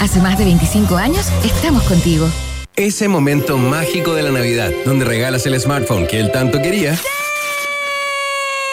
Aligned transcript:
Hace 0.00 0.20
más 0.20 0.38
de 0.38 0.44
25 0.44 0.96
años 0.96 1.26
estamos 1.44 1.82
contigo. 1.84 2.28
Ese 2.74 3.08
momento 3.08 3.56
mágico 3.56 4.14
de 4.14 4.22
la 4.22 4.30
Navidad, 4.30 4.70
donde 4.84 5.04
regalas 5.04 5.46
el 5.46 5.58
smartphone 5.58 6.06
que 6.06 6.20
él 6.20 6.30
tanto 6.32 6.60
quería. 6.60 6.98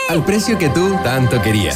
Al 0.10 0.26
precio 0.26 0.57
que 0.57 0.70
tú 0.70 0.97
tanto 1.04 1.41
querías. 1.41 1.76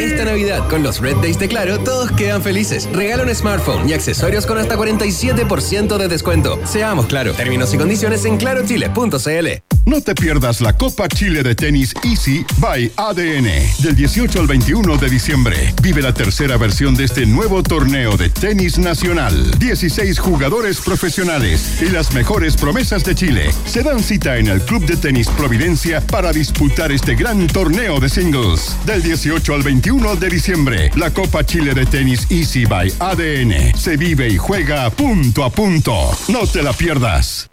Esta 0.00 0.24
Navidad, 0.24 0.66
con 0.70 0.82
los 0.82 0.98
Red 0.98 1.16
Days 1.16 1.38
de 1.38 1.46
Claro, 1.46 1.78
todos 1.78 2.10
quedan 2.12 2.42
felices. 2.42 2.88
Regala 2.90 3.22
un 3.22 3.34
smartphone 3.34 3.86
y 3.86 3.92
accesorios 3.92 4.46
con 4.46 4.56
hasta 4.56 4.74
47% 4.74 5.98
de 5.98 6.08
descuento. 6.08 6.58
Seamos 6.64 7.04
claro. 7.04 7.34
Términos 7.34 7.74
y 7.74 7.76
condiciones 7.76 8.24
en 8.24 8.38
clarochile.cl. 8.38 9.48
No 9.86 10.00
te 10.00 10.14
pierdas 10.14 10.60
la 10.60 10.76
Copa 10.76 11.08
Chile 11.08 11.42
de 11.42 11.54
Tenis 11.54 11.94
Easy 12.04 12.46
by 12.58 12.92
ADN. 12.96 13.48
Del 13.82 13.96
18 13.96 14.40
al 14.40 14.46
21 14.46 14.96
de 14.96 15.10
diciembre. 15.10 15.74
Vive 15.82 16.00
la 16.00 16.14
tercera 16.14 16.56
versión 16.56 16.94
de 16.94 17.04
este 17.04 17.26
nuevo 17.26 17.62
torneo 17.62 18.16
de 18.16 18.30
tenis 18.30 18.78
nacional. 18.78 19.34
16 19.58 20.18
jugadores 20.18 20.80
profesionales 20.80 21.82
y 21.82 21.90
las 21.90 22.14
mejores 22.14 22.56
promesas 22.56 23.04
de 23.04 23.14
Chile 23.14 23.50
se 23.66 23.82
dan 23.82 24.02
cita 24.02 24.38
en 24.38 24.46
el 24.46 24.62
Club 24.62 24.86
de 24.86 24.96
Tenis 24.96 25.28
Providencia 25.28 26.00
para 26.00 26.32
disputar 26.32 26.92
este 26.92 27.16
gran 27.16 27.46
torneo 27.48 27.98
de 28.00 28.08
singles. 28.08 28.76
Del 28.86 29.02
18 29.02 29.54
al 29.54 29.62
21 29.62 29.89
de 29.90 30.28
diciembre, 30.28 30.90
la 30.94 31.10
Copa 31.10 31.44
Chile 31.44 31.74
de 31.74 31.84
Tenis 31.84 32.30
Easy 32.30 32.64
by 32.64 32.92
ADN 33.00 33.76
se 33.76 33.96
vive 33.96 34.28
y 34.28 34.38
juega 34.38 34.88
punto 34.88 35.42
a 35.42 35.50
punto. 35.50 35.92
No 36.28 36.46
te 36.46 36.62
la 36.62 36.72
pierdas. 36.72 37.50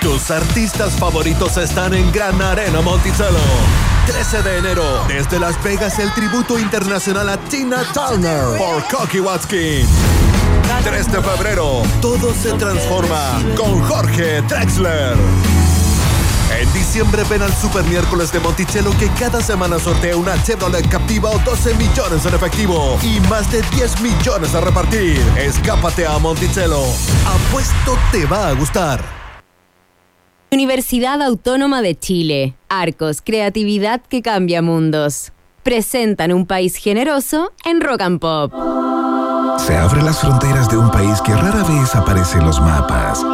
Tus 0.00 0.30
artistas 0.30 0.92
favoritos 0.92 1.56
están 1.56 1.92
en 1.94 2.10
Gran 2.12 2.40
Arena 2.40 2.80
Monticello. 2.80 3.40
13 4.06 4.42
de 4.42 4.58
enero, 4.58 5.04
desde 5.08 5.40
Las 5.40 5.62
Vegas, 5.64 5.98
el 5.98 6.12
tributo 6.14 6.60
internacional 6.60 7.28
a 7.28 7.36
Tina 7.36 7.82
Turner 7.92 8.56
por 8.56 8.86
Cocky 8.86 9.18
Watkins. 9.18 9.88
3 10.84 11.12
de 11.12 11.20
febrero, 11.20 11.82
todo 12.00 12.32
se 12.34 12.52
transforma 12.52 13.42
con 13.56 13.80
Jorge 13.82 14.42
Drexler. 14.42 15.16
En 16.58 16.72
diciembre 16.72 17.22
ven 17.30 17.42
al 17.42 17.52
Super 17.54 17.84
Miércoles 17.84 18.32
de 18.32 18.40
Monticello 18.40 18.90
que 18.98 19.08
cada 19.18 19.40
semana 19.40 19.78
sortea 19.78 20.16
una 20.16 20.42
Chevrolet 20.42 20.86
Captiva 20.88 21.30
o 21.30 21.38
12 21.38 21.74
millones 21.74 22.26
en 22.26 22.34
efectivo 22.34 22.98
y 23.02 23.20
más 23.28 23.50
de 23.52 23.62
10 23.62 24.00
millones 24.00 24.54
a 24.54 24.60
repartir. 24.60 25.20
Escápate 25.38 26.06
a 26.06 26.18
Monticello. 26.18 26.82
Apuesto 27.24 27.96
te 28.10 28.26
va 28.26 28.48
a 28.48 28.52
gustar. 28.52 29.00
Universidad 30.50 31.22
Autónoma 31.22 31.80
de 31.82 31.96
Chile. 31.96 32.56
Arcos, 32.68 33.22
creatividad 33.22 34.00
que 34.02 34.20
cambia 34.20 34.60
mundos. 34.60 35.32
Presentan 35.62 36.32
un 36.32 36.46
país 36.46 36.74
generoso 36.74 37.52
en 37.64 37.80
Rock 37.80 38.00
and 38.00 38.18
Pop. 38.18 38.52
Se 39.58 39.76
abren 39.76 40.04
las 40.04 40.18
fronteras 40.18 40.68
de 40.68 40.76
un 40.76 40.90
país 40.90 41.20
que 41.20 41.32
rara 41.32 41.62
vez 41.62 41.94
aparece 41.94 42.38
en 42.38 42.46
los 42.46 42.60
mapas. 42.60 43.24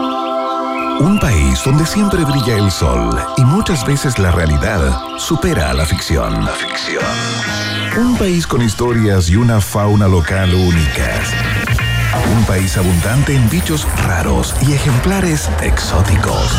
Un 1.01 1.19
país 1.19 1.63
donde 1.65 1.85
siempre 1.85 2.25
brilla 2.25 2.57
el 2.57 2.71
sol 2.71 3.11
y 3.37 3.45
muchas 3.45 3.87
veces 3.87 4.19
la 4.19 4.31
realidad 4.31 5.19
supera 5.19 5.71
a 5.71 5.75
la 5.75 5.85
ficción. 5.85 6.45
La 6.45 6.53
ficción. 6.53 7.05
Un 7.99 8.17
país 8.17 8.47
con 8.47 8.63
historias 8.63 9.29
y 9.29 9.37
una 9.37 9.61
fauna 9.61 10.09
local 10.09 10.55
únicas. 10.55 11.35
Un 12.35 12.45
país 12.45 12.77
abundante 12.79 13.35
en 13.35 13.49
bichos 13.51 13.87
raros 14.07 14.55
y 14.67 14.73
ejemplares 14.73 15.51
exóticos. 15.63 16.51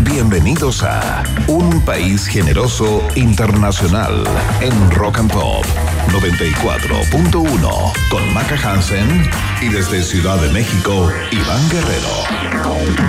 Bienvenidos 0.00 0.84
a 0.84 1.24
Un 1.48 1.84
País 1.84 2.26
Generoso 2.26 3.02
Internacional 3.16 4.22
en 4.60 4.90
Rock 4.92 5.18
and 5.18 5.32
Pop 5.32 5.64
94.1 6.08 7.92
con 8.08 8.34
Maca 8.34 8.56
Hansen 8.56 9.30
y 9.60 9.68
desde 9.68 10.02
Ciudad 10.02 10.40
de 10.40 10.50
México, 10.50 11.10
Iván 11.30 11.68
Guerrero. 11.70 13.02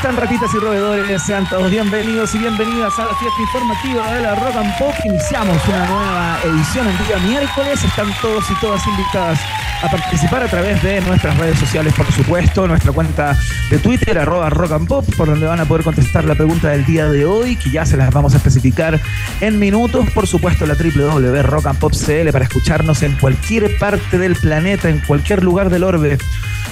Están 0.00 0.16
ratitas 0.16 0.50
y 0.54 0.58
roedores? 0.58 1.22
Sean 1.22 1.46
todos 1.46 1.70
bienvenidos 1.70 2.34
y 2.34 2.38
bienvenidas 2.38 2.98
a 2.98 3.04
la 3.04 3.14
fiesta 3.16 3.38
informativa 3.42 4.14
de 4.14 4.22
la 4.22 4.34
Rock 4.34 4.56
and 4.56 4.78
Pop. 4.78 4.94
Iniciamos 5.04 5.58
una 5.68 5.86
nueva 5.88 6.38
edición 6.42 6.88
en 6.88 7.06
día 7.06 7.18
miércoles. 7.18 7.84
Están 7.84 8.08
todos 8.22 8.50
y 8.50 8.54
todas 8.62 8.86
invitadas 8.86 9.38
a 9.82 9.90
participar 9.90 10.44
a 10.44 10.48
través 10.48 10.82
de 10.82 11.02
nuestras 11.02 11.36
redes 11.36 11.58
sociales, 11.58 11.92
por 11.92 12.10
supuesto, 12.12 12.66
nuestra 12.66 12.92
cuenta 12.92 13.36
de 13.68 13.78
Twitter, 13.78 14.18
arroba 14.18 14.48
rock 14.48 14.72
and 14.72 14.88
pop, 14.88 15.04
por 15.18 15.28
donde 15.28 15.46
van 15.46 15.60
a 15.60 15.66
poder 15.66 15.84
contestar 15.84 16.24
la 16.24 16.34
pregunta 16.34 16.68
del 16.68 16.86
día 16.86 17.06
de 17.06 17.26
hoy, 17.26 17.56
que 17.56 17.70
ya 17.70 17.84
se 17.84 17.98
las 17.98 18.10
vamos 18.10 18.32
a 18.32 18.38
especificar 18.38 18.98
en 19.42 19.58
minutos. 19.58 20.08
Por 20.14 20.26
supuesto, 20.26 20.64
la 20.64 20.76
www.rockandpop.cl 20.76 22.30
para 22.32 22.44
escucharnos 22.46 23.02
en 23.02 23.16
cualquier 23.16 23.76
parte 23.76 24.16
del 24.16 24.34
planeta, 24.36 24.88
en 24.88 25.00
cualquier 25.00 25.44
lugar 25.44 25.68
del 25.68 25.84
orbe. 25.84 26.16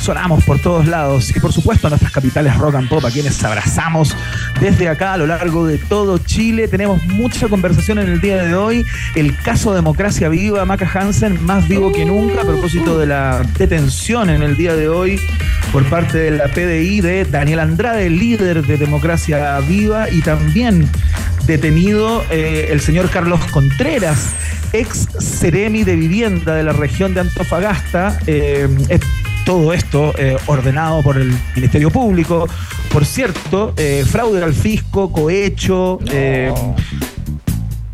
Sonamos 0.00 0.44
por 0.44 0.58
todos 0.60 0.86
lados 0.86 1.34
y 1.36 1.40
por 1.40 1.52
supuesto 1.52 1.88
nuestras 1.88 2.12
capitales 2.12 2.56
rock 2.56 2.76
and 2.76 2.88
pop 2.88 3.04
a 3.04 3.10
quienes 3.10 3.42
abrazamos 3.44 4.14
desde 4.60 4.88
acá 4.88 5.14
a 5.14 5.16
lo 5.16 5.26
largo 5.26 5.66
de 5.66 5.78
todo 5.78 6.18
Chile. 6.18 6.68
Tenemos 6.68 7.02
mucha 7.04 7.48
conversación 7.48 7.98
en 7.98 8.08
el 8.08 8.20
día 8.20 8.42
de 8.42 8.54
hoy. 8.54 8.84
El 9.14 9.36
caso 9.36 9.74
Democracia 9.74 10.28
Viva, 10.28 10.64
Maca 10.64 10.90
Hansen, 10.92 11.44
más 11.44 11.68
vivo 11.68 11.92
que 11.92 12.04
nunca 12.04 12.42
a 12.42 12.44
propósito 12.44 12.98
de 12.98 13.06
la 13.06 13.42
detención 13.58 14.30
en 14.30 14.42
el 14.42 14.56
día 14.56 14.74
de 14.74 14.88
hoy 14.88 15.20
por 15.72 15.84
parte 15.90 16.18
de 16.18 16.30
la 16.30 16.48
PDI 16.48 17.00
de 17.00 17.24
Daniel 17.24 17.60
Andrade, 17.60 18.08
líder 18.08 18.66
de 18.66 18.76
Democracia 18.76 19.58
Viva, 19.60 20.08
y 20.10 20.22
también 20.22 20.88
detenido 21.46 22.24
eh, 22.30 22.68
el 22.70 22.80
señor 22.80 23.10
Carlos 23.10 23.40
Contreras, 23.50 24.32
ex 24.72 25.08
Ceremi 25.18 25.84
de 25.84 25.96
Vivienda 25.96 26.54
de 26.54 26.62
la 26.62 26.72
región 26.72 27.14
de 27.14 27.20
Antofagasta. 27.20 28.18
Eh, 28.26 28.68
todo 29.48 29.72
esto 29.72 30.12
eh, 30.18 30.36
ordenado 30.44 31.02
por 31.02 31.16
el 31.16 31.32
Ministerio 31.56 31.90
Público. 31.90 32.46
Por 32.92 33.06
cierto, 33.06 33.72
eh, 33.78 34.04
fraude 34.06 34.44
al 34.44 34.52
fisco, 34.52 35.10
cohecho, 35.10 36.00
eh, 36.12 36.52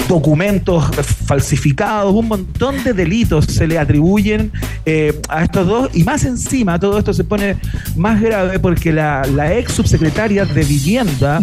documentos 0.08 0.84
falsificados, 1.26 2.12
un 2.12 2.26
montón 2.26 2.82
de 2.82 2.92
delitos 2.92 3.44
se 3.44 3.68
le 3.68 3.78
atribuyen 3.78 4.50
a 5.28 5.44
estos 5.44 5.64
dos. 5.68 5.90
Y 5.94 6.02
más 6.02 6.24
encima 6.24 6.80
todo 6.80 6.98
esto 6.98 7.14
se 7.14 7.22
pone 7.22 7.56
más 7.94 8.20
grave 8.20 8.58
porque 8.58 8.92
la, 8.92 9.22
ex 9.56 9.74
subsecretaria 9.74 10.44
de 10.44 10.64
vivienda 10.64 11.40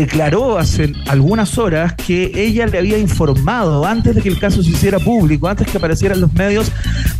declaró 0.00 0.58
hace 0.58 0.92
algunas 1.08 1.56
horas 1.56 1.94
que 1.94 2.30
ella 2.34 2.66
le 2.66 2.78
había 2.78 2.98
informado 2.98 3.86
antes 3.86 4.14
de 4.14 4.20
que 4.20 4.28
el 4.28 4.38
caso 4.38 4.62
se 4.62 4.70
hiciera 4.70 4.98
público, 4.98 5.48
antes 5.48 5.66
que 5.68 5.78
aparecieran 5.78 6.20
los 6.20 6.34
medios, 6.34 6.70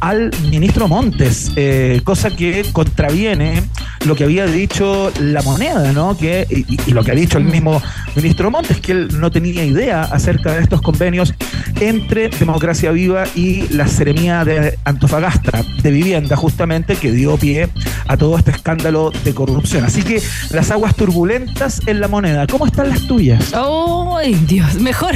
al 0.01 0.31
ministro 0.51 0.87
Montes, 0.87 1.53
eh, 1.57 2.03
cosa 2.05 2.37
que 2.37 2.67
contraviene 2.73 3.63
lo 4.05 4.15
que 4.15 4.25
había 4.25 4.45
dicho 4.45 5.11
la 5.21 5.41
moneda, 5.41 5.93
¿no? 5.93 6.19
Que, 6.19 6.47
y, 6.51 6.91
lo 6.93 7.03
que 7.03 7.13
ha 7.13 7.15
dicho 7.15 7.39
el 7.39 7.45
mismo 7.45 7.81
ministro 8.15 8.51
Montes, 8.51 8.79
que 8.81 8.93
él 8.93 9.09
no 9.21 9.31
tenía 9.31 9.65
idea 9.65 10.03
acerca 10.03 10.53
de 10.53 10.63
estos 10.63 10.83
convenios 10.83 11.33
entre 11.81 12.29
Democracia 12.29 12.91
Viva 12.93 13.25
y 13.35 13.69
la 13.69 13.87
Seremía 13.87 14.45
de 14.45 14.79
Antofagasta 14.85 15.65
de 15.83 15.91
Vivienda, 15.91 16.37
justamente, 16.37 16.97
que 16.97 17.11
dio 17.13 17.37
pie 17.37 17.69
a 18.09 18.17
todo 18.17 18.39
este 18.39 18.51
escándalo 18.53 19.11
de 19.25 19.35
corrupción. 19.35 19.85
Así 19.85 20.03
que 20.03 20.23
las 20.51 20.71
aguas 20.71 20.95
turbulentas 20.95 21.81
en 21.87 22.01
la 22.01 22.09
moneda. 22.09 22.47
¿Cómo 22.47 22.67
están 22.67 22.89
las 22.89 23.07
tuyas? 23.07 23.53
¡Ay, 23.55 24.35
Dios! 24.47 24.75
Mejor, 24.77 25.15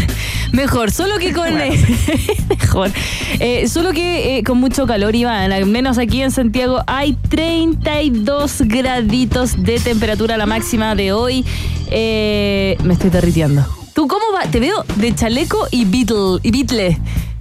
mejor. 0.53 0.91
Solo 0.91 1.19
que 1.19 1.33
con. 1.33 1.49
mejor. 2.49 2.91
Eh, 3.39 3.69
solo 3.69 3.93
que 3.93 4.39
eh, 4.39 4.45
con 4.45 4.59
mucho 4.59 4.87
calor, 4.87 5.15
Iván. 5.15 5.53
Al 5.53 5.67
menos 5.67 5.99
aquí 5.99 6.23
en 6.23 6.31
Santiago 6.31 6.83
hay 6.87 7.17
32 7.29 8.63
graditos 8.67 9.63
de 9.63 9.79
temperatura 9.79 10.37
la 10.37 10.47
máxima 10.47 10.95
de 10.95 11.13
hoy. 11.13 11.45
Eh, 11.91 12.77
me 12.85 12.95
estoy 12.95 13.11
derritiendo. 13.11 13.80
¿Tú 14.01 14.09
cómo 14.09 14.33
va? 14.33 14.51
Te 14.51 14.61
veo 14.61 14.83
de 14.97 15.15
chaleco 15.15 15.69
y 15.71 15.85
beetle, 15.85 16.39
y 16.43 16.51
beetle, 16.51 16.99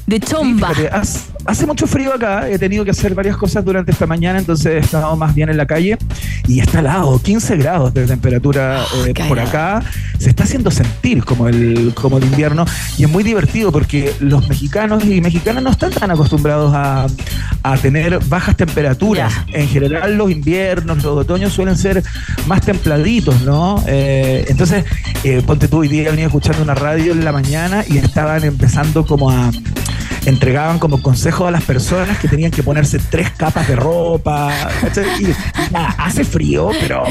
de 0.07 0.19
chomba. 0.19 0.73
Hace 1.49 1.65
mucho 1.65 1.87
frío 1.87 2.13
acá, 2.13 2.47
he 2.47 2.59
tenido 2.59 2.85
que 2.85 2.91
hacer 2.91 3.15
varias 3.15 3.35
cosas 3.35 3.65
durante 3.65 3.91
esta 3.91 4.05
mañana, 4.05 4.37
entonces 4.37 4.67
he 4.67 4.77
estado 4.77 5.15
más 5.15 5.33
bien 5.33 5.49
en 5.49 5.57
la 5.57 5.65
calle 5.65 5.97
y 6.47 6.59
está 6.59 6.77
helado, 6.77 7.19
15 7.19 7.57
grados 7.57 7.91
de 7.91 8.05
temperatura 8.05 8.85
oh, 8.95 9.05
eh, 9.07 9.15
por 9.27 9.39
acá. 9.39 9.81
Se 10.19 10.29
está 10.29 10.43
haciendo 10.43 10.69
sentir 10.69 11.25
como 11.25 11.47
el, 11.47 11.95
como 11.95 12.19
el 12.19 12.25
invierno 12.25 12.67
y 12.99 13.05
es 13.05 13.09
muy 13.09 13.23
divertido 13.23 13.71
porque 13.71 14.13
los 14.19 14.47
mexicanos 14.47 15.03
y 15.05 15.21
mexicanas 15.21 15.63
no 15.63 15.71
están 15.71 15.89
tan 15.89 16.11
acostumbrados 16.11 16.71
a, 16.75 17.07
tener 17.81 18.19
bajas 18.25 18.55
temperaturas. 18.55 19.33
En 19.47 19.67
general 19.67 20.17
los 20.17 20.29
inviernos, 20.29 21.03
los 21.03 21.17
otoños 21.17 21.51
suelen 21.51 21.77
ser 21.77 22.03
más 22.45 22.61
templaditos, 22.61 23.41
¿no? 23.41 23.83
Eh, 23.87 24.45
entonces, 24.49 24.85
eh, 25.23 25.41
ponte 25.45 25.67
tú, 25.67 25.79
hoy 25.79 25.87
día 25.87 26.11
venía 26.11 26.27
escuchando 26.27 26.61
una 26.61 26.75
radio 26.75 27.11
en 27.11 27.25
la 27.25 27.31
mañana 27.31 27.83
y 27.87 27.97
estaban 27.97 28.43
empezando 28.43 29.03
como 29.03 29.31
a 29.31 29.49
entregaban 30.29 30.79
como 30.79 31.01
consejo 31.01 31.47
a 31.47 31.51
las 31.51 31.63
personas 31.63 32.17
que 32.19 32.27
tenían 32.27 32.51
que 32.51 32.63
ponerse 32.63 32.99
tres 32.99 33.31
capas 33.31 33.67
de 33.67 33.75
ropa. 33.75 34.51
hace 35.97 36.23
frío, 36.23 36.69
pero, 36.79 37.03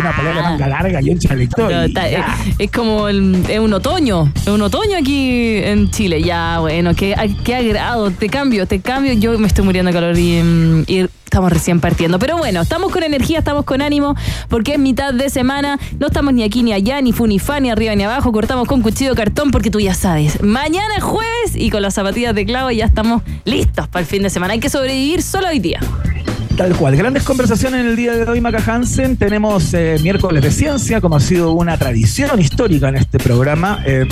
una 0.00 0.16
polera 0.16 0.42
manga 0.42 0.68
larga 0.68 1.00
y 1.00 1.10
un. 1.10 1.18
No, 1.58 1.86
ya. 1.86 2.36
es, 2.58 2.70
como 2.70 3.08
el- 3.08 3.44
es 3.48 3.58
un 3.58 3.72
otoño, 3.72 4.32
es 4.34 4.48
un 4.48 4.62
otoño 4.62 4.96
aquí 4.98 5.56
en 5.58 5.90
Chile. 5.90 6.22
Ya, 6.22 6.58
bueno, 6.60 6.94
qué, 6.94 7.14
qué 7.44 7.54
agrado. 7.56 8.10
Te 8.10 8.28
cambio, 8.28 8.66
te 8.66 8.80
cambio. 8.80 9.12
Yo 9.14 9.38
me 9.38 9.46
estoy 9.46 9.64
muriendo 9.64 9.90
de 9.90 9.94
calor 9.94 10.18
y, 10.18 10.42
mm, 10.42 10.84
y 10.86 11.06
estamos 11.26 11.52
recién 11.52 11.80
partiendo. 11.80 12.18
Pero 12.18 12.38
bueno, 12.38 12.62
estamos 12.62 12.90
con 12.92 13.02
energía, 13.02 13.40
estamos 13.40 13.64
con 13.64 13.82
ánimo, 13.82 14.14
porque 14.48 14.72
es 14.72 14.78
mitad 14.78 15.12
de 15.12 15.28
semana. 15.28 15.78
No 15.98 16.06
estamos 16.06 16.32
ni 16.32 16.42
aquí 16.44 16.62
ni 16.62 16.72
allá, 16.72 17.00
ni 17.02 17.12
fu 17.12 17.26
ni 17.26 17.38
fa, 17.38 17.60
ni 17.60 17.68
arriba 17.68 17.94
ni 17.94 18.04
abajo. 18.04 18.32
Cortamos 18.32 18.66
con 18.66 18.80
cuchillo 18.80 19.14
cartón, 19.14 19.50
porque 19.50 19.70
tú 19.70 19.80
ya 19.80 19.94
sabes. 19.94 20.42
Mañana 20.42 20.96
es 20.96 21.02
jueves 21.02 21.54
y 21.54 21.70
con 21.70 21.82
las 21.82 21.94
zapatillas 21.94 22.34
de 22.34 22.46
clavo 22.46 22.70
ya 22.70 22.86
estamos 22.86 23.22
listos 23.44 23.88
para 23.88 24.00
el 24.00 24.06
fin 24.06 24.22
de 24.22 24.30
semana. 24.30 24.54
Hay 24.54 24.60
que 24.60 24.70
sobrevivir 24.70 25.22
solo 25.22 25.48
hoy 25.48 25.58
día. 25.58 25.80
Tal 26.56 26.74
cual. 26.74 26.96
Grandes 26.96 27.22
conversaciones 27.22 27.82
en 27.82 27.86
el 27.88 27.96
día 27.96 28.14
de 28.14 28.30
hoy, 28.30 28.40
Maca 28.40 28.62
Hansen. 28.66 29.18
Tenemos 29.18 29.74
eh, 29.74 29.98
miércoles 30.02 30.42
de 30.42 30.50
ciencia, 30.50 31.02
como 31.02 31.16
ha 31.16 31.20
sido 31.20 31.52
una 31.52 31.76
tradición 31.76 32.40
histórica 32.40 32.88
en 32.88 32.96
este 32.96 33.18
programa. 33.18 33.82
Eh, 33.84 34.08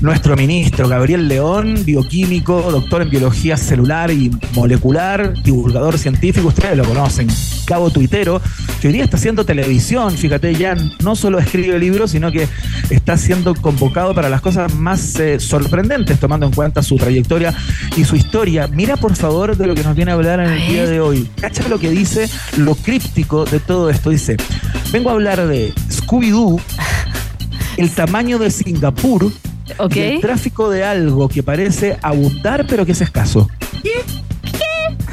nuestro 0.00 0.36
ministro, 0.36 0.88
Gabriel 0.88 1.26
León, 1.26 1.84
bioquímico, 1.84 2.62
doctor 2.70 3.02
en 3.02 3.10
biología 3.10 3.56
celular 3.56 4.12
y 4.12 4.30
molecular, 4.54 5.34
divulgador 5.42 5.98
científico, 5.98 6.48
ustedes 6.48 6.76
lo 6.76 6.84
conocen, 6.84 7.28
cabo 7.70 7.88
tuitero, 7.90 8.42
que 8.80 8.88
hoy 8.88 8.94
día 8.94 9.04
está 9.04 9.16
haciendo 9.16 9.44
televisión. 9.44 10.16
Fíjate, 10.16 10.52
ya 10.56 10.74
no 11.04 11.14
solo 11.14 11.38
escribe 11.38 11.78
libros, 11.78 12.10
sino 12.10 12.32
que 12.32 12.48
está 12.90 13.16
siendo 13.16 13.54
convocado 13.54 14.12
para 14.12 14.28
las 14.28 14.40
cosas 14.40 14.74
más 14.74 15.14
eh, 15.20 15.38
sorprendentes, 15.38 16.18
tomando 16.18 16.46
en 16.46 16.52
cuenta 16.52 16.82
su 16.82 16.96
trayectoria 16.96 17.54
y 17.96 18.04
su 18.04 18.16
historia. 18.16 18.66
Mira, 18.66 18.96
por 18.96 19.14
favor, 19.14 19.56
de 19.56 19.68
lo 19.68 19.76
que 19.76 19.84
nos 19.84 19.94
viene 19.94 20.10
a 20.10 20.14
hablar 20.14 20.40
en 20.40 20.50
el 20.50 20.66
día 20.66 20.84
de 20.84 21.00
hoy. 21.00 21.30
Cacha 21.40 21.68
lo 21.68 21.78
que 21.78 21.90
dice, 21.90 22.28
lo 22.56 22.74
críptico 22.74 23.44
de 23.44 23.60
todo 23.60 23.88
esto. 23.88 24.10
Dice, 24.10 24.36
vengo 24.90 25.10
a 25.10 25.12
hablar 25.12 25.46
de 25.46 25.72
Scooby-Doo, 25.88 26.60
el 27.76 27.90
tamaño 27.90 28.40
de 28.40 28.50
Singapur, 28.50 29.30
el 29.94 30.20
tráfico 30.20 30.70
de 30.70 30.82
algo 30.82 31.28
que 31.28 31.44
parece 31.44 31.98
abundar 32.02 32.66
pero 32.66 32.84
que 32.84 32.92
es 32.92 33.00
escaso. 33.00 33.48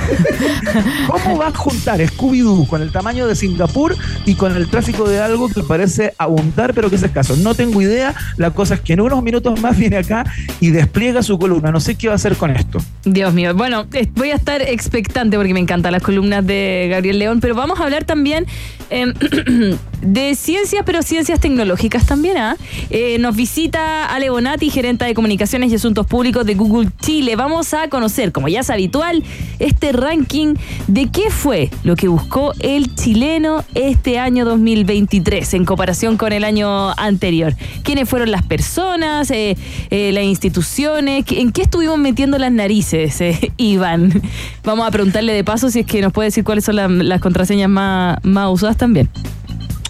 ¿Cómo 1.07 1.37
va 1.37 1.47
a 1.47 1.53
juntar 1.53 1.99
Scooby-Doo 1.99 2.67
con 2.67 2.81
el 2.81 2.91
tamaño 2.91 3.27
de 3.27 3.35
Singapur 3.35 3.95
y 4.25 4.35
con 4.35 4.55
el 4.55 4.69
tráfico 4.69 5.07
de 5.07 5.19
algo 5.19 5.49
que 5.49 5.63
parece 5.63 6.13
abundar 6.17 6.73
pero 6.73 6.89
que 6.89 6.95
es 6.95 7.03
escaso? 7.03 7.35
No 7.37 7.55
tengo 7.55 7.81
idea. 7.81 8.15
La 8.37 8.51
cosa 8.51 8.75
es 8.75 8.81
que 8.81 8.93
en 8.93 9.01
unos 9.01 9.23
minutos 9.23 9.59
más 9.61 9.77
viene 9.77 9.97
acá 9.97 10.25
y 10.59 10.71
despliega 10.71 11.23
su 11.23 11.37
columna. 11.37 11.71
No 11.71 11.79
sé 11.79 11.95
qué 11.95 12.07
va 12.07 12.13
a 12.13 12.15
hacer 12.15 12.35
con 12.35 12.51
esto. 12.51 12.79
Dios 13.05 13.33
mío, 13.33 13.53
bueno, 13.55 13.85
voy 14.15 14.31
a 14.31 14.35
estar 14.35 14.61
expectante 14.61 15.37
porque 15.37 15.53
me 15.53 15.59
encantan 15.59 15.91
las 15.91 16.01
columnas 16.01 16.45
de 16.45 16.87
Gabriel 16.89 17.19
León, 17.19 17.39
pero 17.39 17.55
vamos 17.55 17.79
a 17.79 17.83
hablar 17.83 18.05
también 18.05 18.45
eh, 18.89 19.13
de 20.07 20.35
ciencias, 20.35 20.83
pero 20.85 21.01
ciencias 21.01 21.39
tecnológicas 21.39 22.05
también. 22.05 22.37
¿ah? 22.37 22.55
Eh, 22.89 23.17
nos 23.19 23.35
visita 23.35 24.05
Ale 24.05 24.29
Bonati, 24.29 24.69
gerente 24.69 25.03
de 25.05 25.13
comunicaciones 25.13 25.71
y 25.71 25.75
asuntos 25.75 26.05
públicos 26.07 26.45
de 26.45 26.55
Google 26.55 26.89
Chile. 27.01 27.35
Vamos 27.35 27.73
a 27.73 27.89
conocer, 27.89 28.31
como 28.31 28.47
ya 28.47 28.61
es 28.61 28.69
habitual, 28.69 29.23
este 29.59 29.91
ranking 29.91 30.55
de 30.87 31.09
qué 31.09 31.29
fue 31.29 31.69
lo 31.83 31.95
que 31.95 32.07
buscó 32.07 32.53
el 32.59 32.95
chileno 32.95 33.63
este 33.75 34.17
año 34.17 34.45
2023 34.45 35.53
en 35.55 35.65
comparación 35.65 36.15
con 36.17 36.31
el 36.31 36.43
año 36.45 36.91
anterior. 36.97 37.53
¿Quiénes 37.83 38.07
fueron 38.07 38.31
las 38.31 38.43
personas, 38.43 39.29
eh, 39.31 39.57
eh, 39.89 40.11
las 40.13 40.23
instituciones? 40.23 41.25
¿Qué- 41.25 41.41
¿En 41.41 41.51
qué 41.51 41.63
estuvimos 41.63 41.97
metiendo 41.97 42.37
las 42.37 42.51
narices, 42.51 43.19
Iván? 43.57 44.21
Vamos 44.63 44.87
a 44.87 44.91
preguntarle 44.91 45.33
de 45.33 45.43
paso 45.43 45.69
si 45.69 45.81
es 45.81 45.85
que 45.85 46.01
nos 46.01 46.13
puede 46.13 46.27
decir 46.27 46.43
cuáles 46.45 46.63
son 46.63 46.77
la- 46.77 46.87
las 46.87 47.19
contraseñas 47.19 47.69
más, 47.69 48.17
más 48.23 48.49
usadas 48.51 48.77
también. 48.77 49.09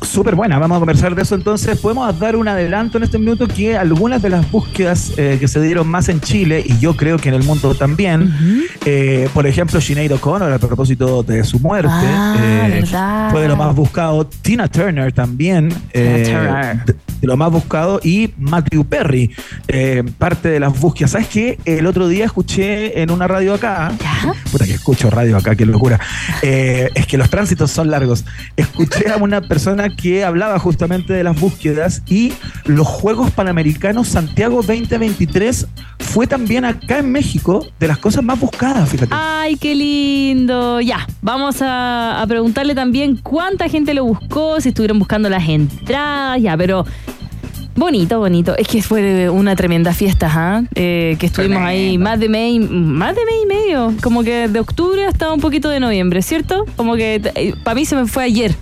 Súper 0.02 0.36
buena, 0.36 0.58
vamos 0.58 0.78
a 0.78 0.80
conversar 0.80 1.14
de 1.16 1.22
eso 1.22 1.36
entonces. 1.36 1.80
Podemos 1.80 2.18
dar 2.20 2.36
un 2.36 2.48
adelanto 2.48 2.98
en 2.98 3.04
este 3.04 3.18
minuto 3.20 3.48
que 3.48 3.78
algunas 3.78 4.22
de 4.22 4.30
las 4.30 4.50
búsquedas 4.52 5.12
eh, 5.18 5.38
que 5.40 5.48
se 5.48 5.62
dieron 5.62 5.88
más 5.88 6.10
en 6.10 6.22
Chile, 6.22 6.64
y 6.66 6.78
yo 6.80 6.96
creo 6.96 7.18
que 7.18 7.30
en 7.30 7.36
el 7.36 7.44
mundo 7.44 7.76
también, 7.76 8.34
eh, 8.86 9.30
por 9.34 9.46
ejemplo, 9.46 9.80
Sinead 9.82 10.12
O'Connor 10.12 10.52
a 10.52 10.60
propósito 10.60 11.22
de 11.24 11.44
su 11.44 11.60
muerte, 11.60 11.90
Ah, 11.94 12.36
eh, 12.70 12.84
fue 13.32 13.42
de 13.42 13.48
lo 13.48 13.56
más 13.58 13.76
buscado. 13.76 14.26
Tina 14.28 14.68
Turner 14.68 15.12
también, 15.12 15.70
Turner. 15.94 16.84
de, 16.86 16.94
de 17.22 17.28
lo 17.28 17.38
más 17.38 17.52
buscado, 17.52 18.00
y 18.04 18.34
Matthew 18.38 18.86
Perry, 18.86 19.32
parte 20.18 20.50
de 20.50 20.60
las 20.60 20.80
búsquedas. 20.80 21.12
¿Sabes 21.12 21.28
qué? 21.28 21.60
El 21.66 21.86
otro 21.86 22.08
día 22.08 22.26
escuché 22.26 23.02
en 23.02 23.12
una 23.12 23.28
radio 23.28 23.54
acá, 23.56 23.92
¿Ya? 24.00 24.34
Puta 24.52 24.66
que 24.66 24.74
escucho 24.74 25.10
radio 25.10 25.38
acá, 25.38 25.56
qué 25.56 25.66
locura. 25.66 26.00
Es 26.42 27.06
que 27.08 27.18
los 27.18 27.30
tránsitos 27.30 27.70
son 27.72 27.92
largos. 27.92 28.26
Escuché 28.56 29.10
a 29.12 29.18
una 29.18 29.42
persona 29.42 29.87
que 29.96 30.24
hablaba 30.24 30.60
justamente 30.60 31.14
de 31.14 31.24
las 31.24 31.40
búsquedas 31.40 32.02
y 32.08 32.34
los 32.66 32.88
Juegos 32.88 33.32
Panamericanos 33.32 34.08
Santiago 34.10 34.58
2023 34.58 35.68
fue 36.00 36.28
también 36.28 36.66
acá 36.66 37.00
en 37.00 37.12
México 37.12 37.66
de 37.80 37.88
las 37.88 37.98
cosas 37.98 38.24
más 38.24 38.40
buscadas, 38.40 38.90
fíjate. 38.90 39.14
Ay, 39.16 39.56
qué 39.58 39.76
lindo. 39.76 40.82
Ya, 40.82 41.06
vamos 41.22 41.62
a, 41.62 42.22
a 42.22 42.28
preguntarle 42.28 42.76
también 42.76 43.18
cuánta 43.18 43.68
gente 43.70 43.94
lo 43.94 44.04
buscó, 44.06 44.60
si 44.62 44.70
estuvieron 44.70 45.00
buscando 45.00 45.30
las 45.30 45.48
entradas, 45.48 46.42
ya, 46.42 46.56
pero 46.58 46.86
bonito, 47.76 48.20
bonito. 48.20 48.56
Es 48.58 48.68
que 48.68 48.82
fue 48.82 49.30
una 49.30 49.56
tremenda 49.56 49.94
fiesta, 49.94 50.30
¿ah? 50.34 50.64
Eh, 50.76 51.16
que 51.20 51.28
estuvimos 51.28 51.60
ahí 51.62 51.98
más 51.98 52.20
de 52.20 52.28
mes, 52.30 52.54
y- 52.56 52.60
más 52.60 53.16
de 53.16 53.24
mes 53.26 53.36
y 53.44 53.46
medio, 53.46 53.94
como 54.02 54.24
que 54.24 54.48
de 54.48 54.60
octubre 54.60 55.06
hasta 55.06 55.32
un 55.32 55.40
poquito 55.40 55.70
de 55.70 55.80
noviembre, 55.80 56.22
¿cierto? 56.22 56.66
Como 56.76 56.96
que 56.96 57.54
para 57.64 57.76
mí 57.76 57.86
se 57.86 57.96
me 57.96 58.08
fue 58.08 58.24
ayer. 58.24 58.56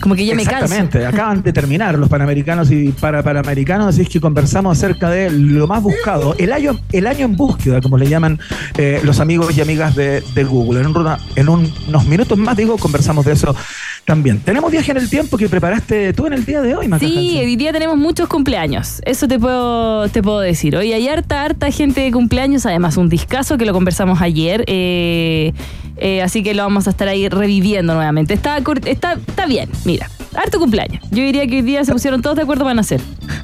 Como 0.00 0.14
que 0.14 0.26
ya 0.26 0.34
me 0.34 0.44
canso. 0.44 0.64
Exactamente, 0.64 1.06
acaban 1.06 1.42
de 1.42 1.52
terminar 1.52 1.98
los 1.98 2.08
Panamericanos 2.08 2.70
y 2.70 2.88
para 2.88 3.22
Panamericanos, 3.22 3.88
así 3.88 4.02
es 4.02 4.08
que 4.08 4.20
conversamos 4.20 4.76
acerca 4.76 5.10
de 5.10 5.30
lo 5.30 5.66
más 5.66 5.82
buscado, 5.82 6.34
el 6.38 6.52
año, 6.52 6.78
el 6.92 7.06
año 7.06 7.24
en 7.24 7.36
búsqueda, 7.36 7.80
como 7.80 7.96
le 7.96 8.08
llaman 8.08 8.38
eh, 8.76 9.00
los 9.02 9.20
amigos 9.20 9.56
y 9.56 9.60
amigas 9.60 9.94
de, 9.94 10.22
de 10.34 10.44
Google. 10.44 10.80
En, 10.80 10.94
en 11.36 11.48
unos 11.48 12.06
minutos 12.06 12.36
más, 12.38 12.56
digo, 12.56 12.76
conversamos 12.76 13.24
de 13.24 13.32
eso 13.32 13.54
también. 14.04 14.40
Tenemos 14.40 14.70
viaje 14.70 14.90
en 14.90 14.98
el 14.98 15.08
tiempo 15.08 15.36
que 15.38 15.48
preparaste 15.48 16.12
tú 16.12 16.26
en 16.26 16.32
el 16.34 16.44
día 16.44 16.60
de 16.62 16.74
hoy, 16.76 16.88
Maca 16.88 17.06
Sí, 17.06 17.16
Hansen. 17.16 17.44
hoy 17.46 17.56
día 17.56 17.72
tenemos 17.72 17.96
muchos 17.96 18.28
cumpleaños. 18.28 19.00
Eso 19.04 19.26
te 19.28 19.38
puedo, 19.38 20.08
te 20.08 20.22
puedo 20.22 20.40
decir. 20.40 20.76
Hoy 20.76 20.92
hay 20.92 21.08
harta, 21.08 21.42
harta 21.42 21.70
gente 21.70 22.00
de 22.02 22.12
cumpleaños. 22.12 22.66
Además, 22.66 22.96
un 22.96 23.08
discazo 23.08 23.56
que 23.58 23.64
lo 23.64 23.72
conversamos 23.72 24.20
ayer. 24.20 24.64
eh, 24.66 25.52
eh, 25.96 26.22
así 26.22 26.42
que 26.42 26.54
lo 26.54 26.64
vamos 26.64 26.88
a 26.88 26.90
estar 26.90 27.06
ahí 27.08 27.28
reviviendo 27.28 27.94
nuevamente. 27.94 28.34
Está, 28.34 28.58
está, 28.84 29.12
está 29.12 29.46
bien, 29.46 29.68
mira. 29.84 30.10
Harto 30.34 30.58
cumpleaños. 30.58 31.04
Yo 31.12 31.22
diría 31.22 31.46
que 31.46 31.56
hoy 31.56 31.62
día 31.62 31.84
se 31.84 31.92
pusieron 31.92 32.20
todos 32.20 32.34
de 32.34 32.42
acuerdo 32.42 32.64
para 32.64 32.74
nacer. 32.74 33.00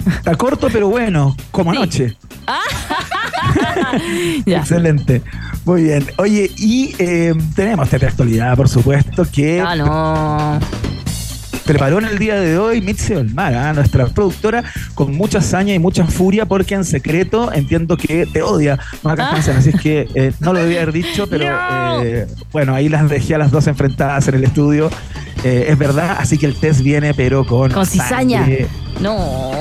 Está 0.08 0.34
corto, 0.34 0.66
pero 0.72 0.88
bueno, 0.88 1.36
como 1.52 1.70
Sí. 1.72 1.76
anoche. 1.78 2.16
Ya. 4.46 4.58
Excelente. 4.58 5.22
Muy 5.70 5.84
bien. 5.84 6.04
Oye, 6.16 6.50
y 6.56 6.96
eh, 6.98 7.32
tenemos 7.54 7.92
esta 7.92 8.04
actualidad, 8.04 8.56
por 8.56 8.68
supuesto, 8.68 9.24
que 9.32 9.60
Ah, 9.60 9.76
no. 9.76 10.89
Preparó 11.72 11.98
en 11.98 12.06
el 12.06 12.18
día 12.18 12.34
de 12.40 12.58
hoy 12.58 12.80
Mitzi 12.80 13.14
Olmara, 13.14 13.72
nuestra 13.72 14.06
productora, 14.06 14.64
con 14.94 15.14
mucha 15.14 15.38
hazaña 15.38 15.72
y 15.72 15.78
mucha 15.78 16.04
furia, 16.04 16.44
porque 16.46 16.74
en 16.74 16.84
secreto 16.84 17.52
entiendo 17.52 17.96
que 17.96 18.26
te 18.26 18.42
odia, 18.42 18.78
Maca 19.02 19.30
Ah. 19.30 19.36
Así 19.56 19.70
es 19.70 19.80
que 19.80 20.08
eh, 20.14 20.32
no 20.40 20.52
lo 20.52 20.58
debía 20.60 20.82
haber 20.82 20.92
dicho, 20.92 21.26
pero 21.28 21.44
No. 21.50 22.02
eh, 22.02 22.26
bueno, 22.52 22.74
ahí 22.74 22.88
las 22.88 23.08
dejé 23.08 23.34
a 23.36 23.38
las 23.38 23.50
dos 23.52 23.66
enfrentadas 23.68 24.26
en 24.28 24.34
el 24.36 24.44
estudio. 24.44 24.90
Eh, 25.44 25.66
es 25.68 25.78
verdad, 25.78 26.16
así 26.18 26.36
que 26.38 26.46
el 26.46 26.54
test 26.56 26.80
viene, 26.82 27.14
pero 27.14 27.46
con, 27.46 27.70
Con 27.70 27.86
cizaña. 27.86 28.40
sangre 28.40 28.66
No. 29.00 29.16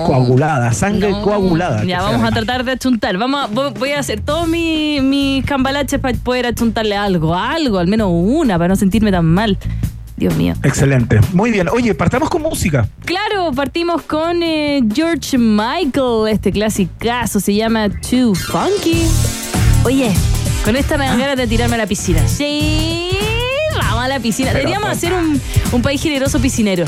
coagulada, 0.07 0.73
sangre 0.73 1.11
No. 1.11 1.21
coagulada. 1.21 1.83
Ya, 1.85 2.01
vamos 2.01 2.23
a 2.27 2.31
tratar 2.31 2.63
de 2.65 2.71
achuntar. 2.73 3.17
Vamos 3.17 3.43
a- 3.49 3.69
voy 3.69 3.91
a 3.91 3.99
hacer 3.99 4.19
todos 4.21 4.47
mis 4.47 5.01
mis 5.03 5.45
cambalaches 5.45 5.99
para 5.99 6.17
poder 6.17 6.47
achuntarle 6.47 6.95
algo, 6.97 7.35
algo, 7.35 7.77
al 7.77 7.87
menos 7.87 8.09
una, 8.11 8.57
para 8.57 8.69
no 8.69 8.75
sentirme 8.75 9.11
tan 9.11 9.25
mal. 9.25 9.57
Dios 10.19 10.35
mío. 10.35 10.53
Excelente. 10.63 11.19
Muy 11.33 11.49
bien. 11.51 11.67
Oye, 11.69 11.95
partamos 11.95 12.29
con 12.29 12.41
música. 12.41 12.87
Claro, 13.05 13.51
partimos 13.53 14.01
con 14.03 14.43
eh, 14.43 14.81
George 14.93 15.37
Michael, 15.37 16.27
este 16.29 16.51
clasicazo, 16.51 17.39
se 17.39 17.55
llama 17.55 17.89
Too 17.89 18.35
Funky. 18.35 19.07
Oye, 19.85 20.11
con 20.65 20.75
esta 20.75 20.97
me 20.97 21.05
dan 21.05 21.17
ganas 21.19 21.37
de 21.37 21.47
tirarme 21.47 21.75
a 21.75 21.79
la 21.79 21.87
piscina. 21.87 22.27
Sí, 22.27 23.09
vamos 23.81 24.03
a 24.03 24.07
la 24.09 24.19
piscina. 24.19 24.51
Deberíamos 24.53 24.89
hacer 24.89 25.13
un, 25.13 25.41
un 25.71 25.81
país 25.81 26.01
generoso 26.01 26.39
piscinero. 26.39 26.85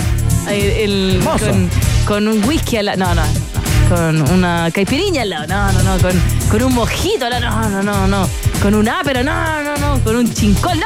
El- 0.50 1.20
con, 1.40 1.70
con 2.06 2.28
un 2.28 2.44
whisky 2.44 2.78
al 2.78 2.86
lado. 2.88 3.00
No, 3.00 3.16
no, 3.16 3.24
no. 3.24 3.52
Con 3.96 4.32
una 4.34 4.70
caipiriña 4.72 5.22
al 5.24 5.30
lado. 5.30 5.48
No, 5.48 5.72
no, 5.72 5.84
no. 5.84 5.98
Con, 6.02 6.12
con 6.50 6.64
un 6.64 6.74
mojito 6.74 7.26
al 7.26 7.32
lado. 7.32 7.70
No, 7.70 7.70
no, 7.70 7.84
no, 7.84 8.08
no. 8.08 8.30
Con 8.62 8.76
un 8.76 8.88
ápero. 8.90 9.24
No, 9.24 9.64
no, 9.64 9.76
no. 9.78 10.00
Con 10.04 10.16
un 10.18 10.34
chincón. 10.34 10.80
No. 10.80 10.86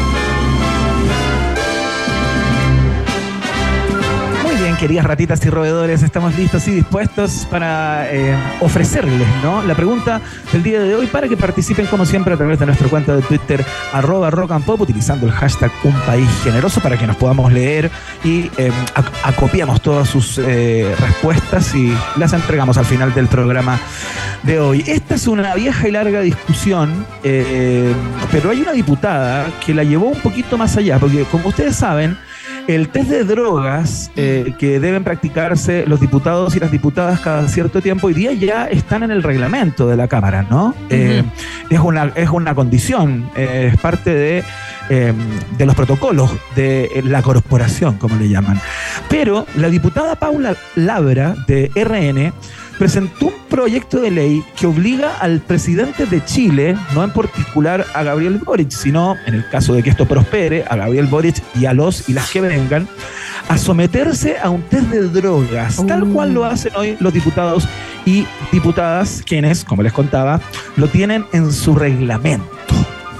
Bien, 4.71 4.79
queridas 4.79 5.05
ratitas 5.05 5.45
y 5.45 5.49
roedores, 5.49 6.01
estamos 6.01 6.33
listos 6.37 6.65
y 6.69 6.71
dispuestos 6.71 7.45
para 7.51 8.07
eh, 8.09 8.33
ofrecerles 8.61 9.27
¿no? 9.43 9.61
la 9.63 9.75
pregunta 9.75 10.21
del 10.53 10.63
día 10.63 10.79
de 10.79 10.95
hoy 10.95 11.07
para 11.07 11.27
que 11.27 11.35
participen 11.35 11.87
como 11.87 12.05
siempre 12.05 12.33
a 12.33 12.37
través 12.37 12.57
de 12.57 12.65
nuestra 12.67 12.87
cuenta 12.87 13.13
de 13.13 13.21
Twitter 13.21 13.65
arroba 13.91 14.29
rock 14.29 14.51
and 14.51 14.63
pop 14.63 14.79
utilizando 14.79 15.25
el 15.25 15.33
hashtag 15.33 15.71
un 15.83 15.91
país 16.05 16.29
generoso 16.45 16.79
para 16.79 16.97
que 16.97 17.05
nos 17.05 17.17
podamos 17.17 17.51
leer 17.51 17.91
y 18.23 18.49
eh, 18.57 18.71
ac- 18.95 19.11
acopiamos 19.25 19.81
todas 19.81 20.07
sus 20.07 20.37
eh, 20.37 20.95
respuestas 21.01 21.75
y 21.75 21.93
las 22.15 22.31
entregamos 22.31 22.77
al 22.77 22.85
final 22.85 23.13
del 23.13 23.27
programa 23.27 23.77
de 24.43 24.57
hoy. 24.61 24.85
Esta 24.87 25.15
es 25.15 25.27
una 25.27 25.53
vieja 25.53 25.85
y 25.89 25.91
larga 25.91 26.21
discusión, 26.21 27.05
eh, 27.23 27.93
pero 28.31 28.51
hay 28.51 28.61
una 28.61 28.71
diputada 28.71 29.47
que 29.65 29.73
la 29.73 29.83
llevó 29.83 30.07
un 30.07 30.19
poquito 30.21 30.57
más 30.57 30.77
allá, 30.77 30.97
porque 30.97 31.25
como 31.25 31.49
ustedes 31.49 31.75
saben, 31.75 32.17
el 32.67 32.89
test 32.89 33.09
de 33.09 33.23
drogas 33.23 34.11
eh, 34.15 34.53
que 34.57 34.79
deben 34.79 35.03
practicarse 35.03 35.85
los 35.87 35.99
diputados 35.99 36.55
y 36.55 36.59
las 36.59 36.71
diputadas 36.71 37.19
cada 37.19 37.47
cierto 37.47 37.81
tiempo 37.81 38.07
hoy 38.07 38.13
día 38.13 38.33
ya 38.33 38.67
están 38.67 39.03
en 39.03 39.11
el 39.11 39.23
reglamento 39.23 39.87
de 39.87 39.97
la 39.97 40.07
Cámara, 40.07 40.45
¿no? 40.49 40.73
Eh, 40.89 41.23
es, 41.69 41.79
una, 41.79 42.11
es 42.15 42.29
una 42.29 42.55
condición, 42.55 43.29
eh, 43.35 43.71
es 43.73 43.79
parte 43.79 44.13
de, 44.13 44.43
eh, 44.89 45.13
de 45.57 45.65
los 45.65 45.75
protocolos 45.75 46.31
de 46.55 47.01
la 47.05 47.21
corporación, 47.21 47.97
como 47.97 48.15
le 48.15 48.29
llaman. 48.29 48.59
Pero 49.09 49.45
la 49.55 49.69
diputada 49.69 50.15
Paula 50.15 50.55
Labra 50.75 51.35
de 51.47 51.71
RN 51.75 52.33
presentó 52.81 53.27
un 53.27 53.33
proyecto 53.47 54.01
de 54.01 54.09
ley 54.09 54.43
que 54.55 54.65
obliga 54.65 55.15
al 55.19 55.39
presidente 55.39 56.07
de 56.07 56.25
Chile, 56.25 56.75
no 56.95 57.03
en 57.03 57.13
particular 57.13 57.85
a 57.93 58.01
Gabriel 58.01 58.41
Boric, 58.43 58.71
sino, 58.71 59.17
en 59.27 59.35
el 59.35 59.47
caso 59.49 59.75
de 59.75 59.83
que 59.83 59.91
esto 59.91 60.07
prospere, 60.07 60.65
a 60.67 60.75
Gabriel 60.77 61.05
Boric 61.05 61.43
y 61.53 61.67
a 61.67 61.73
los 61.73 62.09
y 62.09 62.13
las 62.13 62.31
que 62.31 62.41
vengan, 62.41 62.87
a 63.49 63.59
someterse 63.59 64.39
a 64.41 64.49
un 64.49 64.63
test 64.63 64.87
de 64.87 65.09
drogas, 65.09 65.85
tal 65.85 66.07
cual 66.07 66.33
lo 66.33 66.43
hacen 66.43 66.75
hoy 66.75 66.97
los 66.99 67.13
diputados 67.13 67.67
y 68.07 68.25
diputadas, 68.51 69.21
quienes, 69.27 69.63
como 69.63 69.83
les 69.83 69.93
contaba, 69.93 70.41
lo 70.75 70.87
tienen 70.87 71.23
en 71.33 71.53
su 71.53 71.75
reglamento. 71.75 72.47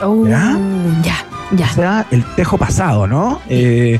Oh, 0.01 0.25
¿Ya? 0.27 0.57
ya, 1.03 1.23
ya. 1.51 1.69
O 1.69 1.75
sea, 1.75 2.07
el 2.09 2.23
tejo 2.35 2.57
pasado, 2.57 3.05
¿no? 3.05 3.39
Eh, 3.47 3.99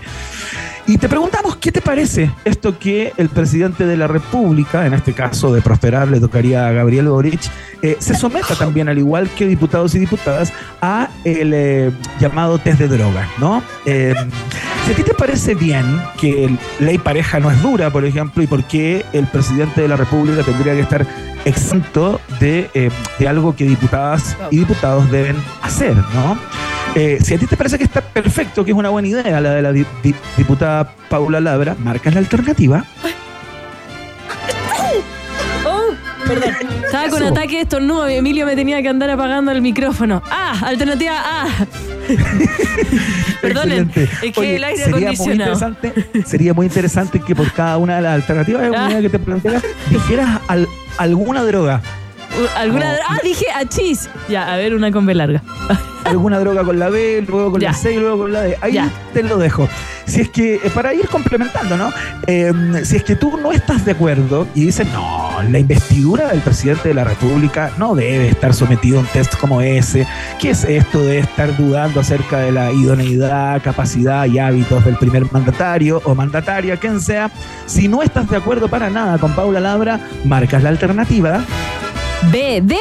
y 0.91 0.97
te 0.97 1.07
preguntamos, 1.07 1.55
¿qué 1.55 1.71
te 1.71 1.79
parece 1.79 2.29
esto 2.43 2.77
que 2.77 3.13
el 3.15 3.29
presidente 3.29 3.85
de 3.85 3.95
la 3.95 4.07
República, 4.07 4.85
en 4.85 4.93
este 4.93 5.13
caso 5.13 5.53
de 5.53 5.61
prosperar, 5.61 6.09
le 6.09 6.19
tocaría 6.19 6.67
a 6.67 6.71
Gabriel 6.73 7.07
Boric, 7.07 7.39
eh, 7.81 7.95
se 7.99 8.13
someta 8.13 8.55
también, 8.55 8.89
al 8.89 8.97
igual 8.97 9.29
que 9.29 9.47
diputados 9.47 9.95
y 9.95 9.99
diputadas, 9.99 10.51
a 10.81 11.07
el 11.23 11.53
eh, 11.53 11.91
llamado 12.19 12.57
test 12.57 12.77
de 12.77 12.89
drogas, 12.89 13.25
¿no? 13.37 13.63
Eh, 13.85 14.13
si 14.85 14.91
a 14.91 14.95
ti 14.95 15.03
te 15.03 15.13
parece 15.13 15.55
bien 15.55 15.85
que 16.19 16.53
ley 16.81 16.97
pareja 16.97 17.39
no 17.39 17.49
es 17.49 17.61
dura, 17.61 17.89
por 17.89 18.03
ejemplo, 18.03 18.43
y 18.43 18.47
por 18.47 18.65
qué 18.65 19.05
el 19.13 19.27
presidente 19.27 19.81
de 19.81 19.87
la 19.87 19.95
República 19.95 20.43
tendría 20.43 20.73
que 20.73 20.81
estar 20.81 21.07
exento 21.45 22.19
de, 22.41 22.91
de 23.17 23.27
algo 23.29 23.55
que 23.55 23.63
diputadas 23.63 24.35
y 24.49 24.57
diputados 24.57 25.09
deben 25.09 25.37
hacer, 25.61 25.95
¿no? 25.95 26.37
Eh, 26.95 27.19
si 27.23 27.33
a 27.33 27.37
ti 27.37 27.47
te 27.47 27.55
parece 27.55 27.77
que 27.77 27.85
está 27.85 28.01
perfecto, 28.01 28.65
que 28.65 28.71
es 28.71 28.77
una 28.77 28.89
buena 28.89 29.07
idea 29.07 29.39
la 29.39 29.51
de 29.51 29.61
la 29.61 29.71
di- 29.71 29.85
di- 30.03 30.15
diputada 30.35 30.93
Paula 31.09 31.39
Labra, 31.39 31.75
marcas 31.79 32.13
la 32.13 32.19
alternativa. 32.19 32.85
Oh, 35.63 35.93
perdón. 36.27 36.53
Estaba 36.85 37.09
con 37.09 37.23
ataque 37.23 37.57
de 37.57 37.61
estornudo 37.61 38.09
y 38.09 38.15
Emilio 38.15 38.45
me 38.45 38.55
tenía 38.55 38.81
que 38.81 38.89
andar 38.89 39.09
apagando 39.11 39.51
el 39.51 39.61
micrófono. 39.61 40.21
Ah, 40.29 40.59
alternativa 40.65 41.13
A. 41.43 41.45
Perdonen, 43.41 43.89
Excelente. 43.89 44.03
es 44.27 44.33
que 44.33 44.39
Oye, 44.39 44.55
el 44.55 44.63
aire 44.63 44.77
sería 44.83 44.95
muy 44.95 45.03
acondicionado. 45.05 45.51
interesante, 45.53 46.25
sería 46.25 46.53
muy 46.53 46.65
interesante 46.65 47.19
que 47.19 47.35
por 47.35 47.51
cada 47.51 47.77
una 47.77 47.97
de 47.97 48.01
las 48.01 48.13
alternativas 48.15 48.71
Ah. 48.75 48.89
que 49.01 49.09
te 49.09 49.19
plantearas 49.19 49.63
dijeras 49.89 50.39
al- 50.47 50.67
alguna 50.97 51.43
droga. 51.43 51.81
¿Alguna? 52.55 52.93
No. 52.93 52.99
Ah, 53.09 53.17
dije 53.23 53.45
a 53.53 53.65
chis. 53.65 54.09
Ya, 54.29 54.51
a 54.53 54.57
ver, 54.57 54.73
una 54.73 54.91
con 54.91 55.05
B 55.05 55.13
larga. 55.13 55.41
alguna 56.03 56.39
droga 56.39 56.63
con 56.63 56.79
la 56.79 56.89
B, 56.89 57.23
luego 57.27 57.51
con 57.51 57.61
Ya. 57.61 57.69
la 57.71 57.73
C 57.75 57.93
y 57.93 57.97
luego 57.99 58.19
con 58.23 58.33
la 58.33 58.41
D. 58.41 58.57
Ahí 58.61 58.73
Ya. 58.73 58.89
te 59.13 59.21
lo 59.23 59.37
dejo. 59.37 59.67
Si 60.05 60.19
es 60.21 60.29
que, 60.29 60.55
eh, 60.55 60.71
para 60.73 60.93
ir 60.93 61.07
complementando, 61.07 61.77
¿no? 61.77 61.91
Eh, 62.27 62.51
si 62.83 62.97
es 62.97 63.03
que 63.03 63.15
tú 63.15 63.37
no 63.37 63.51
estás 63.51 63.85
de 63.85 63.91
acuerdo 63.91 64.47
y 64.55 64.65
dices, 64.65 64.87
no, 64.91 65.41
la 65.49 65.59
investidura 65.59 66.29
del 66.29 66.41
presidente 66.41 66.89
de 66.89 66.93
la 66.95 67.03
República 67.03 67.71
no 67.77 67.95
debe 67.95 68.27
estar 68.29 68.53
sometido 68.53 68.97
a 68.97 69.01
un 69.01 69.07
test 69.07 69.35
como 69.37 69.61
ese. 69.61 70.07
¿Qué 70.39 70.49
es 70.49 70.63
esto 70.63 71.01
de 71.05 71.19
estar 71.19 71.55
dudando 71.55 71.99
acerca 72.01 72.39
de 72.39 72.51
la 72.51 72.71
idoneidad, 72.71 73.61
capacidad 73.61 74.25
y 74.25 74.39
hábitos 74.39 74.83
del 74.83 74.95
primer 74.97 75.31
mandatario 75.31 76.01
o 76.03 76.15
mandataria, 76.15 76.77
quien 76.77 76.99
sea? 76.99 77.29
Si 77.67 77.87
no 77.87 78.01
estás 78.01 78.29
de 78.29 78.37
acuerdo 78.37 78.67
para 78.67 78.89
nada 78.89 79.17
con 79.17 79.33
Paula 79.33 79.59
Labra, 79.59 79.99
marcas 80.25 80.63
la 80.63 80.69
alternativa. 80.69 81.41
B 82.31 82.61
de 82.63 82.77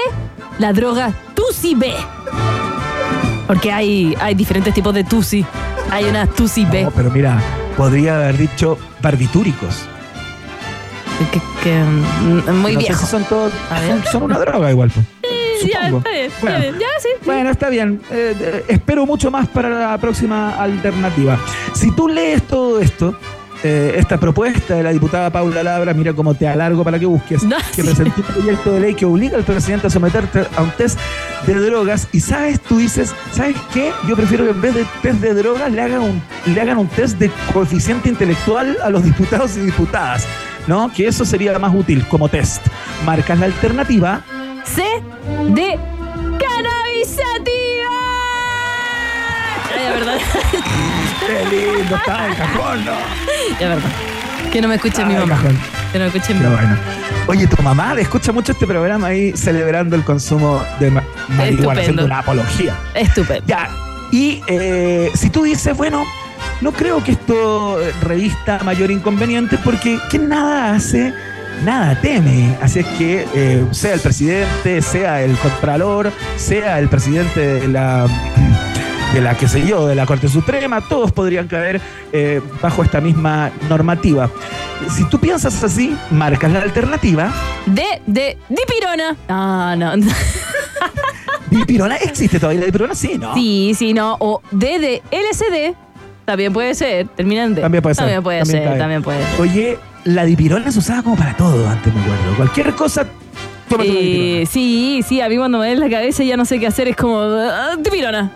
la 0.59 0.73
droga 0.73 1.13
Tusi 1.35 1.75
B. 1.75 1.93
Porque 3.47 3.73
hay, 3.73 4.15
hay 4.21 4.35
diferentes 4.35 4.73
tipos 4.75 4.95
de 4.95 5.05
Tusi. 5.05 5.45
Hay 5.91 6.05
una 6.05 6.27
Tusi 6.27 6.65
B. 6.65 6.85
No, 6.85 6.91
pero 6.91 7.11
mira, 7.11 7.41
podría 7.77 8.17
haber 8.17 8.37
dicho 8.39 8.79
barbitúricos. 9.03 9.87
Que, 11.33 11.41
que, 11.63 11.79
mm, 11.79 12.55
muy 12.61 12.75
No 12.75 12.81
sé 12.81 12.87
viejo. 12.87 13.01
si 13.05 13.11
son 13.11 13.25
todos. 13.25 13.53
Son, 13.87 14.05
son 14.13 14.23
una 14.25 14.39
droga 14.39 14.71
igual. 14.71 14.91
Sí, 15.61 15.71
ya, 15.71 15.89
supongo. 15.91 15.99
está 15.99 16.11
bien, 16.11 16.27
está 16.31 16.41
Bueno. 16.41 16.59
bien. 16.61 16.75
Ya, 16.79 16.87
sí. 17.01 17.09
sí. 17.19 17.27
Bueno, 17.27 17.51
está 17.51 17.69
bien. 17.69 18.01
Eh, 18.11 18.37
eh, 18.41 18.65
espero 18.69 19.05
mucho 19.05 19.31
más 19.31 19.47
para 19.49 19.69
la 19.69 19.99
próxima 19.99 20.55
alternativa. 20.55 21.39
Si 21.75 21.91
tú 21.95 22.09
lees 22.09 22.43
todo 22.45 22.81
esto, 22.81 23.15
eh, 23.63 23.95
esta 23.97 24.19
propuesta 24.19 24.75
de 24.75 24.83
la 24.83 24.91
diputada 24.91 25.31
Paula 25.31 25.63
Labra, 25.63 25.93
mira 25.95 26.13
cómo 26.13 26.35
te 26.35 26.49
alargo 26.49 26.83
para 26.85 26.99
que 26.99 27.07
busques, 27.07 27.43
No, 27.43 27.57
que 27.75 27.83
sí. 27.83 27.89
presentó 27.89 28.21
un 28.21 28.27
proyecto 28.35 28.73
de 28.73 28.81
ley 28.81 28.95
que 28.95 29.05
obliga 29.05 29.37
al 29.37 29.45
presidente 29.45 29.87
a 29.89 29.91
someterte 29.91 30.47
a 30.57 30.63
un 30.63 30.71
test 30.73 30.99
de 31.47 31.55
drogas. 31.55 32.09
Y 32.13 32.21
sabes, 32.21 32.61
tú 32.61 32.79
dices, 32.79 33.15
¿sabes 33.33 33.57
qué? 33.73 33.93
Yo 34.09 34.17
prefiero 34.17 34.45
que 34.45 34.51
en 34.51 34.61
vez 34.61 34.75
de 34.75 34.87
test 35.03 35.21
de 35.21 35.35
drogas 35.35 35.71
le 35.73 35.83
hagan 35.83 36.01
un, 36.01 36.23
le 36.47 36.61
hagan 36.61 36.79
un 36.79 36.89
test 36.89 37.19
de 37.19 37.31
coeficiente 37.53 38.09
intelectual 38.09 38.77
a 38.83 38.91
los 38.91 39.05
diputados 39.05 39.57
y 39.57 39.61
diputadas. 39.61 40.27
¿No? 40.67 40.93
Que 40.93 41.09
eso 41.09 41.25
sería 41.25 41.59
más 41.59 41.75
útil 41.75 42.07
como 42.09 42.29
test. 42.29 42.65
Marcas 43.05 43.39
la 43.39 43.47
alternativa 43.47 44.23
C 44.65 44.83
de 45.55 45.79
cannabis 46.39 47.17
de 49.91 49.99
verdad. 49.99 50.19
Qué 51.27 51.57
lindo, 51.57 51.97
está 51.97 52.27
el 52.27 52.37
cajón, 52.37 52.85
¿no? 52.85 52.93
De 53.59 53.69
verdad. 53.69 53.91
Que 54.53 54.61
no 54.61 54.69
me 54.69 54.75
escuche 54.77 55.03
Ah, 55.03 55.07
mi 55.07 55.15
mamá. 55.15 55.37
cajón. 55.37 55.59
Que 55.93 55.99
no 55.99 56.05
me 56.05 56.09
escuche 56.17 56.35
mi 56.35 56.41
Pero 56.41 56.51
mamá. 56.53 56.63
bueno. 56.63 56.77
Oye, 57.29 57.47
tu 57.47 57.63
mamá 57.63 57.95
escucha 57.99 58.33
mucho 58.33 58.53
este 58.53 58.67
programa 58.67 59.09
ahí 59.09 59.33
celebrando 59.37 59.95
el 59.97 60.03
consumo 60.05 60.63
de 60.81 60.91
ma- 60.91 61.05
marihuana, 61.29 61.81
haciendo 61.81 62.05
una 62.05 62.19
apología. 62.21 62.75
Estupendo. 62.95 63.45
Ya. 63.47 63.69
Y 64.11 64.43
eh, 64.49 65.11
si 65.15 65.31
tú 65.31 65.45
dices, 65.45 65.77
bueno, 65.77 66.05
no 66.61 66.73
creo 66.73 67.03
que 67.05 67.13
esto 67.13 67.81
eh, 67.81 67.93
revista 68.03 68.59
mayor 68.65 68.91
inconveniente 68.91 69.57
porque 69.63 69.99
quien 70.11 70.29
nada 70.29 70.75
hace, 70.75 71.15
nada 71.65 71.95
teme. 72.01 72.57
Así 72.61 72.81
es 72.81 72.87
que 72.99 73.29
eh, 73.35 73.65
sea 73.71 73.95
el 73.95 74.01
presidente, 74.01 74.83
sea 74.83 75.23
el 75.23 75.37
contralor, 75.37 76.11
sea 76.37 76.81
el 76.81 76.89
presidente 76.89 77.39
de 77.61 77.69
la 77.69 78.07
de 79.15 79.21
la, 79.21 79.37
qué 79.37 79.49
sé 79.49 79.67
yo, 79.67 79.87
de 79.87 79.95
la 79.95 80.07
Corte 80.07 80.29
Suprema, 80.29 80.81
todos 80.81 81.13
podrían 81.13 81.49
caer 81.49 81.81
eh, 82.13 82.41
bajo 82.63 82.83
esta 82.83 83.01
misma 83.01 83.51
normativa. 83.69 84.31
Si 84.89 85.05
tú 85.05 85.19
piensas 85.19 85.63
así, 85.65 85.97
marcas 86.11 86.53
la 86.53 86.61
alternativa. 86.63 87.33
D 87.67 87.83
de 88.07 88.39
dipirona. 88.49 89.17
Ah, 89.29 89.75
no. 89.77 89.93
¿Dipirona 91.51 91.97
existe 91.97 92.39
todavía? 92.39 92.61
¿La 92.61 92.67
dipirona? 92.67 92.95
Sí, 92.95 93.19
¿no? 93.19 93.35
Sí, 93.35 93.73
sí, 93.77 93.93
no. 93.93 94.17
O 94.21 94.41
D 94.53 94.79
de 94.79 95.03
LSD. 95.11 95.75
También 96.25 96.53
puede 96.53 96.75
ser. 96.75 97.09
Termina 97.09 97.45
en 97.45 97.57
D. 97.57 97.63
También 97.63 97.83
puede 97.83 97.95
ser. 97.97 98.05
También 98.05 98.23
puede 98.23 98.39
También 98.41 98.63
ser. 98.65 98.79
También 98.79 99.03
puede 99.03 99.19
ser. 99.19 99.41
Oye, 99.41 99.79
la 100.05 100.25
dipirona 100.25 100.71
se 100.71 100.79
usaba 100.79 101.03
como 101.03 101.17
para 101.17 101.37
todo 101.37 101.69
antes, 101.69 101.93
me 101.93 102.01
acuerdo. 102.01 102.37
Cualquier 102.37 102.75
cosa, 102.75 103.07
Eh, 103.81 104.47
sí, 104.51 105.05
sí, 105.07 105.21
a 105.21 105.29
mí 105.29 105.37
cuando 105.37 105.59
me 105.59 105.67
da 105.67 105.73
en 105.73 105.81
la 105.81 105.91
cabeza 105.91 106.23
ya 106.25 106.37
no 106.37 106.45
sé 106.45 106.59
qué 106.59 106.67
hacer, 106.69 106.89
es 106.89 106.97
como 106.97 107.21
ah, 107.21 107.77
dipirona. 107.79 108.31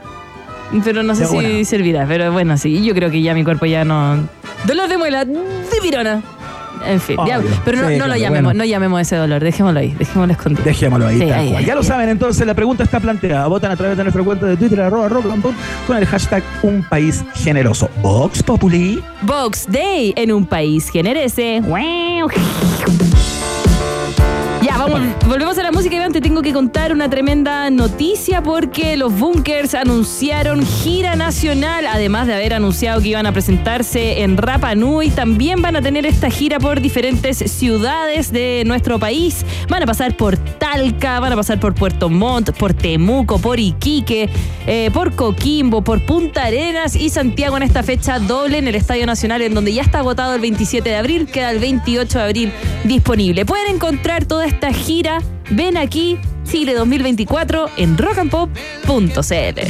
Pero 0.83 1.03
no 1.03 1.15
sé 1.15 1.23
De 1.27 1.29
si 1.29 1.65
servirá. 1.65 2.07
Pero 2.07 2.33
bueno, 2.33 2.57
sí, 2.57 2.83
yo 2.85 2.95
creo 2.95 3.11
que 3.11 3.21
ya 3.23 3.35
mi 3.35 3.45
cuerpo 3.45 3.67
ya 3.67 3.85
no. 3.85 4.19
Dolor 4.67 4.89
de 4.89 4.99
muela, 4.99 5.25
dipirona. 5.25 6.23
En 6.87 7.01
fin, 7.01 7.17
ya, 7.27 7.41
pero 7.65 7.81
no, 7.81 7.89
Sí, 7.89 7.97
no 7.97 8.07
lo 8.09 8.15
llamemos, 8.17 8.45
bueno. 8.53 8.59
no 8.59 8.65
llamemos 8.67 9.01
ese 9.01 9.17
dolor, 9.17 9.43
dejémoslo 9.43 9.81
ahí, 9.81 9.95
dejémoslo 9.99 10.33
escondido. 10.35 10.65
Dejémoslo 10.65 11.07
ahí. 11.07 11.19
Sí, 11.19 11.27
tal 11.27 11.39
ahí, 11.41 11.49
cual. 11.49 11.59
ahí, 11.61 11.65
ya 11.67 11.75
lo 11.77 11.83
saben, 11.83 12.09
entonces 12.11 12.47
la 12.47 12.53
pregunta 12.53 12.83
está 12.85 13.01
planteada. 13.01 13.47
Votan 13.47 13.71
a 13.71 13.77
través 13.77 13.97
de 13.97 14.03
nuestra 14.05 14.23
cuenta 14.23 14.45
de 14.45 14.57
Twitter, 14.59 14.81
arroba 14.83 15.09
pop, 15.41 15.53
con 15.87 15.97
el 15.97 16.05
hashtag 16.05 16.43
Un 16.63 16.83
País 16.83 17.25
Generoso. 17.37 17.89
Vox 18.03 18.43
Populi. 18.43 19.03
Box 19.23 19.67
Day 19.71 20.13
en 20.17 20.31
un 20.33 20.45
país 20.45 20.91
generese. 20.91 21.63
Vamos, 24.87 25.01
volvemos 25.27 25.57
a 25.57 25.63
la 25.63 25.73
música, 25.73 25.97
Iván. 25.97 26.13
Te 26.13 26.21
tengo 26.21 26.43
que 26.43 26.53
contar 26.53 26.93
una 26.93 27.09
tremenda 27.09 27.71
noticia 27.71 28.43
porque 28.43 28.99
los 28.99 29.19
Bunkers 29.19 29.75
anunciaron 29.75 30.63
gira 30.67 31.17
nacional. 31.17 31.87
Además 31.87 32.27
de 32.27 32.35
haber 32.35 32.53
anunciado 32.53 33.01
que 33.01 33.09
iban 33.09 33.25
a 33.25 33.33
presentarse 33.33 34.21
en 34.21 34.37
Rapa 34.37 34.75
Nui, 34.75 35.09
también 35.09 35.63
van 35.63 35.77
a 35.77 35.81
tener 35.81 36.05
esta 36.05 36.29
gira 36.29 36.59
por 36.59 36.83
diferentes 36.83 37.39
ciudades 37.51 38.31
de 38.31 38.63
nuestro 38.67 38.99
país. 38.99 39.47
Van 39.71 39.83
a 39.83 39.87
pasar 39.87 40.19
por 40.19 40.37
Talca, 40.37 41.19
van 41.19 41.33
a 41.33 41.37
pasar 41.37 41.59
por 41.59 41.75
Puerto 41.75 42.11
Montt, 42.11 42.51
por 42.51 42.75
Temuco, 42.75 43.39
por 43.39 43.59
Iquique, 43.59 44.29
eh, 44.67 44.91
por 44.93 45.15
Coquimbo, 45.15 45.83
por 45.83 46.05
Punta 46.05 46.45
Arenas 46.45 46.95
y 46.95 47.09
Santiago 47.09 47.57
en 47.57 47.63
esta 47.63 47.83
fecha 47.83 48.19
doble 48.19 48.59
en 48.59 48.69
el 48.69 48.75
Estadio 48.75 49.07
Nacional, 49.07 49.41
en 49.41 49.55
donde 49.55 49.73
ya 49.73 49.81
está 49.81 50.01
agotado 50.01 50.35
el 50.35 50.43
27 50.43 50.87
de 50.87 50.97
abril, 50.97 51.27
queda 51.27 51.53
el 51.53 51.59
28 51.59 52.19
de 52.19 52.25
abril 52.25 52.53
disponible. 52.85 53.47
Pueden 53.47 53.77
encontrar 53.77 54.27
toda 54.27 54.45
esta 54.45 54.74
gira, 54.75 55.21
ven 55.51 55.77
aquí, 55.77 56.19
Chile 56.45 56.75
2024 56.75 57.71
en 57.77 57.97
rockandpop.cl. 57.99 59.61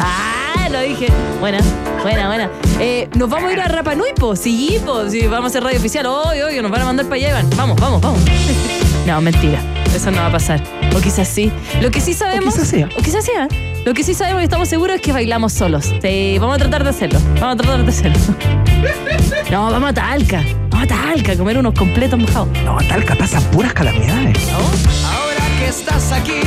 Ah, 0.00 0.68
lo 0.70 0.80
dije. 0.80 1.08
Buena, 1.40 1.58
buena, 2.02 2.26
buena. 2.28 2.50
Eh, 2.80 3.08
nos 3.16 3.28
vamos 3.28 3.50
a 3.50 3.52
ir 3.52 3.60
a 3.60 3.68
Rapa 3.68 3.94
Nui, 3.94 4.10
po. 4.14 4.36
Sí, 4.36 4.78
po. 4.84 5.08
Sí, 5.08 5.26
vamos 5.26 5.44
a 5.44 5.46
hacer 5.48 5.62
radio 5.62 5.78
oficial. 5.78 6.06
Oye, 6.06 6.44
oye, 6.44 6.62
nos 6.62 6.70
van 6.70 6.82
a 6.82 6.84
mandar 6.84 7.06
para 7.06 7.16
allá, 7.16 7.28
Iván. 7.30 7.50
Vamos, 7.56 7.80
vamos, 7.80 8.00
vamos. 8.00 8.20
No, 9.06 9.22
mentira. 9.22 9.58
Eso 9.94 10.10
no 10.10 10.18
va 10.18 10.26
a 10.26 10.32
pasar. 10.32 10.62
O 10.94 11.00
quizás 11.00 11.26
sí. 11.28 11.50
Lo 11.80 11.90
que 11.90 11.98
sí 12.00 12.12
sabemos. 12.12 12.52
quizás 12.52 12.68
sea. 12.68 12.88
O 12.98 13.02
quizás 13.02 13.24
sea. 13.24 13.48
Lo 13.86 13.94
que 13.94 14.04
sí 14.04 14.12
sabemos 14.12 14.42
y 14.42 14.44
estamos 14.44 14.68
seguros 14.68 14.96
es 14.96 15.00
que 15.02 15.12
bailamos 15.12 15.54
solos. 15.54 15.94
Sí, 16.02 16.36
vamos 16.38 16.56
a 16.56 16.58
tratar 16.58 16.84
de 16.84 16.90
hacerlo. 16.90 17.18
Vamos 17.40 17.54
a 17.54 17.56
tratar 17.56 17.82
de 17.84 17.88
hacerlo. 17.88 18.18
No, 19.50 19.70
vamos 19.70 19.90
a 19.90 19.94
Talca. 19.94 20.44
A 20.72 20.86
Talca 20.86 21.32
a 21.32 21.36
comer 21.36 21.58
unos 21.58 21.74
completos 21.74 22.18
mojados. 22.18 22.48
No, 22.64 22.78
Talca 22.88 23.14
pasan 23.16 23.42
puras 23.50 23.72
calamidades. 23.72 24.38
Ahora 24.50 25.42
que 25.58 25.66
estás 25.66 26.12
aquí, 26.12 26.40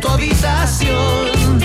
tu 0.00 0.08
habitación. 0.08 1.58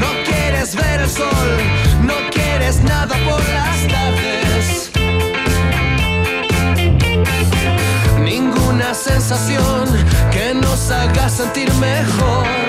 No 0.00 0.10
quieres 0.24 0.74
ver 0.74 1.00
el 1.00 1.08
sol, 1.08 1.50
no 2.02 2.14
quieres 2.30 2.82
nada 2.82 3.14
por 3.28 3.40
las 3.50 3.88
tardes. 3.88 4.90
Ninguna 8.20 8.94
sensación 8.94 9.84
que 10.32 10.54
nos 10.54 10.90
haga 10.90 11.28
sentir 11.28 11.72
mejor. 11.74 12.61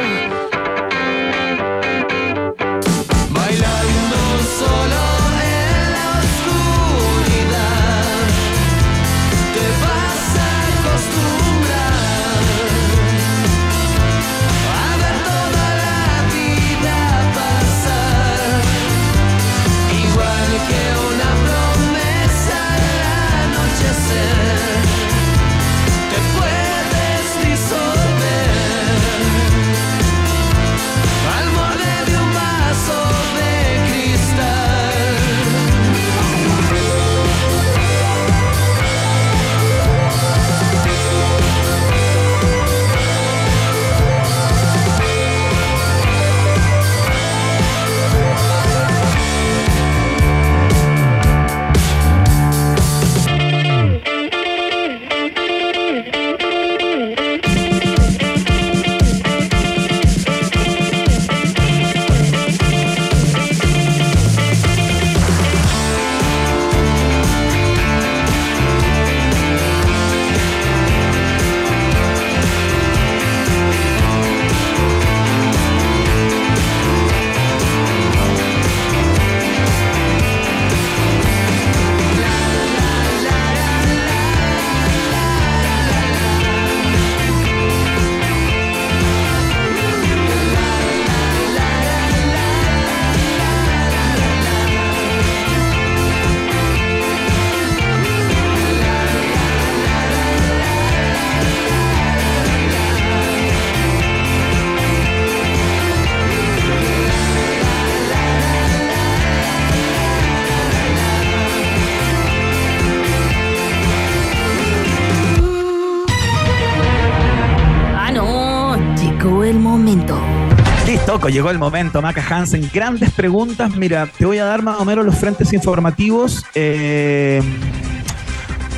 Llegó 121.30 121.50
el 121.52 121.60
momento. 121.60 122.02
Maca 122.02 122.24
Hansen. 122.30 122.70
Grandes 122.74 123.12
preguntas. 123.12 123.76
Mira, 123.76 124.08
te 124.18 124.26
voy 124.26 124.38
a 124.40 124.46
dar 124.46 124.62
más 124.62 124.80
o 124.80 124.86
menos 124.86 125.06
los 125.06 125.16
frentes 125.16 125.52
informativos. 125.54 126.46
Eh, 126.56 127.42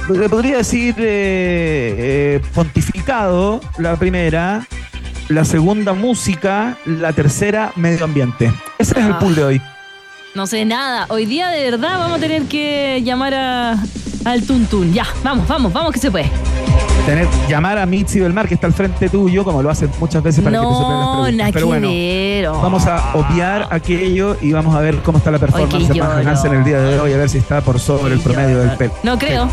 le 0.10 0.30
podría 0.30 0.58
decir 0.58 0.96
eh, 1.00 1.96
eh, 1.98 2.42
pontificado, 2.54 3.60
la 3.78 3.96
primera. 3.96 4.66
La 5.30 5.44
segunda, 5.44 5.94
música. 5.94 6.78
La 6.86 7.12
tercera, 7.14 7.72
medio 7.76 8.06
ambiente. 8.06 8.54
Ese 8.78 9.00
es 9.00 9.06
el 9.06 9.14
Ah. 9.14 9.20
pool 9.20 9.36
de 9.36 9.44
hoy. 9.44 9.62
No 10.36 10.46
sé 10.48 10.66
nada. 10.66 11.06
Hoy 11.10 11.26
día 11.26 11.48
de 11.50 11.72
verdad 11.72 11.98
vamos 11.98 12.18
a 12.18 12.22
tener 12.22 12.44
que 12.44 13.02
llamar 13.04 13.34
a, 13.34 13.76
al 14.26 14.44
Tuntún. 14.46 14.94
Ya, 14.94 15.08
vamos, 15.24 15.48
vamos, 15.48 15.72
vamos 15.74 15.92
que 15.94 16.00
se 16.00 16.12
puede. 16.12 16.30
Tener, 17.06 17.28
llamar 17.48 17.78
a 17.78 17.86
Mitzi 17.86 18.18
del 18.20 18.34
Mar, 18.34 18.48
que 18.48 18.56
está 18.56 18.66
al 18.66 18.74
frente 18.74 19.10
tuyo, 19.10 19.44
como 19.44 19.62
lo 19.62 19.70
hacen 19.70 19.92
muchas 20.00 20.24
veces 20.24 20.44
para 20.44 20.58
que 20.58 20.66
te 20.66 20.72
las 20.72 21.52
preguntas. 21.52 21.52
Pero 21.54 21.68
bueno, 21.68 21.88
oh. 22.52 22.62
vamos 22.64 22.88
a 22.88 23.14
obviar 23.16 23.68
aquello 23.70 24.36
y 24.42 24.52
vamos 24.52 24.76
a 24.76 24.80
ver 24.80 24.96
cómo 25.04 25.20
está 25.20 25.30
la 25.30 25.38
performance 25.38 25.88
de 25.88 25.94
lloro. 25.96 26.12
Hansen 26.28 26.54
el 26.56 26.64
día 26.64 26.80
de 26.82 27.00
hoy, 27.00 27.14
a 27.14 27.18
ver 27.18 27.30
si 27.30 27.38
está 27.38 27.62
por 27.62 27.80
sobre 27.80 28.16
el 28.16 28.20
promedio 28.22 28.58
del 28.60 28.72
pelo. 28.72 28.94
No 29.04 29.20
creo. 29.20 29.48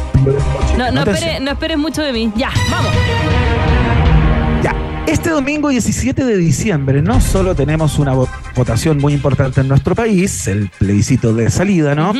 No, 0.79 0.91
no, 0.93 1.01
esperes, 1.03 1.41
no 1.43 1.51
esperes 1.51 1.77
mucho 1.79 2.01
de 2.01 2.13
mí. 2.15 2.33
Ya, 2.37 2.51
vamos. 2.71 2.91
Ya, 4.63 4.75
este 5.07 5.29
domingo 5.29 5.69
17 5.69 6.25
de 6.25 6.37
diciembre 6.39 7.03
no 7.03 7.21
solo 7.21 7.55
tenemos 7.55 7.99
una 7.99 8.15
vo- 8.15 8.29
votación 8.57 8.97
muy 8.97 9.13
importante 9.13 9.61
en 9.61 9.69
nuestro 9.69 9.95
país, 9.95 10.47
el 10.47 10.71
plebiscito 10.79 11.35
de 11.35 11.51
salida, 11.51 11.95
¿no? 11.95 12.15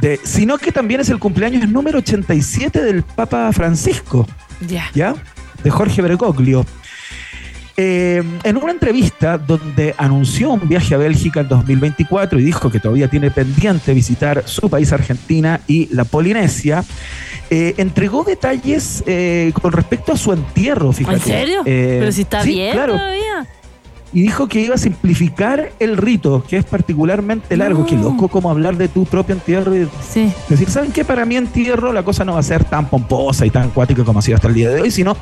De- 0.00 0.18
sino 0.24 0.58
que 0.58 0.72
también 0.72 1.00
es 1.00 1.08
el 1.08 1.20
cumpleaños 1.20 1.68
número 1.68 1.98
87 1.98 2.82
del 2.82 3.02
Papa 3.04 3.50
Francisco, 3.52 4.26
Ya. 4.60 4.90
¿ya? 4.94 5.14
De 5.62 5.70
Jorge 5.70 6.02
Bergoglio. 6.02 6.64
Eh, 7.78 8.22
en 8.42 8.56
una 8.56 8.72
entrevista 8.72 9.36
donde 9.36 9.94
anunció 9.98 10.50
un 10.50 10.66
viaje 10.66 10.94
a 10.94 10.98
Bélgica 10.98 11.40
en 11.40 11.48
2024 11.48 12.38
y 12.40 12.44
dijo 12.44 12.70
que 12.70 12.80
todavía 12.80 13.08
tiene 13.08 13.30
pendiente 13.30 13.92
visitar 13.92 14.44
su 14.46 14.70
país 14.70 14.92
Argentina 14.92 15.60
y 15.66 15.94
la 15.94 16.04
Polinesia, 16.04 16.82
eh, 17.50 17.74
entregó 17.76 18.24
detalles 18.24 19.04
eh, 19.06 19.52
con 19.60 19.72
respecto 19.72 20.12
a 20.12 20.16
su 20.16 20.32
entierro, 20.32 20.92
fíjate. 20.92 21.16
¿En 21.16 21.22
serio? 21.22 21.62
Eh, 21.64 21.98
Pero 22.00 22.12
si 22.12 22.22
está 22.22 22.42
sí, 22.42 22.54
bien 22.54 22.72
claro. 22.72 22.94
todavía. 22.94 23.46
Y 24.16 24.22
dijo 24.22 24.48
que 24.48 24.62
iba 24.62 24.74
a 24.76 24.78
simplificar 24.78 25.72
el 25.78 25.98
rito, 25.98 26.42
que 26.48 26.56
es 26.56 26.64
particularmente 26.64 27.54
largo. 27.54 27.80
No. 27.80 27.86
Qué 27.86 27.96
loco 27.96 28.28
como 28.28 28.50
hablar 28.50 28.78
de 28.78 28.88
tu 28.88 29.04
propio 29.04 29.34
entierro 29.34 29.76
y 29.76 29.86
Sí. 30.10 30.32
decir, 30.48 30.70
¿saben 30.70 30.90
qué? 30.90 31.04
Para 31.04 31.26
mi 31.26 31.36
entierro 31.36 31.92
la 31.92 32.02
cosa 32.02 32.24
no 32.24 32.32
va 32.32 32.40
a 32.40 32.42
ser 32.42 32.64
tan 32.64 32.86
pomposa 32.86 33.44
y 33.44 33.50
tan 33.50 33.68
cuática 33.68 34.04
como 34.04 34.20
ha 34.20 34.22
sido 34.22 34.36
hasta 34.36 34.48
el 34.48 34.54
día 34.54 34.70
de 34.70 34.80
hoy, 34.80 34.90
sino 34.90 35.18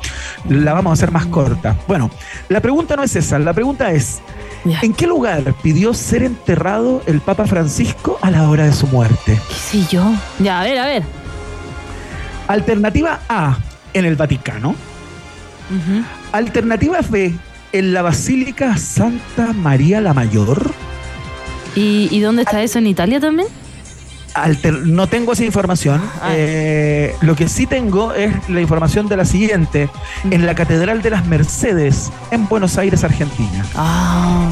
la 0.47 0.71
vamos 0.71 0.91
a 0.91 0.93
hacer 0.93 1.11
más 1.11 1.25
corta. 1.25 1.75
Bueno, 1.89 2.09
la 2.47 2.61
pregunta 2.61 2.95
no 2.95 3.03
es 3.03 3.13
esa, 3.17 3.37
la 3.37 3.51
pregunta 3.51 3.91
es. 3.91 4.21
¿en 4.81 4.93
qué 4.93 5.07
lugar 5.07 5.43
pidió 5.61 5.93
ser 5.93 6.23
enterrado 6.23 7.03
el 7.05 7.19
Papa 7.19 7.45
Francisco 7.47 8.17
a 8.21 8.31
la 8.31 8.49
hora 8.49 8.63
de 8.65 8.71
su 8.71 8.87
muerte? 8.87 9.37
¿Qué 9.49 9.55
sé 9.81 9.85
yo? 9.91 10.09
Ya, 10.39 10.61
a 10.61 10.63
ver, 10.63 10.77
a 10.79 10.85
ver. 10.85 11.03
Alternativa 12.47 13.19
A, 13.27 13.57
en 13.93 14.05
el 14.05 14.15
Vaticano. 14.15 14.69
Ujú. 14.69 16.03
Alternativa 16.31 16.99
B, 17.09 17.35
en 17.77 17.93
la 17.93 18.01
Basílica 18.01 18.77
Santa 18.77 19.51
María 19.51 19.99
la 19.99 20.13
Mayor. 20.13 20.71
¿Y, 21.75 22.19
dónde 22.21 22.43
está 22.43 22.63
eso? 22.63 22.79
¿En 22.79 22.87
Italia 22.87 23.19
también? 23.19 23.49
Alter- 24.35 24.85
no 24.85 25.07
tengo 25.07 25.33
esa 25.33 25.43
información. 25.45 26.01
Ah. 26.21 26.29
Eh, 26.33 27.15
lo 27.21 27.35
que 27.35 27.47
sí 27.47 27.65
tengo 27.65 28.13
es 28.13 28.33
la 28.49 28.59
información 28.61 29.07
de 29.07 29.17
la 29.17 29.25
siguiente. 29.25 29.89
En 30.29 30.45
la 30.45 30.53
Catedral 30.55 31.01
de 31.01 31.09
las 31.09 31.25
Mercedes, 31.25 32.11
en 32.31 32.47
Buenos 32.47 32.77
Aires, 32.77 33.03
Argentina. 33.03 33.65
Ah. 33.75 34.47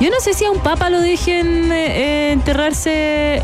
Yo 0.00 0.08
no 0.10 0.16
sé 0.20 0.34
si 0.34 0.44
a 0.46 0.50
un 0.50 0.58
papa 0.60 0.88
lo 0.90 1.00
dejen 1.00 1.70
eh, 1.70 1.86
eh, 2.28 2.32
enterrarse. 2.32 2.90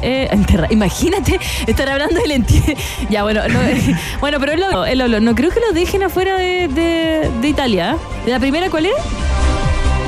eh, 0.03 0.29
enterra- 0.33 0.69
Imagínate 0.71 1.39
estar 1.67 1.89
hablando 1.89 2.21
del 2.21 2.33
entierro. 2.33 2.75
Ya, 3.11 3.23
bueno, 3.23 3.43
no, 3.49 3.59
bueno, 4.21 4.39
pero 4.41 4.53
él 4.53 4.61
lo, 4.61 4.85
él 4.87 4.99
lo. 4.99 5.21
No 5.21 5.35
creo 5.35 5.51
que 5.51 5.61
lo 5.61 5.73
dejen 5.73 6.03
afuera 6.03 6.37
de, 6.37 6.67
de- 6.69 7.31
de 7.41 7.49
Italia. 7.49 7.97
¿De 8.25 8.33
la 8.33 8.41
primera 8.41 8.69
cuál 8.71 8.87
era? 8.87 8.97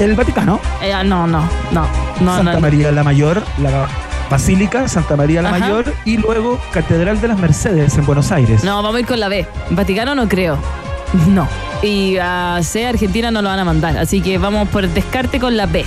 El 0.01 0.15
Vaticano, 0.15 0.61
ah, 0.95 1.03
no, 1.05 1.27
no, 1.27 1.49
no. 1.73 1.87
no 2.21 2.37
Santa 2.37 2.53
no. 2.55 2.61
María 2.61 2.93
la 2.93 3.03
Mayor, 3.03 3.43
la 3.61 3.89
Basílica 4.31 4.87
Santa 4.89 5.17
María 5.17 5.43
la 5.43 5.51
Ajá. 5.51 5.59
Mayor 5.61 5.95
y 6.05 6.17
luego 6.19 6.61
Catedral 6.73 7.21
de 7.21 7.29
las 7.29 7.39
Mercedes 7.39 7.97
en 7.97 8.05
Buenos 8.07 8.31
Aires. 8.33 8.63
No, 8.65 8.77
vamos 8.83 8.97
a 8.97 9.01
ir 9.01 9.07
con 9.07 9.19
la 9.21 9.29
B. 9.29 9.47
Vaticano 9.71 10.15
no 10.15 10.29
creo. 10.29 10.59
No. 11.29 11.49
Y 11.83 12.19
a 12.19 12.59
C, 12.63 12.87
Argentina 12.87 13.31
no 13.31 13.41
lo 13.41 13.49
van 13.49 13.59
a 13.59 13.65
mandar. 13.65 13.97
Así 13.97 14.21
que 14.21 14.37
vamos 14.37 14.69
por 14.69 14.87
descarte 14.89 15.41
con 15.41 15.57
la 15.57 15.65
B. 15.65 15.83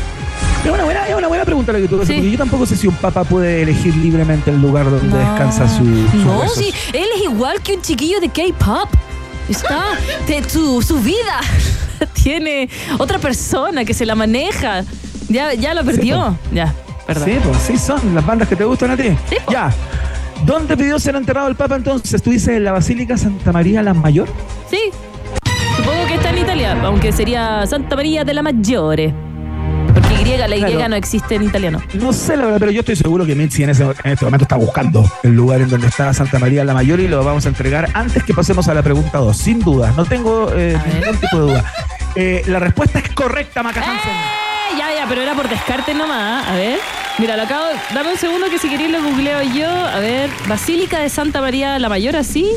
Es 0.65 0.71
una 0.71 0.84
buena, 0.84 1.08
es 1.08 1.13
una 1.15 1.27
buena 1.27 1.45
pregunta 1.45 1.71
la 1.73 1.80
que 1.80 1.88
tú 1.88 1.95
haces, 1.97 2.08
Sí. 2.08 2.13
porque 2.15 2.32
yo 2.32 2.38
tampoco 2.39 2.65
sé 2.65 2.75
si 2.75 2.88
un 2.88 2.95
papa 2.95 3.23
puede 3.23 3.62
elegir 3.62 3.95
libremente 3.97 4.49
el 4.49 4.60
lugar 4.62 4.89
donde 4.89 5.15
descansa 5.17 5.67
su, 5.67 5.84
sus 6.12 6.23
No, 6.25 6.39
huesos. 6.39 6.58
sí, 6.58 6.73
él 6.93 7.06
es 7.17 7.21
igual 7.23 7.62
que 7.62 7.73
un 7.75 7.82
chiquillo 7.84 8.19
de 8.19 8.30
K-pop. 8.30 8.89
Está, 9.49 9.84
de 10.27 10.47
su, 10.49 10.82
su 10.82 10.99
vida 10.99 11.39
tiene 12.23 12.69
otra 12.97 13.19
persona 13.19 13.84
que 13.86 13.93
se 13.93 14.06
la 14.08 14.15
maneja. 14.15 14.84
Ya, 15.30 15.54
ya 15.54 15.73
lo 15.75 15.84
perdió. 15.84 16.36
Ya, 16.51 16.73
perdón. 17.13 17.30
Sí, 17.30 17.39
pues 17.43 17.58
sí 17.58 17.78
son 17.78 18.15
las 18.15 18.26
bandas 18.26 18.47
que 18.47 18.56
te 18.56 18.63
gustan 18.63 18.91
a 18.91 18.97
ti. 18.97 19.10
Sí, 19.30 19.36
pues. 19.45 19.47
Ya. 19.50 19.71
¿Dónde 20.45 20.76
pidió 20.76 20.97
ser 21.00 21.15
enterrado 21.15 21.47
el 21.50 21.56
Papa 21.56 21.76
entonces? 21.76 22.21
¿Tú 22.24 22.32
dices 22.32 22.50
en 22.58 22.63
la 22.63 22.71
Basílica 22.71 23.17
Santa 23.17 23.52
María 23.52 23.84
la 23.84 23.93
Mayor? 23.93 24.28
Sí. 24.69 24.80
Supongo 25.78 26.06
que 26.08 26.15
está 26.15 26.30
en 26.32 26.38
Italia, 26.39 26.78
aunque 26.84 27.12
sería 27.12 27.65
Santa 27.67 27.95
María 27.95 28.24
de 28.24 28.34
la 28.34 28.41
Maggiore. 28.41 29.13
Porque 29.93 30.36
Y, 30.36 30.38
la 30.38 30.56
Y 30.56 30.60
Claro. 30.63 30.89
no 30.89 30.95
existe 30.95 31.36
en 31.36 31.43
italiano. 31.43 31.82
No 31.93 32.12
sé 32.13 32.38
la 32.38 32.45
verdad, 32.45 32.60
pero 32.60 32.71
yo 32.71 32.80
estoy 32.80 32.95
seguro 32.95 33.26
que 33.26 33.36
Mitzi 33.36 33.63
en, 33.63 33.71
ese- 33.71 33.84
en 33.84 34.12
este 34.12 34.26
momento 34.26 34.43
está 34.45 34.56
buscando 34.56 35.04
el 35.24 35.32
lugar 35.36 35.62
en 35.62 35.69
donde 35.69 35.88
está 35.88 36.13
Santa 36.13 36.39
María 36.39 36.63
la 36.63 36.74
Mayor 36.74 37.00
y 37.00 37.08
lo 37.08 37.24
vamos 37.24 37.45
a 37.45 37.50
entregar 37.50 37.89
antes 37.93 38.24
que 38.24 38.34
pasemos 38.34 38.67
a 38.67 38.74
la 38.74 38.82
pregunta 38.84 39.17
2. 39.19 39.36
Sin 39.38 39.60
duda, 39.60 39.93
no 39.97 40.06
tengo 40.06 40.52
eh, 40.56 40.78
ningún 40.93 41.17
tipo 41.17 41.38
de 41.38 41.41
duda. 41.52 41.65
Eh, 42.15 42.43
la 42.47 42.60
respuesta 42.60 43.00
es 43.00 43.10
correcta, 43.12 43.62
Maca. 43.63 43.82
¡Eh! 43.82 44.78
Ya, 44.78 44.88
ya, 44.95 45.06
pero 45.08 45.21
era 45.21 45.34
por 45.36 45.47
descarte 45.50 45.93
nomás. 45.93 46.47
A 46.47 46.54
ver. 46.56 46.80
Mira, 47.17 47.38
lo 47.38 47.43
acabo. 47.43 47.65
Dame 47.93 48.12
un 48.12 48.17
segundo 48.17 48.47
que 48.50 48.58
si 48.58 48.69
queréis 48.69 48.91
lo 48.91 49.02
googleo 49.04 49.41
yo. 49.43 49.69
A 49.69 50.00
ver. 50.00 50.30
Basílica 50.47 51.00
de 51.00 51.10
Santa 51.10 51.41
María 51.41 51.78
la 51.80 51.89
Mayor, 51.89 52.15
así. 52.15 52.47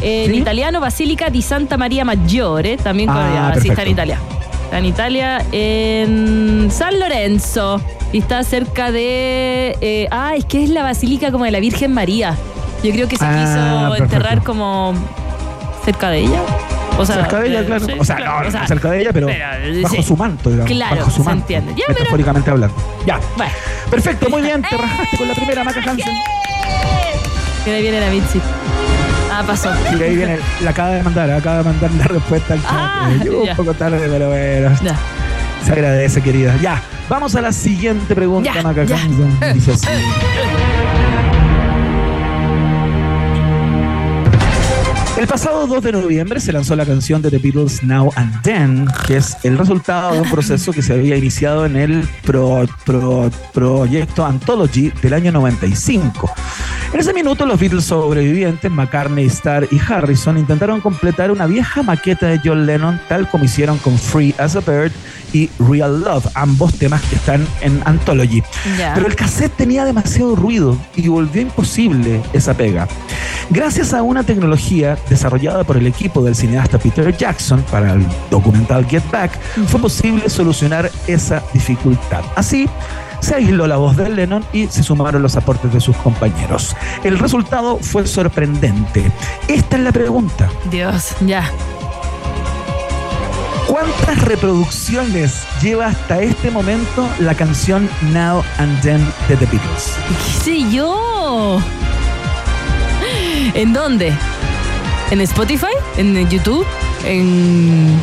En 0.00 0.30
¿Sí? 0.32 0.38
italiano, 0.38 0.80
Basílica 0.80 1.28
di 1.30 1.42
Santa 1.42 1.76
María 1.76 2.04
Maggiore. 2.04 2.76
También 2.76 3.08
con, 3.08 3.16
Ah, 3.18 3.52
así 3.54 3.68
está 3.68 3.82
en. 3.82 3.88
Italia. 3.88 4.18
Está 4.64 4.78
en 4.78 4.84
Italia, 4.84 5.44
en 5.52 6.68
San 6.70 6.98
Lorenzo. 7.00 7.80
Y 8.12 8.18
está 8.18 8.42
cerca 8.44 8.90
de. 8.92 9.76
eh, 9.80 10.08
ah, 10.10 10.34
es 10.36 10.44
que 10.46 10.62
es 10.64 10.70
la 10.70 10.82
Basílica 10.82 11.30
como 11.32 11.44
de 11.44 11.50
la 11.50 11.60
Virgen 11.60 11.92
María. 11.92 12.34
Yo 12.82 12.92
creo 12.92 13.08
que 13.08 13.16
se 13.16 13.24
Ah, 13.24 13.34
quiso 13.36 13.90
perfecto. 13.90 14.04
enterrar 14.16 14.42
como 14.44 14.94
cerca 15.84 16.08
de 16.10 16.20
ella. 16.20 16.40
O 16.98 17.06
sea, 17.06 17.14
cerca 17.16 17.40
de 17.40 17.48
ella, 17.48 17.64
claro. 17.64 17.86
sí, 17.86 17.92
o 17.98 18.04
sea, 18.04 18.16
claro, 18.16 18.40
no, 18.42 18.48
o 18.48 18.50
sea, 18.50 18.60
no 18.62 18.66
cerca 18.68 18.90
de 18.90 19.00
ella, 19.00 19.10
pero, 19.12 19.26
pero, 19.28 19.82
bajo 19.82 19.94
sí. 19.96 20.02
su 20.02 20.16
manto, 20.16 20.50
digamos. 20.50 20.70
Claro, 20.72 20.96
bajo 20.96 21.10
su 21.10 21.16
se 21.18 21.22
manto. 21.24 21.40
entiende. 21.42 21.72
Ya, 21.76 21.84
pero- 21.86 21.98
metafóricamente 22.00 22.50
hablando. 22.50 22.76
Ya. 23.06 23.20
Bueno. 23.36 23.52
Perfecto, 23.90 24.28
muy 24.28 24.42
bien. 24.42 24.62
Te 24.62 24.76
rajaste 24.76 25.16
con 25.16 25.28
la 25.28 25.34
primera, 25.34 25.64
Maca 25.64 25.78
Hansen. 25.80 26.14
Que 27.64 27.70
ahí 27.74 27.82
viene 27.82 28.00
la 28.00 28.10
Mitzi. 28.10 28.40
Ah, 29.30 29.44
pasó. 29.46 29.70
Y 29.98 30.02
ahí 30.02 30.16
viene, 30.16 30.38
la 30.62 30.70
acaba 30.70 30.90
de 30.90 31.02
mandar, 31.02 31.30
acaba 31.30 31.58
de 31.58 31.64
mandar 31.64 31.90
la 31.92 32.04
respuesta 32.04 32.54
al 32.54 32.62
chat. 32.62 32.70
Ah, 32.72 33.10
Eh, 33.12 33.20
Llegó 33.24 33.42
un 33.42 33.56
poco 33.56 33.74
tarde, 33.74 34.00
pero 34.10 34.28
bueno. 34.28 34.76
Ya. 34.82 34.96
Se 35.64 35.72
agradece, 35.72 36.20
querida. 36.22 36.56
Ya, 36.62 36.80
vamos 37.08 37.34
a 37.36 37.42
la 37.42 37.52
siguiente 37.52 38.14
pregunta, 38.14 38.50
Ya, 38.54 38.62
Maca 38.62 38.84
ya. 38.84 38.96
Hansen. 38.96 39.54
Dice 39.54 39.72
así. 39.72 39.86
El 45.18 45.26
pasado 45.26 45.66
2 45.66 45.82
de 45.82 45.90
noviembre 45.92 46.38
se 46.38 46.52
lanzó 46.52 46.76
la 46.76 46.86
canción 46.86 47.20
de 47.20 47.30
The 47.30 47.38
Beatles 47.38 47.82
Now 47.82 48.12
and 48.14 48.40
Then, 48.42 48.86
que 49.04 49.16
es 49.16 49.36
el 49.42 49.58
resultado 49.58 50.12
de 50.12 50.20
un 50.20 50.30
proceso 50.30 50.72
que 50.72 50.80
se 50.80 50.92
había 50.92 51.16
iniciado 51.16 51.66
en 51.66 51.74
el 51.74 52.08
pro- 52.24 52.66
pro- 52.86 53.28
proyecto 53.52 54.24
Anthology 54.24 54.92
del 55.02 55.14
año 55.14 55.32
95. 55.32 56.30
En 56.92 57.00
ese 57.00 57.12
minuto, 57.12 57.44
los 57.46 57.58
Beatles 57.58 57.84
sobrevivientes, 57.84 58.70
McCartney, 58.70 59.26
Starr 59.26 59.66
y 59.72 59.80
Harrison, 59.80 60.38
intentaron 60.38 60.80
completar 60.80 61.32
una 61.32 61.46
vieja 61.46 61.82
maqueta 61.82 62.28
de 62.28 62.40
John 62.42 62.64
Lennon, 62.64 63.00
tal 63.08 63.28
como 63.28 63.44
hicieron 63.44 63.76
con 63.78 63.98
Free 63.98 64.34
as 64.38 64.54
a 64.54 64.60
Bird 64.60 64.92
y 65.32 65.50
Real 65.58 66.00
Love, 66.00 66.26
ambos 66.34 66.74
temas 66.74 67.02
que 67.02 67.16
están 67.16 67.46
en 67.60 67.80
Anthology. 67.84 68.42
Ya. 68.78 68.94
Pero 68.94 69.06
el 69.06 69.16
cassette 69.16 69.56
tenía 69.56 69.84
demasiado 69.84 70.36
ruido 70.36 70.76
y 70.96 71.08
volvió 71.08 71.42
imposible 71.42 72.22
esa 72.32 72.54
pega. 72.54 72.88
Gracias 73.50 73.94
a 73.94 74.02
una 74.02 74.22
tecnología 74.24 74.98
desarrollada 75.08 75.64
por 75.64 75.76
el 75.76 75.86
equipo 75.86 76.22
del 76.22 76.34
cineasta 76.34 76.78
Peter 76.78 77.16
Jackson 77.16 77.64
para 77.70 77.94
el 77.94 78.06
documental 78.30 78.86
Get 78.86 79.02
Back, 79.10 79.38
fue 79.66 79.80
posible 79.80 80.28
solucionar 80.28 80.90
esa 81.06 81.42
dificultad. 81.52 82.22
Así, 82.36 82.68
se 83.20 83.34
aisló 83.34 83.66
la 83.66 83.76
voz 83.76 83.96
de 83.96 84.08
Lennon 84.08 84.44
y 84.52 84.66
se 84.68 84.82
sumaron 84.82 85.22
los 85.22 85.36
aportes 85.36 85.72
de 85.72 85.80
sus 85.80 85.96
compañeros. 85.96 86.76
El 87.04 87.18
resultado 87.18 87.78
fue 87.78 88.06
sorprendente. 88.06 89.10
Esta 89.48 89.76
es 89.76 89.82
la 89.82 89.92
pregunta. 89.92 90.48
Dios, 90.70 91.14
ya. 91.26 91.50
¿Cuántas 93.68 94.22
reproducciones 94.22 95.42
lleva 95.60 95.86
hasta 95.88 96.20
este 96.22 96.50
momento 96.50 97.06
la 97.18 97.34
canción 97.34 97.88
Now 98.14 98.42
and 98.56 98.80
Then 98.80 98.98
de 99.28 99.36
The 99.36 99.44
Beatles? 99.46 99.94
¿Qué 100.08 100.42
sé 100.44 100.70
yo? 100.70 101.60
¿En 103.54 103.72
dónde? 103.74 104.12
¿En 105.10 105.20
Spotify? 105.20 105.66
¿En 105.98 106.28
YouTube? 106.30 106.64
¿En...? 107.04 107.94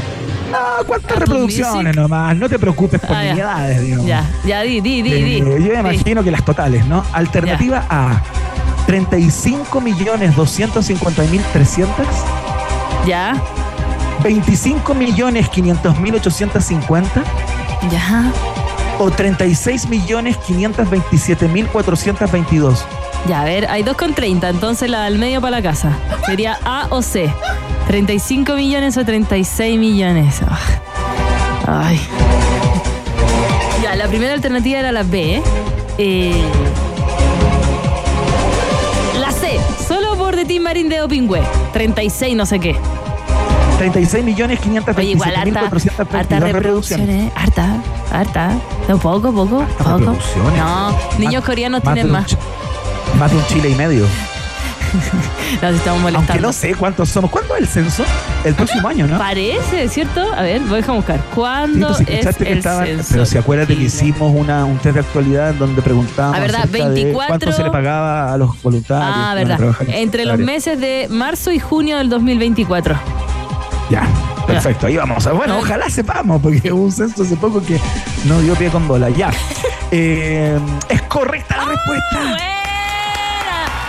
Ah, 0.54 0.84
¿cuántas 0.86 1.18
reproducciones 1.18 1.96
nomás? 1.96 2.38
No 2.38 2.48
te 2.48 2.60
preocupes 2.60 3.02
por 3.02 3.16
Ah, 3.16 3.24
ya. 3.26 3.32
unidades, 3.34 3.82
digamos. 3.82 4.06
Ya, 4.06 4.24
ya, 4.46 4.62
di, 4.62 4.80
di, 4.82 5.02
di, 5.02 5.12
di. 5.12 5.36
Eh, 5.38 5.40
yo 5.40 5.48
me 5.50 5.60
Di. 5.60 5.96
imagino 5.96 6.24
que 6.24 6.30
las 6.32 6.46
totales, 6.46 6.86
¿no? 6.86 7.04
Alternativa 7.12 7.84
A, 7.90 8.22
35 8.86 9.82
millones 9.82 10.36
250 10.36 11.24
mil 11.24 11.42
300, 11.52 12.06
Ya, 13.08 13.36
25 14.26 14.96
millones 14.96 15.50
500 15.50 16.00
mil 16.00 16.16
850 16.16 17.24
ya, 17.92 18.32
o 18.98 19.12
36 19.12 19.88
millones 19.88 20.38
527 20.38 21.48
mil 21.48 21.68
422. 21.68 22.84
ya. 23.30 23.42
A 23.42 23.46
ver, 23.46 23.68
hay 23.70 23.84
dos 23.84 23.96
con 23.96 24.16
30, 24.16 24.50
entonces 24.50 24.90
la 24.90 25.04
del 25.04 25.20
medio 25.20 25.42
para 25.42 25.58
la 25.58 25.62
casa. 25.62 25.92
Sería 26.26 26.58
A 26.66 26.88
o 26.90 27.04
C. 27.04 27.32
35 27.86 28.56
millones 28.56 28.98
o 28.98 29.06
36 29.06 29.78
millones. 29.78 30.42
Ah. 31.68 31.84
Ay. 31.86 32.02
Ya, 33.84 33.96
la 33.96 34.08
primera 34.08 34.34
alternativa 34.34 34.80
era 34.80 34.92
la 34.92 35.04
B. 35.04 35.40
Eh, 36.00 36.44
la 39.20 39.32
C, 39.32 39.60
solo 39.88 40.16
por 40.18 40.36
de 40.36 40.46
Tim 40.46 40.64
Marín 40.64 40.90
de 40.90 41.04
Opingüe. 41.04 41.44
36 41.74 42.36
no 42.36 42.48
sé 42.48 42.60
qué. 42.60 42.76
36 43.78 44.24
millones 44.24 44.60
Oye, 44.98 45.10
igual 45.12 45.32
527 45.34 45.46
mil 45.46 45.58
harta, 45.58 45.60
harta 45.66 46.40
432 46.40 46.52
reproducciones. 46.54 47.08
reproducciones. 47.08 47.34
Harta, 47.36 47.82
harta. 48.12 48.52
No, 48.88 48.98
poco, 48.98 49.32
poco, 49.34 49.66
poco. 49.78 49.98
reproducciones. 49.98 50.58
No, 50.58 50.90
niños 51.20 51.34
Más- 51.36 51.46
coreanos 51.46 51.84
más 51.84 51.94
tienen 51.94 52.12
más. 52.12 52.38
Más 53.20 53.32
de 53.32 53.38
un 53.38 53.46
Chile 53.48 53.70
y 53.70 53.76
medio. 53.76 54.06
Nos 55.62 55.76
estamos 55.76 56.02
molestando. 56.02 56.32
Aunque 56.32 56.40
no 56.42 56.54
sé 56.54 56.74
cuántos 56.76 57.10
somos. 57.10 57.30
¿Cuándo 57.30 57.56
es 57.56 57.62
el 57.62 57.68
censo? 57.68 58.04
El 58.46 58.56
próximo 58.56 58.88
año, 58.88 59.08
¿no? 59.08 59.18
Parece, 59.18 59.90
¿cierto? 59.90 60.22
A 60.34 60.42
ver, 60.42 60.62
voy 60.62 60.82
a 60.88 60.92
buscar. 60.92 61.18
Sí, 61.18 61.24
¿Cuándo 61.36 61.88
pues, 61.88 61.98
si 61.98 62.04
es 62.04 62.36
que 62.38 62.52
el 62.52 62.64
censo? 62.64 63.08
pero 63.12 63.26
si 63.26 63.38
acuérdate 63.38 63.74
que 63.74 63.80
Chile? 63.80 63.88
hicimos 63.88 64.34
una, 64.34 64.64
un 64.66 64.78
test 64.78 64.94
de 64.96 65.00
actualidad 65.02 65.50
en 65.50 65.60
donde 65.60 65.82
preguntábamos 65.82 66.40
¿verdad? 66.40 66.62
acerca 66.62 66.90
de 66.90 66.94
24 66.94 67.28
cuánto 67.28 67.52
se 67.52 67.64
le 67.64 67.72
pagaba 67.72 68.34
a 68.34 68.38
los 68.38 68.62
voluntarios. 68.62 69.12
Ah, 69.14 69.34
que 69.38 69.44
verdad. 69.46 69.76
Entre 69.88 70.26
los 70.26 70.40
meses 70.40 70.80
de 70.80 71.08
marzo 71.10 71.52
y 71.52 71.60
junio 71.60 71.98
del 71.98 72.10
2024. 72.10 72.96
Ya, 73.90 74.08
perfecto, 74.48 74.88
ahí 74.88 74.98
vamos. 74.98 75.28
Bueno, 75.34 75.60
ojalá 75.60 75.90
sepamos, 75.90 76.42
porque 76.42 76.72
hubo 76.72 76.84
un 76.86 76.92
censo 76.92 77.24
hace 77.24 77.36
poco 77.36 77.62
que 77.64 77.80
no 78.26 78.40
dio 78.42 78.56
pie 78.56 78.70
con 78.70 78.88
bola. 78.88 79.10
Ya. 79.10 79.32
Eh, 79.92 80.60
es 80.90 81.02
correcta 81.04 81.56
la 81.58 81.66
respuesta. 81.66 82.20
¡Buena! 82.20 82.38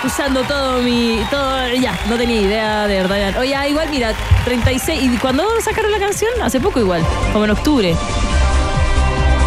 Usando 0.05 0.43
todo 0.43 0.83
mi. 0.83 1.21
todo 1.31 1.73
Ya, 1.81 1.99
no 2.09 2.17
tenía 2.17 2.43
idea, 2.43 2.87
de 2.87 2.97
verdad. 3.03 3.39
Oye, 3.41 3.57
ah, 3.57 3.67
igual, 3.67 3.89
mira, 3.91 4.13
36. 4.45 5.03
¿Y 5.03 5.17
cuándo 5.17 5.43
sacaron 5.65 5.91
la 5.91 5.99
canción? 5.99 6.31
Hace 6.43 6.61
poco 6.61 6.79
igual, 6.81 7.03
como 7.33 7.47
en 7.47 7.51
octubre. 7.51 7.97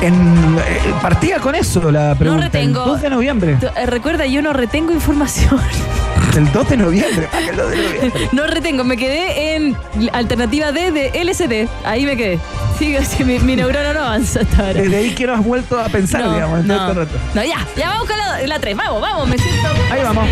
En, 0.01 0.57
eh, 0.57 0.93
partía 1.01 1.39
con 1.39 1.55
eso 1.55 1.91
la 1.91 2.15
pregunta. 2.15 2.45
retengo. 2.45 2.83
El 2.83 2.89
2 2.89 3.01
de 3.01 3.09
noviembre. 3.11 3.57
Eh, 3.77 3.85
Recuerda, 3.85 4.25
yo 4.25 4.41
no 4.41 4.51
retengo 4.51 4.91
información. 4.91 5.59
El 6.37 6.51
2 6.51 6.69
de 6.69 6.77
noviembre. 6.77 7.27
para 7.31 7.43
que 7.43 7.49
el 7.49 7.55
2 7.57 7.69
de 7.71 7.77
noviembre. 7.77 8.29
No 8.31 8.47
retengo, 8.47 8.83
me 8.83 8.97
quedé 8.97 9.55
en 9.55 9.75
alternativa 10.13 10.71
D 10.71 10.91
de 10.91 11.23
LSD. 11.23 11.67
Ahí 11.85 12.05
me 12.05 12.15
quedé. 12.15 12.39
Sí, 12.77 12.95
así 12.95 13.23
mi, 13.23 13.39
mi 13.39 13.55
neurona 13.55 13.93
no 13.93 13.99
avanza 14.01 14.41
hasta 14.41 14.67
ahora. 14.67 14.81
Desde 14.81 14.95
ahí 14.97 15.15
que 15.15 15.25
no 15.27 15.33
has 15.33 15.43
vuelto 15.43 15.79
a 15.79 15.89
pensar, 15.89 16.21
No, 16.21 16.33
digamos, 16.33 16.59
en 16.61 16.67
todo 16.67 16.77
no. 16.93 17.01
este 17.01 17.15
rato. 17.15 17.25
No, 17.33 17.43
ya, 17.43 17.67
ya 17.75 17.89
vamos 17.89 18.07
con 18.07 18.17
la, 18.17 18.47
la 18.47 18.59
3. 18.59 18.75
Vamos, 18.77 19.01
vamos, 19.01 19.27
me 19.27 19.37
siento. 19.37 19.67
Ahí 19.91 20.01
vamos. 20.03 20.27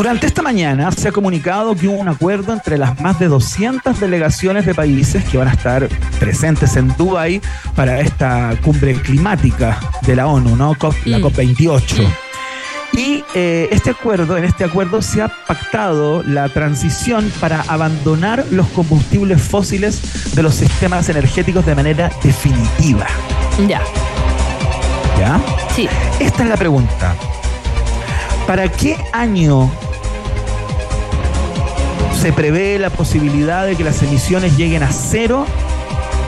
Durante 0.00 0.26
esta 0.26 0.40
mañana 0.40 0.90
se 0.92 1.08
ha 1.08 1.12
comunicado 1.12 1.74
que 1.76 1.86
hubo 1.86 1.98
un 1.98 2.08
acuerdo 2.08 2.54
entre 2.54 2.78
las 2.78 2.98
más 3.02 3.18
de 3.18 3.28
200 3.28 4.00
delegaciones 4.00 4.64
de 4.64 4.74
países 4.74 5.22
que 5.24 5.36
van 5.36 5.48
a 5.48 5.52
estar 5.52 5.86
presentes 6.18 6.74
en 6.76 6.88
Dubái 6.96 7.42
para 7.76 8.00
esta 8.00 8.54
cumbre 8.64 8.94
climática 8.94 9.78
de 10.00 10.16
la 10.16 10.26
ONU, 10.26 10.56
¿no? 10.56 10.74
COP- 10.74 11.04
la 11.04 11.18
Mm. 11.18 11.22
COP28. 11.24 12.08
Y 12.94 13.22
eh, 13.34 13.68
este 13.72 13.90
acuerdo, 13.90 14.38
en 14.38 14.44
este 14.44 14.64
acuerdo 14.64 15.02
se 15.02 15.20
ha 15.20 15.28
pactado 15.46 16.22
la 16.22 16.48
transición 16.48 17.30
para 17.38 17.60
abandonar 17.68 18.46
los 18.50 18.68
combustibles 18.68 19.42
fósiles 19.42 20.34
de 20.34 20.42
los 20.42 20.54
sistemas 20.54 21.10
energéticos 21.10 21.66
de 21.66 21.74
manera 21.74 22.10
definitiva. 22.22 23.06
Ya, 23.68 23.82
¿Ya? 25.18 25.38
sí. 25.76 25.86
Esta 26.18 26.42
es 26.44 26.48
la 26.48 26.56
pregunta. 26.56 27.14
¿Para 28.46 28.66
qué 28.68 28.96
año 29.12 29.70
se 32.20 32.34
prevé 32.34 32.78
la 32.78 32.90
posibilidad 32.90 33.64
de 33.64 33.76
que 33.76 33.82
las 33.82 34.02
emisiones 34.02 34.54
lleguen 34.58 34.82
a 34.82 34.92
cero 34.92 35.46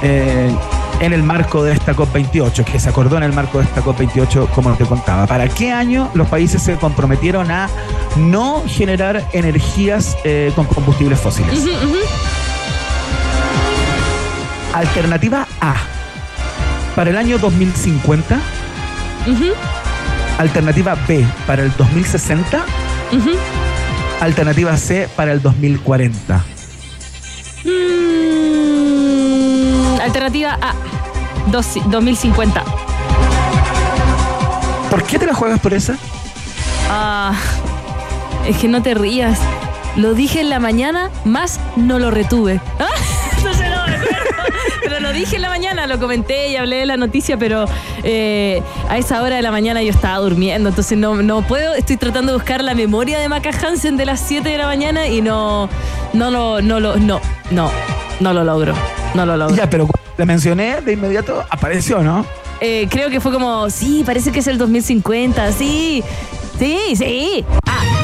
eh, 0.02 0.50
en 1.00 1.12
el 1.12 1.22
marco 1.22 1.62
de 1.62 1.74
esta 1.74 1.94
COP28, 1.94 2.64
que 2.64 2.80
se 2.80 2.88
acordó 2.88 3.18
en 3.18 3.24
el 3.24 3.34
marco 3.34 3.58
de 3.58 3.64
esta 3.64 3.82
COP28, 3.82 4.48
como 4.48 4.72
te 4.74 4.86
contaba? 4.86 5.26
¿Para 5.26 5.48
qué 5.48 5.70
año 5.70 6.10
los 6.14 6.28
países 6.28 6.62
se 6.62 6.76
comprometieron 6.76 7.50
a 7.50 7.68
no 8.16 8.62
generar 8.66 9.22
energías 9.34 10.16
eh, 10.24 10.50
con 10.56 10.64
combustibles 10.64 11.20
fósiles? 11.20 11.62
Alternativa 14.72 15.46
A, 15.60 15.74
para 16.96 17.10
el 17.10 17.18
año 17.18 17.36
2050. 17.36 18.40
Ujú, 19.26 19.52
Alternativa 20.38 20.96
B, 21.06 21.26
para 21.46 21.64
el 21.64 21.76
2060. 21.76 22.64
Alternativa 24.22 24.76
C 24.76 25.08
para 25.16 25.32
el 25.32 25.42
2040. 25.42 26.44
Mm, 27.64 27.70
alternativa 30.00 30.56
A. 30.62 30.74
Dos- 31.50 31.80
2050. 31.86 32.62
¿Por 34.90 35.02
qué 35.02 35.18
te 35.18 35.26
la 35.26 35.34
juegas 35.34 35.58
por 35.58 35.74
esa? 35.74 35.96
Ah, 36.88 37.32
es 38.46 38.56
que 38.58 38.68
no 38.68 38.80
te 38.80 38.94
rías. 38.94 39.40
Lo 39.96 40.14
dije 40.14 40.40
en 40.40 40.50
la 40.50 40.60
mañana, 40.60 41.10
más 41.24 41.58
no 41.74 41.98
lo 41.98 42.12
retuve. 42.12 42.60
Ah, 42.78 42.86
lo 45.12 45.18
dije 45.18 45.36
en 45.36 45.42
la 45.42 45.50
mañana, 45.50 45.86
lo 45.86 45.98
comenté 45.98 46.48
y 46.48 46.56
hablé 46.56 46.76
de 46.76 46.86
la 46.86 46.96
noticia, 46.96 47.36
pero 47.36 47.66
eh, 48.02 48.62
a 48.88 48.96
esa 48.96 49.22
hora 49.22 49.36
de 49.36 49.42
la 49.42 49.50
mañana 49.50 49.82
yo 49.82 49.90
estaba 49.90 50.16
durmiendo, 50.18 50.70
entonces 50.70 50.96
no, 50.96 51.16
no 51.16 51.42
puedo. 51.42 51.74
Estoy 51.74 51.98
tratando 51.98 52.32
de 52.32 52.38
buscar 52.38 52.64
la 52.64 52.74
memoria 52.74 53.18
de 53.18 53.28
Maca 53.28 53.50
Hansen 53.50 53.98
de 53.98 54.06
las 54.06 54.20
7 54.20 54.48
de 54.48 54.56
la 54.56 54.66
mañana 54.66 55.08
y 55.08 55.20
no, 55.20 55.68
no 56.14 56.30
lo, 56.30 56.62
no 56.62 56.80
lo, 56.80 56.96
no, 56.96 57.20
no, 57.50 57.70
no 58.20 58.32
lo 58.32 58.44
logro. 58.44 58.74
No 59.14 59.26
lo 59.26 59.36
logro. 59.36 59.54
Ya, 59.54 59.68
pero 59.68 59.86
cuando 59.86 60.10
la 60.16 60.24
mencioné, 60.24 60.80
de 60.80 60.94
inmediato 60.94 61.44
apareció, 61.50 62.02
¿no? 62.02 62.24
Eh, 62.60 62.88
creo 62.90 63.10
que 63.10 63.20
fue 63.20 63.32
como, 63.32 63.68
sí, 63.68 64.04
parece 64.06 64.32
que 64.32 64.38
es 64.38 64.46
el 64.46 64.56
2050, 64.56 65.52
sí, 65.52 66.02
sí, 66.58 66.78
sí. 66.96 67.44
Ah, 67.66 68.01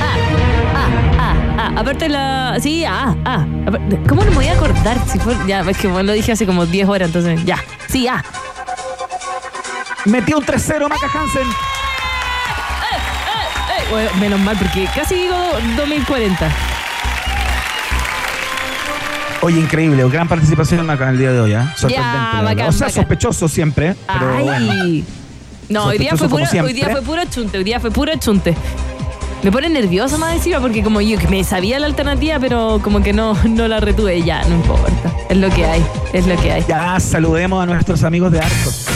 ah, 1.59 1.73
ah. 1.77 1.81
Aparte 1.81 2.09
la, 2.09 2.57
sí, 2.61 2.85
ah, 2.85 3.15
ah. 3.25 3.47
Aparte- 3.67 4.01
¿Cómo 4.09 4.23
no 4.25 4.31
me 4.31 4.37
voy 4.37 4.47
a 4.49 4.53
acordar? 4.55 4.97
Si 5.07 5.19
fue, 5.19 5.37
ya, 5.47 5.61
es 5.61 5.77
que 5.77 5.89
lo 5.89 6.13
dije 6.13 6.33
hace 6.33 6.47
como 6.47 6.65
10 6.67 6.89
horas, 6.89 7.09
entonces, 7.09 7.45
ya, 7.45 7.59
sí, 7.89 8.07
ah. 8.09 8.23
Metió 10.05 10.39
un 10.39 10.45
3-0 10.45 10.89
Maca 10.89 11.07
Hansen. 11.13 11.47
Eh, 13.71 13.85
bueno, 13.91 14.11
menos 14.21 14.41
mal, 14.41 14.57
porque 14.57 14.89
casi 14.95 15.15
digo 15.17 15.37
2040. 15.77 16.49
Oye, 19.41 19.61
increíble, 19.61 20.09
gran 20.09 20.27
participación 20.29 20.85
Maca 20.87 21.05
en 21.05 21.11
el 21.11 21.19
día 21.19 21.33
de 21.33 21.41
hoy, 21.41 21.53
¿eh? 21.53 21.61
Sorprendente. 21.77 22.45
bacán, 22.45 22.69
o 22.69 22.73
sea, 22.73 22.87
bacán. 22.89 22.93
sospechoso 23.03 23.49
siempre, 23.49 23.95
pero 24.07 24.35
Ay. 24.37 24.45
bueno. 24.45 24.73
No, 25.69 25.85
hoy 25.85 25.99
día, 25.99 26.17
fue 26.17 26.29
puro, 26.29 26.45
hoy 26.65 26.73
día 26.73 26.89
fue 26.89 27.03
puro 27.03 27.23
chunte, 27.27 27.59
hoy 27.59 27.65
día 27.65 27.79
fue 27.79 27.91
puro 27.91 28.13
chunte. 28.19 28.57
Me 29.43 29.53
pone 29.53 29.69
nerviosa 29.69 30.19
más 30.19 30.35
encima 30.35 30.61
porque 30.61 30.83
como 30.83 31.01
yo 31.01 31.17
que 31.19 31.29
me 31.29 31.45
sabía 31.45 31.79
la 31.79 31.87
alternativa, 31.87 32.39
pero 32.41 32.81
como 32.83 33.03
que 33.03 33.13
no, 33.13 33.35
no 33.45 33.69
la 33.69 33.81
retuve. 33.81 34.23
Ya, 34.23 34.43
no 34.45 34.57
importa. 34.57 35.13
Es 35.29 35.37
lo 35.37 35.49
que 35.51 35.65
hay, 35.65 35.85
es 36.13 36.27
lo 36.27 36.37
que 36.37 36.53
hay. 36.53 36.65
Ya 36.69 36.99
saludemos 36.99 37.63
a 37.63 37.67
nuestros 37.67 38.03
amigos 38.03 38.33
de 38.33 38.41
Arcos. 38.41 38.87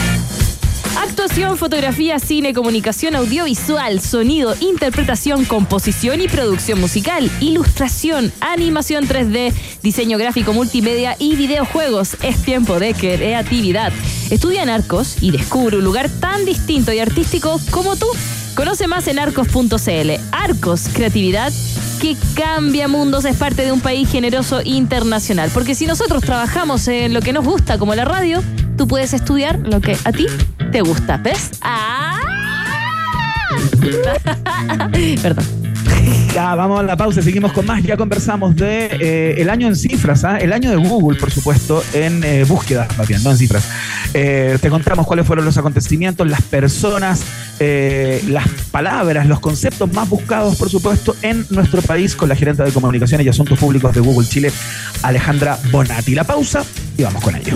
Actuación, 0.97 1.57
fotografía, 1.57 2.19
cine, 2.19 2.53
comunicación 2.53 3.15
audiovisual, 3.15 3.99
sonido, 3.99 4.55
interpretación, 4.59 5.45
composición 5.45 6.21
y 6.21 6.27
producción 6.27 6.79
musical, 6.79 7.31
ilustración, 7.39 8.31
animación 8.41 9.07
3D, 9.07 9.53
diseño 9.81 10.17
gráfico 10.17 10.53
multimedia 10.53 11.15
y 11.19 11.35
videojuegos. 11.35 12.17
Es 12.21 12.41
tiempo 12.43 12.79
de 12.79 12.93
creatividad. 12.93 13.93
Estudia 14.29 14.63
en 14.63 14.69
Arcos 14.69 15.17
y 15.21 15.31
descubre 15.31 15.77
un 15.77 15.83
lugar 15.83 16.09
tan 16.09 16.45
distinto 16.45 16.91
y 16.91 16.99
artístico 16.99 17.59
como 17.71 17.95
tú. 17.95 18.07
Conoce 18.55 18.87
más 18.87 19.07
en 19.07 19.19
arcos.cl. 19.19 20.11
Arcos, 20.31 20.89
creatividad 20.93 21.51
que 21.99 22.15
cambia 22.35 22.87
mundos, 22.87 23.25
es 23.25 23.37
parte 23.37 23.63
de 23.63 23.71
un 23.71 23.79
país 23.79 24.09
generoso 24.09 24.61
internacional. 24.63 25.49
Porque 25.53 25.73
si 25.73 25.85
nosotros 25.85 26.21
trabajamos 26.23 26.87
en 26.87 27.13
lo 27.13 27.21
que 27.21 27.33
nos 27.33 27.45
gusta, 27.45 27.77
como 27.77 27.95
la 27.95 28.05
radio, 28.05 28.43
tú 28.77 28.87
puedes 28.87 29.13
estudiar 29.13 29.59
lo 29.59 29.81
que 29.81 29.97
a 30.03 30.11
ti 30.11 30.27
te 30.71 30.81
gusta. 30.81 31.17
¿Ves? 31.17 31.51
¡Ah! 31.61 32.19
Perdón. 35.21 35.62
Ya, 36.33 36.55
vamos 36.55 36.79
a 36.79 36.83
la 36.83 36.97
pausa, 36.97 37.21
seguimos 37.21 37.53
con 37.53 37.65
más. 37.65 37.83
Ya 37.83 37.95
conversamos 37.95 38.55
de 38.55 38.87
eh, 38.99 39.35
el 39.37 39.51
año 39.51 39.67
en 39.67 39.75
cifras, 39.75 40.23
¿ah? 40.23 40.37
el 40.37 40.51
año 40.51 40.71
de 40.71 40.77
Google, 40.77 41.19
por 41.19 41.29
supuesto, 41.29 41.83
en 41.93 42.23
eh, 42.23 42.43
búsqueda, 42.43 42.87
más 42.97 43.07
bien, 43.07 43.21
no 43.23 43.29
en 43.29 43.37
cifras. 43.37 43.69
Eh, 44.15 44.57
te 44.59 44.69
contamos 44.69 45.05
cuáles 45.05 45.27
fueron 45.27 45.45
los 45.45 45.57
acontecimientos, 45.57 46.27
las 46.27 46.41
personas, 46.41 47.23
las 47.59 48.47
palabras, 48.71 49.27
los 49.27 49.39
conceptos 49.39 49.93
más 49.93 50.09
buscados, 50.09 50.55
por 50.57 50.69
supuesto, 50.69 51.15
en 51.21 51.45
nuestro 51.51 51.81
país 51.81 52.15
con 52.15 52.27
la 52.27 52.35
gerente 52.35 52.63
de 52.63 52.71
comunicaciones 52.71 53.25
y 53.25 53.29
asuntos 53.29 53.57
públicos 53.59 53.93
de 53.93 54.01
Google 54.01 54.27
Chile, 54.27 54.51
Alejandra 55.03 55.57
Bonatti. 55.71 56.15
La 56.15 56.23
pausa 56.23 56.65
y 56.97 57.03
vamos 57.03 57.23
con 57.23 57.35
ello. 57.35 57.55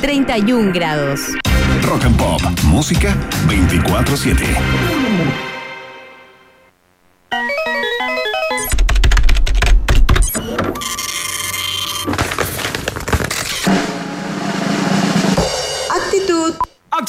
31 0.00 0.72
grados. 0.72 1.20
Rock 1.82 2.04
and 2.04 2.16
Pop, 2.16 2.42
música 2.64 3.16
24/7. 3.46 5.49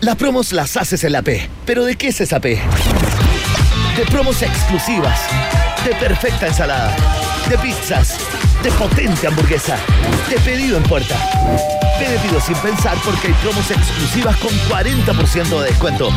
Las 0.00 0.14
promos 0.14 0.52
las 0.52 0.76
haces 0.76 1.02
en 1.02 1.12
la 1.12 1.22
P. 1.22 1.48
¿Pero 1.66 1.84
de 1.84 1.96
qué 1.96 2.08
es 2.08 2.20
esa 2.20 2.38
P? 2.38 2.60
De 3.96 4.04
promos 4.12 4.42
exclusivas, 4.42 5.18
de 5.84 5.92
perfecta 5.96 6.46
ensalada, 6.46 6.94
de 7.50 7.58
pizzas, 7.58 8.16
de 8.62 8.70
potente 8.72 9.26
hamburguesa, 9.26 9.76
de 10.30 10.38
pedido 10.38 10.76
en 10.76 10.84
puerta. 10.84 11.16
De 11.98 12.16
pedido 12.16 12.40
sin 12.40 12.54
pensar 12.58 12.96
porque 13.04 13.26
hay 13.26 13.34
promos 13.42 13.68
exclusivas 13.72 14.36
con 14.36 14.50
40% 14.68 15.60
de 15.62 15.66
descuento. 15.66 16.10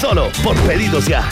Solo 0.00 0.30
por 0.44 0.56
pedidos 0.62 1.06
ya. 1.06 1.28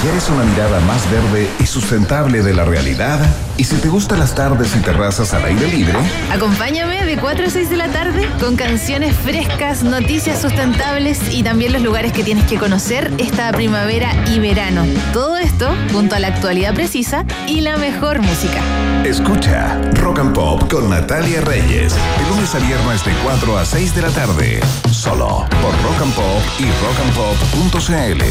Quieres 0.00 0.28
una 0.28 0.44
mirada 0.44 0.78
más 0.80 1.10
verde 1.10 1.50
y 1.58 1.66
sustentable 1.66 2.40
de 2.40 2.54
la 2.54 2.64
realidad, 2.64 3.18
y 3.56 3.64
si 3.64 3.74
te 3.76 3.88
gustan 3.88 4.20
las 4.20 4.32
tardes 4.32 4.76
y 4.76 4.78
terrazas 4.78 5.34
al 5.34 5.44
aire 5.44 5.66
libre, 5.66 5.98
Acompáñame 6.32 7.04
de 7.04 7.16
4 7.16 7.46
a 7.46 7.50
6 7.50 7.68
de 7.68 7.76
la 7.76 7.88
tarde 7.88 8.28
con 8.38 8.54
canciones 8.54 9.16
frescas, 9.16 9.82
noticias 9.82 10.40
sustentables 10.40 11.34
y 11.34 11.42
también 11.42 11.72
los 11.72 11.82
lugares 11.82 12.12
que 12.12 12.22
tienes 12.22 12.44
que 12.44 12.58
conocer 12.58 13.12
esta 13.18 13.50
primavera 13.50 14.12
y 14.28 14.38
verano. 14.38 14.86
Todo 15.12 15.36
esto 15.36 15.74
junto 15.92 16.14
a 16.14 16.20
la 16.20 16.28
actualidad 16.28 16.74
precisa 16.74 17.24
y 17.48 17.62
la 17.62 17.76
mejor 17.76 18.22
música. 18.22 18.60
Escucha 19.08 19.80
Rock 19.94 20.18
and 20.18 20.34
Pop 20.34 20.70
con 20.70 20.90
Natalia 20.90 21.40
Reyes, 21.40 21.94
de 21.94 22.28
lunes 22.28 22.54
a 22.54 22.58
viernes 22.58 23.02
de 23.04 23.12
4 23.24 23.58
a 23.58 23.64
6 23.64 23.94
de 23.94 24.02
la 24.02 24.10
tarde, 24.10 24.60
solo 24.90 25.46
por 25.62 25.72
Rock 25.82 26.02
and 26.02 26.14
Pop 26.14 26.42
y 26.58 26.66
rockandpop.cl 26.84 28.22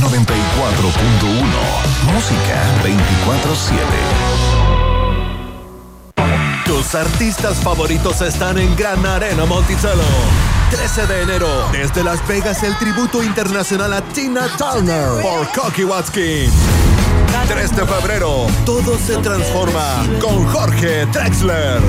94.1, 0.00 2.12
música 2.12 2.64
24/7. 2.82 3.76
Tus 6.64 6.96
artistas 6.96 7.58
favoritos 7.58 8.20
están 8.20 8.58
en 8.58 8.74
Gran 8.76 9.06
Arena 9.06 9.44
Monticello. 9.44 10.02
13 10.70 11.06
de 11.06 11.22
enero, 11.22 11.68
desde 11.70 12.02
Las 12.02 12.26
Vegas, 12.26 12.64
el 12.64 12.76
tributo 12.78 13.22
internacional 13.22 13.92
a 13.92 14.02
Tina 14.02 14.48
Turner 14.58 15.22
por 15.22 15.48
Cocky 15.52 15.84
Watkins. 15.84 16.52
3 17.44 17.76
de 17.76 17.86
febrero, 17.86 18.46
todo 18.64 18.98
se 18.98 19.16
transforma 19.18 20.04
con 20.20 20.46
Jorge 20.46 21.06
Drexler. 21.06 21.80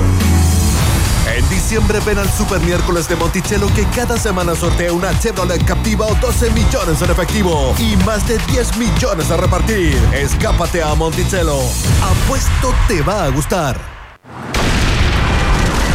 En 1.36 1.48
diciembre 1.48 1.98
ven 2.06 2.18
al 2.18 2.30
Super 2.30 2.60
Miércoles 2.60 3.08
de 3.08 3.16
Monticello 3.16 3.66
que 3.74 3.84
cada 3.94 4.16
semana 4.16 4.54
sortea 4.54 4.92
una 4.92 5.18
Chevrolet 5.18 5.64
Captiva 5.64 6.06
o 6.06 6.14
12 6.14 6.50
millones 6.50 7.02
en 7.02 7.10
efectivo 7.10 7.74
y 7.78 7.96
más 8.04 8.26
de 8.28 8.38
10 8.38 8.76
millones 8.76 9.30
a 9.30 9.36
repartir. 9.36 9.96
Escápate 10.12 10.82
a 10.82 10.94
Monticello. 10.94 11.58
Apuesto 12.02 12.72
te 12.86 13.02
va 13.02 13.24
a 13.24 13.28
gustar. 13.28 13.97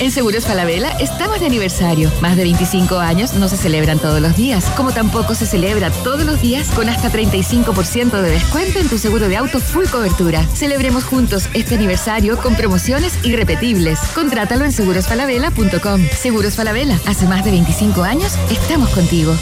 En 0.00 0.12
Seguros 0.12 0.46
Falabella 0.46 0.90
estamos 1.00 1.40
de 1.40 1.46
aniversario. 1.46 2.12
Más 2.20 2.36
de 2.36 2.44
25 2.44 2.98
años 2.98 3.34
no 3.34 3.48
se 3.48 3.56
celebran 3.56 3.98
todos 3.98 4.20
los 4.20 4.36
días, 4.36 4.64
como 4.76 4.92
tampoco 4.92 5.34
se 5.34 5.44
celebra 5.44 5.90
todos 5.90 6.24
los 6.24 6.40
días 6.40 6.68
con 6.68 6.88
hasta 6.88 7.10
35% 7.10 8.22
de 8.22 8.30
descuento 8.30 8.78
en 8.78 8.88
tu 8.88 8.96
seguro 8.98 9.28
de 9.28 9.36
auto 9.36 9.58
full 9.58 9.86
cobertura. 9.86 10.46
Celebremos 10.54 11.02
juntos 11.02 11.48
este 11.52 11.74
aniversario 11.74 12.36
con 12.38 12.54
promociones 12.54 13.18
irrepetibles. 13.24 13.98
Contrátalo 14.14 14.64
en 14.64 14.72
segurosfalabella.com. 14.72 16.06
Seguros 16.16 16.54
Falabella, 16.54 16.98
hace 17.06 17.26
más 17.26 17.44
de 17.44 17.50
25 17.50 18.02
años 18.04 18.34
estamos 18.50 18.90
contigo. 18.90 19.34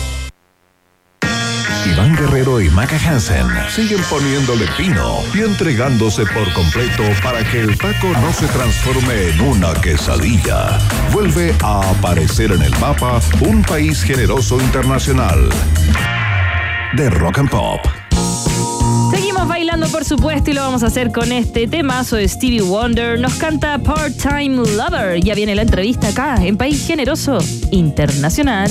Iván 1.92 2.16
Guerrero 2.16 2.60
y 2.60 2.68
Maca 2.70 2.96
Hansen 2.96 3.46
siguen 3.68 4.00
poniéndole 4.10 4.66
pino 4.76 5.20
y 5.34 5.40
entregándose 5.40 6.24
por 6.26 6.52
completo 6.52 7.02
para 7.22 7.44
que 7.44 7.60
el 7.60 7.78
taco 7.78 8.08
no 8.20 8.32
se 8.32 8.46
transforme 8.46 9.28
en 9.28 9.40
una 9.40 9.72
quesadilla. 9.74 10.78
Vuelve 11.12 11.54
a 11.62 11.90
aparecer 11.90 12.52
en 12.52 12.62
el 12.62 12.76
mapa 12.78 13.20
un 13.40 13.62
país 13.62 14.02
generoso 14.02 14.60
internacional 14.60 15.48
de 16.94 17.10
rock 17.10 17.38
and 17.38 17.50
pop. 17.50 17.80
Seguimos 19.12 19.46
bailando, 19.46 19.86
por 19.88 20.04
supuesto, 20.04 20.50
y 20.50 20.54
lo 20.54 20.62
vamos 20.62 20.82
a 20.82 20.86
hacer 20.86 21.12
con 21.12 21.30
este 21.30 21.68
temazo 21.68 22.16
de 22.16 22.28
Stevie 22.28 22.62
Wonder. 22.62 23.20
Nos 23.20 23.34
canta 23.34 23.78
Part-Time 23.78 24.56
Lover. 24.76 25.22
Ya 25.22 25.34
viene 25.34 25.54
la 25.54 25.62
entrevista 25.62 26.08
acá, 26.08 26.36
en 26.44 26.56
País 26.56 26.84
Generoso 26.86 27.38
Internacional. 27.70 28.70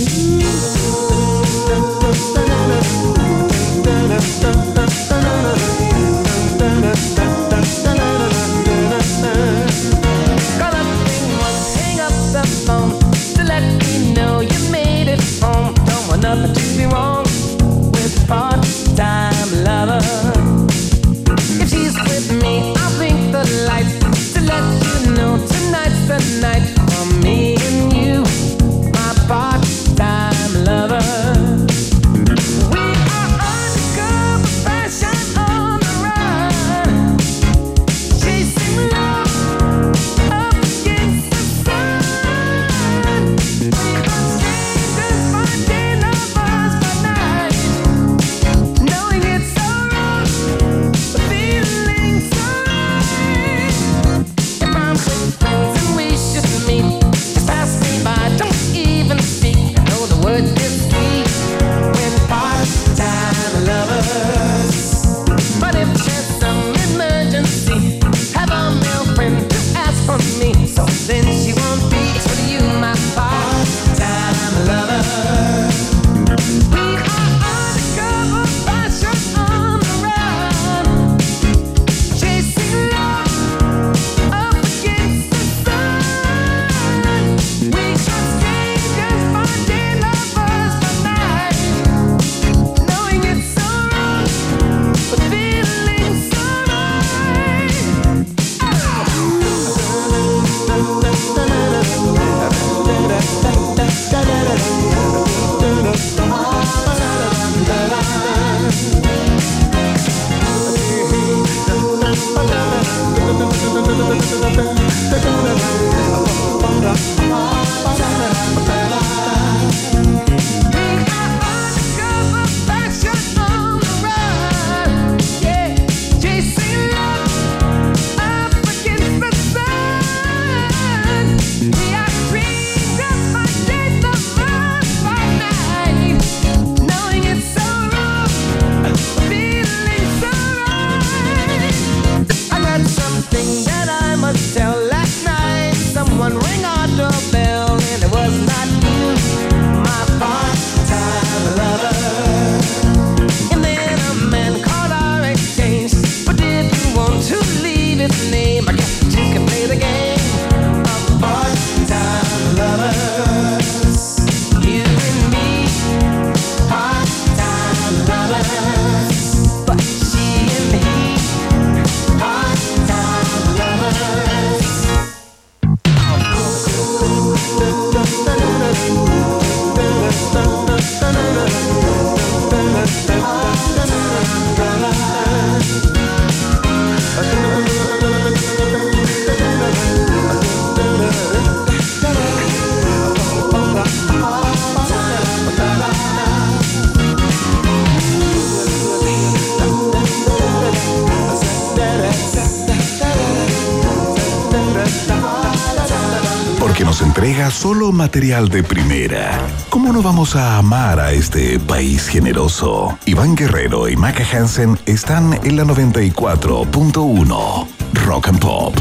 Solo 207.66 207.92
material 207.92 208.48
de 208.50 208.62
primera. 208.62 209.42
¿Cómo 209.72 209.92
no 209.92 210.04
vamos 210.04 210.36
a 210.36 210.60
amar 210.60 211.00
a 211.00 211.14
este 211.14 211.58
país 211.58 212.08
generoso? 212.08 212.96
Iván 213.06 213.36
Guerrero 213.36 213.90
y 213.90 213.96
Maca 213.96 214.24
Hansen 214.24 214.78
están 214.86 215.34
en 215.44 215.58
la 215.58 215.64
94.1 215.64 217.68
Rock 218.06 218.28
and 218.28 218.40
Pop. 218.40 218.76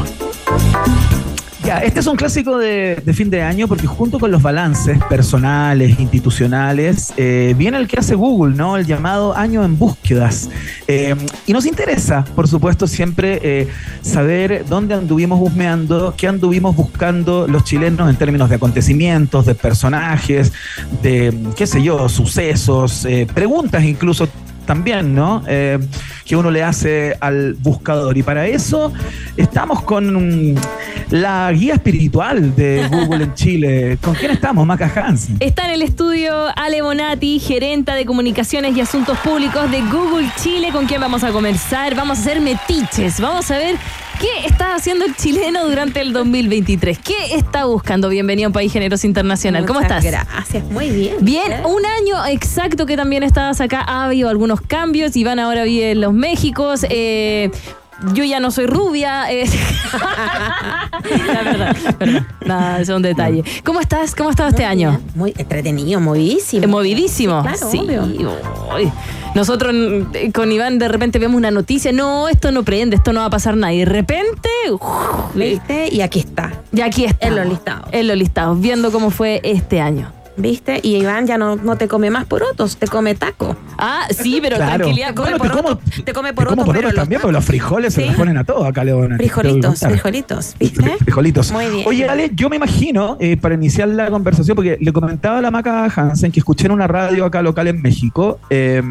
Este 1.65 1.99
es 1.99 2.05
un 2.05 2.15
clásico 2.15 2.59
de, 2.59 3.01
fin 3.15 3.31
de 3.31 3.41
año 3.41 3.67
porque 3.67 3.87
junto 3.87 4.19
con 4.19 4.29
los 4.29 4.43
balances 4.43 4.99
personales, 5.09 5.99
institucionales, 5.99 7.11
eh, 7.17 7.55
viene 7.57 7.77
el 7.77 7.87
que 7.87 7.97
hace 7.97 8.13
Google, 8.13 8.55
¿no? 8.55 8.77
El 8.77 8.85
llamado 8.85 9.35
año 9.35 9.63
en 9.63 9.77
búsquedas. 9.79 10.47
Eh, 10.87 11.15
y 11.47 11.53
nos 11.53 11.65
interesa, 11.65 12.23
por 12.35 12.47
supuesto, 12.47 12.85
siempre 12.85 13.39
eh, 13.41 13.67
saber 14.01 14.65
dónde 14.69 14.93
anduvimos 14.93 15.39
husmeando, 15.41 16.13
qué 16.15 16.27
anduvimos 16.27 16.75
buscando 16.75 17.47
los 17.47 17.63
chilenos 17.63 18.11
en 18.11 18.15
términos 18.15 18.49
de 18.49 18.57
acontecimientos, 18.57 19.47
de 19.47 19.55
personajes, 19.55 20.53
de, 21.01 21.35
qué 21.55 21.65
sé 21.65 21.81
yo, 21.81 22.07
sucesos, 22.09 23.07
preguntas 23.33 23.83
incluso 23.83 24.27
también, 24.65 25.15
¿no? 25.15 25.43
Eh, 25.47 25.79
que 26.25 26.35
uno 26.35 26.51
le 26.51 26.63
hace 26.63 27.15
al 27.19 27.53
buscador. 27.53 28.17
Y 28.17 28.23
para 28.23 28.47
eso 28.47 28.91
estamos 29.37 29.83
con 29.83 30.51
mm, 30.51 30.55
la 31.11 31.51
guía 31.51 31.75
espiritual 31.75 32.55
de 32.55 32.87
Google 32.91 33.25
en 33.25 33.33
Chile. 33.35 33.97
¿Con 34.01 34.15
quién 34.15 34.31
estamos, 34.31 34.65
Maca 34.65 34.91
Hansen? 34.95 35.37
Está 35.39 35.65
en 35.65 35.75
el 35.75 35.81
estudio 35.81 36.33
Ale 36.55 36.81
Bonati, 36.81 37.39
gerenta 37.39 37.95
de 37.95 38.05
comunicaciones 38.05 38.75
y 38.75 38.81
asuntos 38.81 39.17
públicos 39.19 39.69
de 39.69 39.81
Google 39.81 40.29
Chile, 40.37 40.69
con 40.71 40.85
quien 40.85 41.01
vamos 41.01 41.23
a 41.23 41.31
conversar. 41.31 41.95
Vamos 41.95 42.17
a 42.17 42.21
hacer 42.21 42.41
metiches. 42.41 43.19
Vamos 43.19 43.49
a 43.51 43.57
ver 43.57 43.75
qué 44.19 44.47
está 44.47 44.75
haciendo 44.75 45.05
el 45.05 45.15
chileno 45.15 45.65
durante 45.65 46.01
el 46.01 46.13
2023. 46.13 46.99
¿Qué 46.99 47.35
está 47.35 47.65
buscando? 47.65 48.09
Bienvenido 48.09 48.47
a 48.47 48.49
un 48.49 48.53
país 48.53 48.71
generoso 48.71 49.07
internacional. 49.07 49.65
¿Cómo 49.65 49.81
estás? 49.81 50.03
Gracias, 50.03 50.63
muy 50.65 50.89
bien. 50.89 51.17
Bien, 51.21 51.65
un 51.65 51.85
año 51.85 52.25
exacto 52.27 52.85
que 52.85 52.95
también 52.95 53.23
estabas 53.23 53.61
acá. 53.61 53.81
Ha 53.81 54.05
habido 54.05 54.29
algunos 54.29 54.61
cambios. 54.61 55.15
Iván 55.15 55.39
ahora 55.39 55.63
vive 55.63 55.91
en 55.91 56.01
los 56.01 56.13
Méxicos. 56.13 56.85
Eh, 56.89 57.51
yo 58.13 58.23
ya 58.23 58.39
no 58.39 58.51
soy 58.51 58.65
rubia. 58.67 59.31
eh. 59.31 59.45
La 61.27 61.43
verdad. 61.43 61.75
Nada, 62.45 62.81
es 62.81 62.89
un 62.89 63.01
detalle. 63.01 63.43
¿Cómo 63.63 63.79
estás? 63.79 64.15
¿Cómo 64.15 64.29
ha 64.29 64.31
estado 64.31 64.49
este 64.49 64.65
año? 64.65 64.99
Muy 65.15 65.33
entretenido, 65.37 65.99
movidísimo. 65.99 66.67
Movidísimo. 66.67 67.41
Claro, 67.41 67.71
sí. 67.71 67.79
obvio. 67.79 68.33
Nosotros 69.35 69.73
eh, 70.13 70.31
con 70.31 70.51
Iván 70.51 70.79
de 70.79 70.87
repente 70.87 71.19
vemos 71.19 71.35
una 71.37 71.51
noticia, 71.51 71.91
no, 71.91 72.29
esto 72.29 72.51
no 72.51 72.63
prende, 72.63 72.95
esto 72.95 73.11
no 73.13 73.19
va 73.19 73.25
a 73.27 73.29
pasar 73.29 73.57
nada. 73.57 73.73
Y 73.73 73.79
de 73.79 73.85
repente, 73.85 74.49
uf, 74.71 74.81
¿Viste? 75.35 75.89
Y 75.93 76.01
aquí 76.01 76.19
está. 76.19 76.53
y 76.71 76.81
aquí 76.81 77.05
está. 77.05 77.27
En 77.27 77.35
los 77.35 77.45
listados. 77.47 77.87
En 77.91 78.07
los 78.07 78.17
listados, 78.17 78.59
viendo 78.61 78.91
cómo 78.91 79.09
fue 79.09 79.41
este 79.43 79.81
año. 79.81 80.11
¿Viste? 80.37 80.79
Y 80.83 80.97
Iván 80.97 81.25
ya 81.27 81.37
no, 81.37 81.55
no 81.55 81.77
te 81.77 81.87
come 81.87 82.09
más 82.09 82.25
porotos, 82.25 82.75
te 82.75 82.87
come 82.87 83.15
taco. 83.15 83.55
Ah, 83.77 84.05
sí, 84.09 84.39
pero 84.41 84.57
Claro. 84.57 84.75
tranquilidad. 84.83 85.15
Come 85.15 85.29
Bueno, 85.31 85.43
te 85.43 85.49
porotos, 85.49 85.61
como- 85.85 86.03
te 86.03 86.13
come 86.13 86.29
Te 86.29 86.33
porotos, 86.35 86.55
como 86.57 86.65
por 86.65 86.75
pero 86.75 86.93
también, 86.93 87.21
porque 87.21 87.33
los 87.33 87.45
frijoles 87.45 87.93
se 87.93 88.05
los 88.05 88.15
ponen 88.15 88.37
a 88.37 88.43
todos 88.43 88.65
acá, 88.67 88.83
León. 88.83 89.13
frijolitos, 89.17 89.79
frijolitos, 89.79 90.55
¿viste? 90.59 90.97
Frijolitos. 91.03 91.51
Muy 91.53 91.67
bien. 91.67 91.87
Oye, 91.87 92.09
Ale, 92.09 92.31
yo 92.35 92.49
me 92.49 92.57
imagino, 92.57 93.15
eh, 93.21 93.37
para 93.37 93.55
iniciar 93.55 93.87
la 93.87 94.09
conversación, 94.09 94.55
porque 94.55 94.77
le 94.79 94.91
comentaba 94.91 95.37
a 95.37 95.41
la 95.41 95.51
Maca 95.51 95.85
Hansen 95.85 96.31
que 96.33 96.39
escuché 96.41 96.65
en 96.65 96.71
una 96.73 96.87
radio 96.87 97.23
acá 97.25 97.41
local 97.41 97.67
en 97.67 97.81
México, 97.81 98.39
eh, 98.49 98.83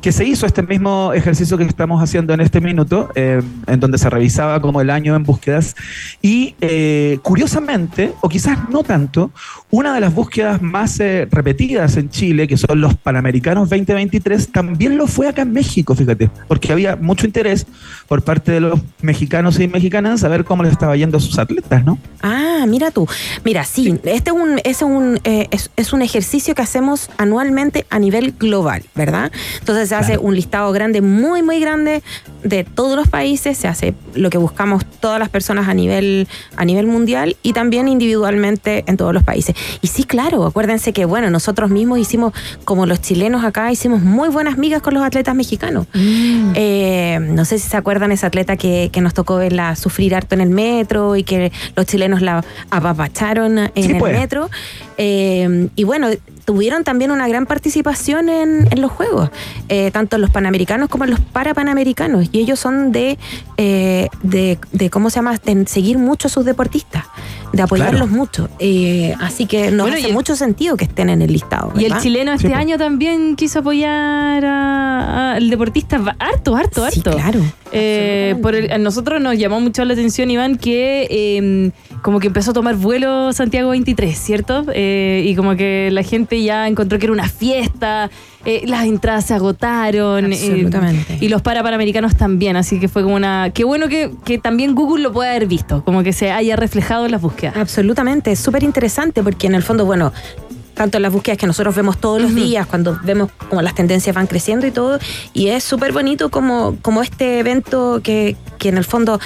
que 0.00 0.12
se 0.12 0.24
hizo 0.24 0.46
este 0.46 0.62
mismo 0.62 1.12
ejercicio 1.12 1.58
que 1.58 1.64
estamos 1.64 2.02
haciendo 2.02 2.34
en 2.34 2.40
este 2.40 2.60
minuto, 2.60 3.08
eh, 3.16 3.42
en 3.66 3.80
donde 3.80 3.98
se 3.98 4.08
revisaba 4.10 4.60
como 4.60 4.80
el 4.80 4.90
año 4.90 5.16
en 5.16 5.24
búsquedas. 5.24 5.74
Y 6.22 6.54
eh, 6.60 7.18
curiosamente, 7.22 8.12
o 8.20 8.28
quizás 8.28 8.68
no 8.70 8.82
tanto, 8.84 9.32
una 9.70 9.92
de 9.94 10.00
las 10.00 10.14
búsquedas 10.14 10.62
más 10.62 10.83
eh, 11.00 11.26
repetidas 11.30 11.96
en 11.96 12.10
Chile, 12.10 12.46
que 12.46 12.56
son 12.56 12.80
los 12.80 12.94
Panamericanos 12.94 13.68
2023, 13.70 14.52
también 14.52 14.96
lo 14.96 15.06
fue 15.06 15.28
acá 15.28 15.42
en 15.42 15.52
México, 15.52 15.94
fíjate, 15.94 16.30
porque 16.46 16.72
había 16.72 16.96
mucho 16.96 17.26
interés 17.26 17.66
por 18.06 18.22
parte 18.22 18.52
de 18.52 18.60
los 18.60 18.80
mexicanos 19.00 19.58
y 19.58 19.68
mexicanas 19.68 20.20
saber 20.20 20.44
cómo 20.44 20.62
les 20.62 20.72
estaba 20.72 20.96
yendo 20.96 21.18
a 21.18 21.20
sus 21.20 21.38
atletas, 21.38 21.84
¿no? 21.84 21.98
Ah, 22.22 22.64
mira 22.68 22.90
tú. 22.90 23.06
Mira, 23.44 23.64
sí, 23.64 23.98
este 24.04 24.30
es 24.30 24.36
un, 24.36 24.60
es, 24.64 24.82
un, 24.82 25.20
eh, 25.24 25.48
es, 25.50 25.70
es 25.76 25.92
un 25.92 26.02
ejercicio 26.02 26.54
que 26.54 26.62
hacemos 26.62 27.10
anualmente 27.16 27.86
a 27.90 27.98
nivel 27.98 28.32
global, 28.32 28.82
¿verdad? 28.94 29.32
Entonces 29.60 29.88
se 29.88 29.94
hace 29.94 30.18
un 30.18 30.34
listado 30.34 30.70
grande, 30.72 31.00
muy, 31.00 31.42
muy 31.42 31.60
grande 31.60 32.02
de 32.42 32.64
todos 32.64 32.96
los 32.96 33.08
países, 33.08 33.56
se 33.56 33.68
hace 33.68 33.94
lo 34.14 34.30
que 34.30 34.38
buscamos 34.38 34.84
todas 35.00 35.18
las 35.18 35.28
personas 35.28 35.68
a 35.68 35.74
nivel, 35.74 36.28
a 36.56 36.64
nivel 36.64 36.86
mundial 36.86 37.36
y 37.42 37.52
también 37.52 37.88
individualmente 37.88 38.84
en 38.86 38.96
todos 38.96 39.14
los 39.14 39.22
países. 39.22 39.54
Y 39.80 39.88
sí, 39.88 40.04
claro, 40.04 40.44
acuérdense 40.46 40.73
que, 40.82 41.04
bueno, 41.04 41.30
nosotros 41.30 41.70
mismos 41.70 41.98
hicimos, 41.98 42.32
como 42.64 42.86
los 42.86 43.00
chilenos 43.00 43.44
acá, 43.44 43.70
hicimos 43.72 44.02
muy 44.02 44.28
buenas 44.28 44.58
migas 44.58 44.82
con 44.82 44.94
los 44.94 45.02
atletas 45.02 45.34
mexicanos. 45.34 45.86
Eh, 45.94 47.18
no 47.20 47.44
sé 47.44 47.58
si 47.58 47.68
se 47.68 47.76
acuerdan 47.76 48.12
esa 48.12 48.26
atleta 48.28 48.56
que, 48.56 48.90
que 48.92 49.00
nos 49.00 49.14
tocó 49.14 49.36
verla 49.36 49.76
sufrir 49.76 50.14
harto 50.14 50.34
en 50.34 50.40
el 50.40 50.50
metro 50.50 51.16
y 51.16 51.22
que 51.24 51.52
los 51.76 51.86
chilenos 51.86 52.22
la 52.22 52.44
apapacharon 52.70 53.58
en 53.58 53.70
Sí, 53.76 53.92
el 53.92 53.98
pues. 53.98 54.18
metro. 54.18 54.50
Eh, 54.98 55.68
y 55.76 55.84
bueno, 55.84 56.08
tuvieron 56.44 56.84
también 56.84 57.10
una 57.10 57.26
gran 57.28 57.46
participación 57.46 58.28
en, 58.28 58.68
en 58.70 58.80
los 58.80 58.90
Juegos, 58.90 59.30
eh, 59.68 59.90
tanto 59.92 60.16
en 60.16 60.22
los 60.22 60.30
Panamericanos 60.30 60.88
como 60.88 61.04
en 61.04 61.10
los 61.10 61.20
Parapanamericanos. 61.20 62.28
Y 62.32 62.40
ellos 62.40 62.58
son 62.58 62.92
de, 62.92 63.18
eh, 63.56 64.08
de, 64.22 64.58
de, 64.72 64.90
¿cómo 64.90 65.10
se 65.10 65.16
llama?, 65.16 65.38
de 65.44 65.66
seguir 65.66 65.98
mucho 65.98 66.28
a 66.28 66.30
sus 66.30 66.44
deportistas, 66.44 67.04
de 67.52 67.62
apoyarlos 67.62 68.02
Claro. 68.02 68.16
mucho. 68.16 68.48
Eh, 68.58 69.14
así 69.20 69.46
que 69.46 69.70
nos 69.70 69.82
Bueno, 69.86 69.96
hace 69.96 70.08
el- 70.08 70.12
mucho 70.14 70.36
sentido 70.36 70.76
que 70.76 70.84
estén 70.84 71.08
en 71.10 71.22
el 71.22 71.32
listado. 71.32 71.72
Y 71.78 71.84
el 71.84 71.96
chileno 71.98 72.32
este 72.32 72.48
pues. 72.48 72.58
año 72.58 72.76
también 72.78 73.36
quiso 73.36 73.60
apoyar 73.60 74.44
a- 74.44 75.34
al 75.34 75.50
deportista 75.50 75.98
va- 75.98 76.16
harto, 76.18 76.56
harto, 76.56 76.84
harto. 76.84 77.10
claro. 77.12 77.40
Eh, 77.72 78.36
por 78.42 78.54
el- 78.54 78.70
a 78.70 78.78
nosotros 78.78 79.20
nos 79.20 79.36
llamó 79.36 79.60
mucho 79.60 79.84
la 79.84 79.94
atención, 79.94 80.30
Iván, 80.30 80.56
que 80.56 81.06
eh, 81.10 81.70
como 82.02 82.20
que 82.20 82.28
empezó 82.28 82.50
a 82.52 82.54
tomar 82.54 82.76
vuelo 82.76 83.32
Santiago 83.32 83.70
23, 83.70 84.16
¿cierto? 84.16 84.64
Eh, 84.72 85.22
y 85.26 85.34
como 85.34 85.56
que 85.56 85.88
la 85.90 86.02
gente 86.02 86.33
ya 86.42 86.66
encontró 86.66 86.98
que 86.98 87.06
era 87.06 87.12
una 87.12 87.28
fiesta, 87.28 88.10
eh, 88.44 88.62
las 88.66 88.84
entradas 88.84 89.26
se 89.26 89.34
agotaron. 89.34 90.32
eh, 90.32 90.36
Absolutamente. 90.36 91.18
y 91.20 91.28
los 91.28 91.42
parapanamericanos 91.42 92.16
también, 92.16 92.56
así 92.56 92.80
que 92.80 92.88
fue 92.88 93.02
como 93.02 93.14
una... 93.14 93.50
Qué 93.54 93.64
bueno 93.64 93.88
que, 93.88 94.10
que 94.24 94.38
también 94.38 94.74
Google 94.74 95.02
lo 95.02 95.12
pueda 95.12 95.30
haber 95.30 95.46
visto, 95.46 95.84
como 95.84 96.02
que 96.02 96.12
se 96.12 96.30
haya 96.30 96.56
reflejado 96.56 97.04
en 97.04 97.12
las 97.12 97.20
búsquedas. 97.20 97.56
Absolutamente, 97.56 98.32
es 98.32 98.38
súper 98.38 98.62
interesante 98.62 99.22
porque 99.22 99.46
en 99.46 99.54
el 99.54 99.62
fondo, 99.62 99.84
bueno, 99.84 100.12
tanto 100.74 100.98
en 100.98 101.02
las 101.02 101.12
búsquedas 101.12 101.38
que 101.38 101.46
nosotros 101.46 101.74
vemos 101.74 101.98
todos 101.98 102.20
los 102.20 102.34
días, 102.34 102.66
cuando 102.66 102.98
vemos 103.04 103.30
como 103.48 103.62
las 103.62 103.74
tendencias 103.74 104.14
van 104.14 104.26
creciendo 104.26 104.66
y 104.66 104.72
todo, 104.72 104.98
y 105.32 105.48
es 105.48 105.62
súper 105.62 105.92
bonito 105.92 106.30
como, 106.30 106.76
como 106.82 107.02
este 107.02 107.38
evento 107.38 108.00
que, 108.02 108.36
que 108.58 108.68
en 108.70 108.78
el 108.78 108.84
fondo 108.84 109.20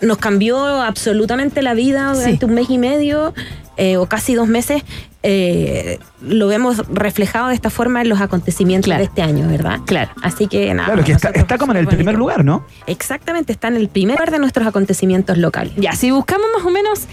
nos 0.00 0.18
cambió 0.18 0.58
absolutamente 0.80 1.60
la 1.60 1.74
vida 1.74 2.14
durante 2.14 2.46
un 2.46 2.54
mes 2.54 2.70
y 2.70 2.78
medio 2.78 3.34
eh, 3.76 3.96
o 3.96 4.06
casi 4.06 4.34
dos 4.34 4.48
meses. 4.48 4.82
Eh, 5.22 5.98
lo 6.22 6.46
vemos 6.46 6.86
reflejado 6.88 7.48
de 7.48 7.54
esta 7.54 7.70
forma 7.70 8.02
en 8.02 8.08
los 8.08 8.20
acontecimientos 8.20 8.96
de 8.96 9.02
este 9.02 9.22
año, 9.22 9.48
¿verdad? 9.48 9.80
Claro. 9.86 10.10
Así 10.22 10.46
que 10.46 10.72
nada. 10.74 10.86
Claro, 10.86 11.04
que 11.04 11.12
está, 11.12 11.30
está 11.30 11.58
como 11.58 11.72
en 11.72 11.78
el 11.78 11.86
primer 11.86 12.14
lugar, 12.14 12.44
¿no? 12.44 12.64
Exactamente, 12.86 13.52
está 13.52 13.68
en 13.68 13.76
el 13.76 13.88
primer 13.88 14.16
lugar 14.16 14.30
de 14.30 14.38
nuestros 14.38 14.66
acontecimientos 14.66 15.36
locales. 15.38 15.74
Ya, 15.76 15.92
si 15.92 16.10
buscamos 16.10 16.46
más 16.56 16.64
o 16.64 16.70
menos 16.70 17.08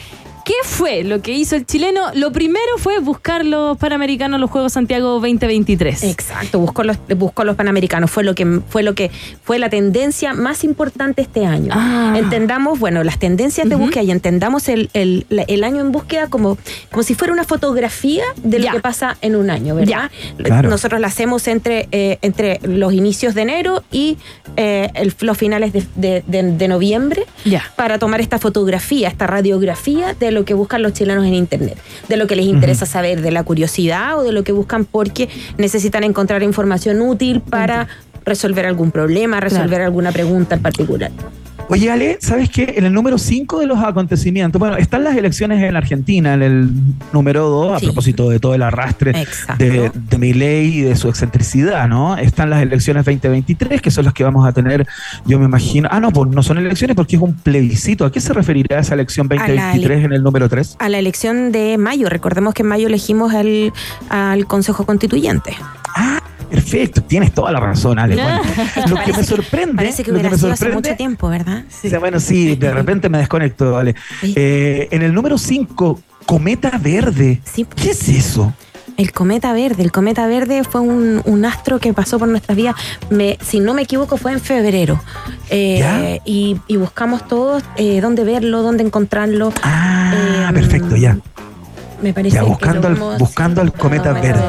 qué 0.45 0.53
fue 0.63 1.03
lo 1.03 1.21
que 1.21 1.31
hizo 1.33 1.55
el 1.55 1.65
chileno, 1.65 2.01
lo 2.13 2.31
primero 2.31 2.77
fue 2.77 2.99
buscar 2.99 3.43
los 3.43 3.77
Panamericanos, 3.77 4.39
los 4.39 4.49
Juegos 4.51 4.73
Santiago 4.73 5.09
2023. 5.19 6.03
Exacto, 6.03 6.59
buscó 6.59 6.83
los, 6.83 6.97
buscó 7.17 7.43
los 7.43 7.55
panamericanos, 7.55 8.11
fue 8.11 8.23
lo 8.23 8.35
que 8.35 8.61
fue 8.69 8.83
lo 8.83 8.93
que 8.93 9.09
fue 9.43 9.57
la 9.59 9.69
tendencia 9.69 10.33
más 10.35 10.63
importante 10.63 11.23
este 11.23 11.45
año. 11.47 11.71
Ah. 11.75 12.13
Entendamos, 12.15 12.77
bueno, 12.79 13.03
las 13.03 13.17
tendencias 13.17 13.67
de 13.67 13.75
búsqueda 13.75 14.03
y 14.03 14.11
entendamos 14.11 14.69
el, 14.69 14.89
el- 14.93 15.25
el 15.29 15.63
año 15.63 15.81
en 15.81 15.91
búsqueda 15.91 16.27
como, 16.27 16.57
como 16.91 17.01
si 17.03 17.15
fuera 17.15 17.33
una 17.33 17.43
fotografía 17.43 18.23
de 18.43 18.59
lo 18.59 18.71
que 18.71 18.79
pasa 18.79 19.17
en 19.21 19.35
un 19.35 19.49
año, 19.49 19.73
¿verdad? 19.75 20.11
Claro. 20.37 20.69
Nosotros 20.69 21.01
la 21.01 21.07
hacemos 21.07 21.47
entre, 21.47 21.87
eh, 21.91 22.19
entre 22.21 22.59
los 22.61 22.93
inicios 22.93 23.33
de 23.33 23.41
enero 23.41 23.83
y 23.91 24.17
eh, 24.57 24.89
el- 24.93 25.13
los 25.21 25.37
finales 25.37 25.73
de, 25.73 25.83
de- 25.95 26.23
de- 26.27 26.43
de 26.51 26.67
noviembre 26.67 27.25
Ya. 27.45 27.63
para 27.75 27.97
tomar 27.97 28.21
esta 28.21 28.37
fotografía, 28.37 29.07
esta 29.07 29.25
radiografía 29.25 30.13
de 30.13 30.34
lo 30.35 30.45
que 30.45 30.53
buscan 30.53 30.83
los 30.83 30.93
chilenos 30.93 31.25
en 31.25 31.33
Internet, 31.33 31.79
de 32.07 32.17
lo 32.17 32.27
que 32.27 32.35
les 32.35 32.45
interesa 32.45 32.85
saber, 32.85 33.21
de 33.21 33.31
la 33.31 33.43
curiosidad 33.43 34.19
o 34.19 34.23
de 34.23 34.31
lo 34.31 34.43
que 34.43 34.51
buscan 34.51 34.85
porque 34.85 35.29
necesitan 35.57 36.03
encontrar 36.03 36.43
información 36.43 37.01
útil 37.01 37.41
para 37.41 37.87
resolver 38.23 38.65
algún 38.67 38.91
problema, 38.91 39.39
resolver 39.39 39.81
alguna 39.81 40.11
pregunta 40.11 40.55
en 40.55 40.61
particular. 40.61 41.11
Oye, 41.67 41.91
Ale, 41.91 42.19
¿sabes 42.21 42.49
qué? 42.49 42.75
En 42.77 42.85
el 42.85 42.93
número 42.93 43.17
5 43.17 43.59
de 43.59 43.65
los 43.65 43.79
acontecimientos, 43.79 44.59
bueno, 44.59 44.77
están 44.77 45.03
las 45.03 45.17
elecciones 45.17 45.63
en 45.63 45.75
Argentina, 45.75 46.35
en 46.35 46.43
el 46.43 46.69
número 47.11 47.49
2, 47.49 47.77
a 47.77 47.79
propósito 47.79 48.29
de 48.29 48.39
todo 48.39 48.53
el 48.53 48.61
arrastre 48.61 49.25
de, 49.57 49.91
de 49.91 50.17
mi 50.19 50.33
ley 50.33 50.79
y 50.79 50.81
de 50.81 50.95
su 50.95 51.09
excentricidad, 51.09 51.87
¿no? 51.87 52.17
Están 52.17 52.51
las 52.51 52.61
elecciones 52.61 53.03
2023, 53.05 53.81
que 53.81 53.89
son 53.89 54.05
las 54.05 54.13
que 54.13 54.23
vamos 54.23 54.47
a 54.47 54.53
tener, 54.53 54.85
yo 55.25 55.39
me 55.39 55.45
imagino. 55.45 55.89
Ah, 55.91 55.99
no, 55.99 56.11
pues 56.11 56.29
no 56.29 56.43
son 56.43 56.59
elecciones 56.59 56.95
porque 56.95 57.15
es 57.15 57.21
un 57.21 57.33
plebiscito. 57.33 58.05
¿A 58.05 58.11
qué 58.11 58.21
se 58.21 58.33
referirá 58.33 58.79
esa 58.79 58.93
elección 58.93 59.27
2023 59.27 60.05
en 60.05 60.13
el 60.13 60.21
número 60.21 60.47
3? 60.47 60.77
A 60.77 60.89
la 60.89 60.99
elección 60.99 61.51
de 61.51 61.79
mayo. 61.79 62.09
Recordemos 62.09 62.53
que 62.53 62.61
en 62.61 62.69
mayo 62.69 62.87
elegimos 62.87 63.33
al, 63.33 63.73
al 64.09 64.45
Consejo 64.45 64.85
Constituyente. 64.85 65.55
Ah, 65.95 66.19
Perfecto, 66.49 67.01
tienes 67.03 67.33
toda 67.33 67.51
la 67.51 67.59
razón, 67.59 67.99
Ale. 67.99 68.15
Bueno, 68.15 68.41
lo 68.87 68.95
que 69.03 69.13
me 69.13 69.23
sorprende. 69.23 69.75
Parece 69.75 70.03
que 70.03 70.11
lo 70.11 70.15
hubiera 70.15 70.29
me 70.29 70.37
sido 70.37 70.53
hace 70.53 70.69
mucho 70.69 70.95
tiempo, 70.95 71.29
¿verdad? 71.29 71.63
O 71.85 71.89
sea, 71.89 71.99
bueno, 71.99 72.19
sí, 72.19 72.55
de 72.55 72.71
repente 72.71 73.09
me 73.09 73.17
desconecto, 73.17 73.71
vale. 73.73 73.95
Eh, 74.23 74.87
en 74.91 75.01
el 75.01 75.13
número 75.13 75.37
5, 75.37 75.99
Cometa 76.25 76.77
Verde. 76.81 77.41
¿Qué 77.75 77.91
es 77.91 78.09
eso? 78.09 78.53
El 78.97 79.11
cometa 79.11 79.51
verde. 79.51 79.83
El 79.83 79.91
cometa 79.91 80.25
verde 80.25 80.63
fue 80.63 80.79
un, 80.79 81.21
un 81.25 81.43
astro 81.43 81.79
que 81.79 81.91
pasó 81.93 82.17
por 82.17 82.29
nuestras 82.29 82.55
vidas. 82.55 82.75
Me, 83.09 83.37
si 83.41 83.59
no 83.59 83.73
me 83.73 83.81
equivoco, 83.81 84.15
fue 84.15 84.31
en 84.31 84.39
febrero. 84.39 85.01
Eh, 85.49 86.21
y, 86.23 86.55
y 86.67 86.77
buscamos 86.77 87.27
todos 87.27 87.61
eh, 87.75 87.99
dónde 87.99 88.23
verlo, 88.23 88.61
dónde 88.61 88.83
encontrarlo. 88.83 89.51
Ah, 89.63 90.49
perfecto, 90.53 90.95
ya. 90.95 91.17
Me 92.01 92.13
parece 92.13 92.35
Ya, 92.35 92.43
que 92.43 92.47
buscando 92.49 92.81
lo 92.81 92.87
al, 92.87 92.93
vemos- 92.95 93.17
buscando 93.19 93.59
al 93.61 93.73
Cometa 93.73 94.13
Verde. 94.13 94.39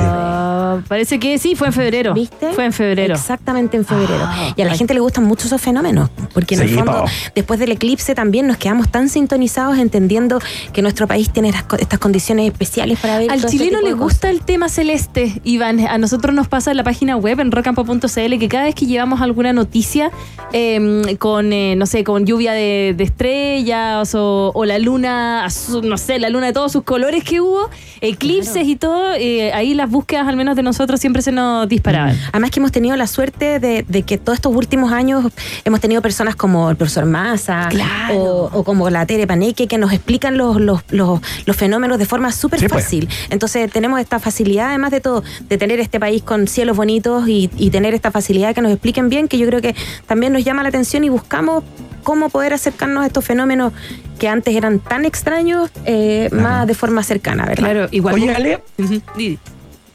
Parece 0.88 1.18
que 1.18 1.38
sí, 1.38 1.54
fue 1.54 1.68
en 1.68 1.72
febrero. 1.72 2.14
¿Viste? 2.14 2.52
Fue 2.52 2.64
en 2.64 2.72
febrero. 2.72 3.14
Exactamente 3.14 3.76
en 3.76 3.84
febrero. 3.84 4.24
Ah, 4.24 4.52
y 4.56 4.62
a 4.62 4.64
la 4.64 4.74
gente 4.74 4.94
le 4.94 5.00
gustan 5.00 5.24
mucho 5.24 5.46
esos 5.46 5.60
fenómenos, 5.60 6.10
porque 6.32 6.54
en 6.54 6.62
el 6.62 6.70
fondo, 6.70 6.92
po. 6.92 7.04
después 7.34 7.60
del 7.60 7.72
eclipse 7.72 8.14
también 8.14 8.46
nos 8.46 8.56
quedamos 8.56 8.88
tan 8.90 9.08
sintonizados 9.08 9.78
entendiendo 9.78 10.38
que 10.72 10.82
nuestro 10.82 11.06
país 11.06 11.30
tiene 11.30 11.52
estas 11.78 11.98
condiciones 11.98 12.46
especiales 12.46 12.98
para 12.98 13.18
ver 13.18 13.30
Al 13.30 13.38
todo 13.38 13.48
este 13.48 13.58
chileno 13.58 13.78
tipo 13.78 13.88
le 13.88 13.94
de 13.94 14.00
gusta 14.00 14.30
el 14.30 14.42
tema 14.42 14.68
celeste, 14.68 15.40
Iván. 15.44 15.80
A 15.80 15.98
nosotros 15.98 16.34
nos 16.34 16.48
pasa 16.48 16.70
en 16.70 16.76
la 16.76 16.84
página 16.84 17.16
web 17.16 17.40
en 17.40 17.52
rocampo.cl 17.52 18.38
que 18.38 18.48
cada 18.48 18.64
vez 18.64 18.74
que 18.74 18.86
llevamos 18.86 19.20
alguna 19.20 19.52
noticia 19.52 20.10
eh, 20.52 21.16
con, 21.18 21.52
eh, 21.52 21.74
no 21.76 21.86
sé, 21.86 22.04
con 22.04 22.26
lluvia 22.26 22.52
de, 22.52 22.94
de 22.96 23.04
estrellas 23.04 24.14
o, 24.14 24.52
o 24.54 24.64
la 24.64 24.78
luna, 24.78 25.44
azul, 25.44 25.88
no 25.88 25.98
sé, 25.98 26.18
la 26.18 26.30
luna 26.30 26.46
de 26.46 26.52
todos 26.52 26.72
sus 26.72 26.82
colores 26.82 27.24
que 27.24 27.40
hubo, 27.40 27.68
eclipses 28.00 28.66
y 28.66 28.76
todo, 28.76 29.14
eh, 29.14 29.52
ahí 29.52 29.74
las 29.74 29.90
búsquedas 29.90 30.28
al 30.28 30.36
menos 30.36 30.56
de 30.56 30.62
nosotros 30.66 31.00
siempre 31.00 31.22
se 31.22 31.32
nos 31.32 31.66
disparaban. 31.68 32.14
Además 32.32 32.50
que 32.50 32.60
hemos 32.60 32.72
tenido 32.72 32.94
la 32.96 33.06
suerte 33.06 33.58
de, 33.58 33.84
de 33.88 34.02
que 34.02 34.18
todos 34.18 34.36
estos 34.36 34.54
últimos 34.54 34.92
años 34.92 35.32
hemos 35.64 35.80
tenido 35.80 36.02
personas 36.02 36.36
como 36.36 36.68
el 36.70 36.76
profesor 36.76 37.06
Massa 37.06 37.68
o, 38.12 38.50
o 38.52 38.64
como 38.64 38.90
la 38.90 39.06
Tere 39.06 39.26
Paneque 39.26 39.66
que 39.66 39.78
nos 39.78 39.92
explican 39.92 40.36
los, 40.36 40.60
los, 40.60 40.82
los, 40.90 41.20
los 41.46 41.56
fenómenos 41.56 41.98
de 41.98 42.04
forma 42.04 42.30
súper 42.32 42.60
Sí, 42.60 42.68
pues. 42.68 42.84
fácil. 42.84 43.08
Entonces 43.30 43.70
tenemos 43.72 43.98
esta 44.00 44.18
facilidad, 44.18 44.68
además 44.68 44.90
de 44.90 45.00
todo, 45.00 45.22
de 45.48 45.56
tener 45.58 45.80
este 45.80 45.98
país 45.98 46.22
con 46.22 46.46
cielos 46.48 46.76
bonitos 46.76 47.26
y, 47.28 47.48
y 47.56 47.70
tener 47.70 47.94
esta 47.94 48.10
facilidad 48.10 48.48
de 48.48 48.54
que 48.54 48.60
nos 48.62 48.72
expliquen 48.72 49.08
bien, 49.08 49.28
que 49.28 49.38
yo 49.38 49.46
creo 49.46 49.62
que 49.62 49.74
también 50.06 50.32
nos 50.32 50.44
llama 50.44 50.62
la 50.62 50.68
atención 50.68 51.04
y 51.04 51.08
buscamos 51.08 51.64
cómo 52.02 52.28
poder 52.28 52.52
acercarnos 52.52 53.02
a 53.02 53.06
estos 53.06 53.24
fenómenos 53.24 53.72
que 54.18 54.28
antes 54.28 54.54
eran 54.54 54.78
tan 54.78 55.04
extraños, 55.04 55.70
eh, 55.84 56.28
más 56.32 56.66
de 56.66 56.74
forma 56.74 57.02
cercana, 57.02 57.44
¿verdad? 57.44 57.64
Claro, 57.70 57.88
igual. 57.90 58.14
Oye, 58.14 58.34
Ale, 58.34 58.62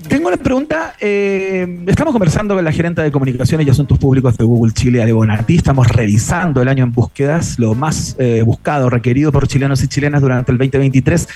tengo 0.08 0.28
una 0.28 0.38
pregunta. 0.38 0.94
eh, 1.00 1.84
estamos 1.88 2.14
conversando 2.14 2.56
con 2.56 2.64
la 2.64 2.72
gerente 2.72 3.02
de 3.02 3.12
comunicaciones 3.12 3.68
y 3.68 3.70
asuntos 3.70 3.98
públicos 4.00 4.38
de 4.38 4.44
Google 4.44 4.74
Chile, 4.74 5.02
Ale 5.02 5.14
Bonatí. 5.14 5.58
Estamos 5.58 5.88
revisando 5.88 6.62
el 6.62 6.68
año 6.68 6.84
en 6.84 6.92
búsquedas, 6.92 7.60
lo 7.60 7.76
más 7.76 8.16
eh, 8.20 8.42
buscado, 8.46 8.90
requerido 8.90 9.32
por 9.32 9.48
chilenos 9.48 9.84
y 9.84 9.88
chilenas 9.88 10.22
durante 10.22 10.52
el 10.52 10.58
2023 10.58 11.28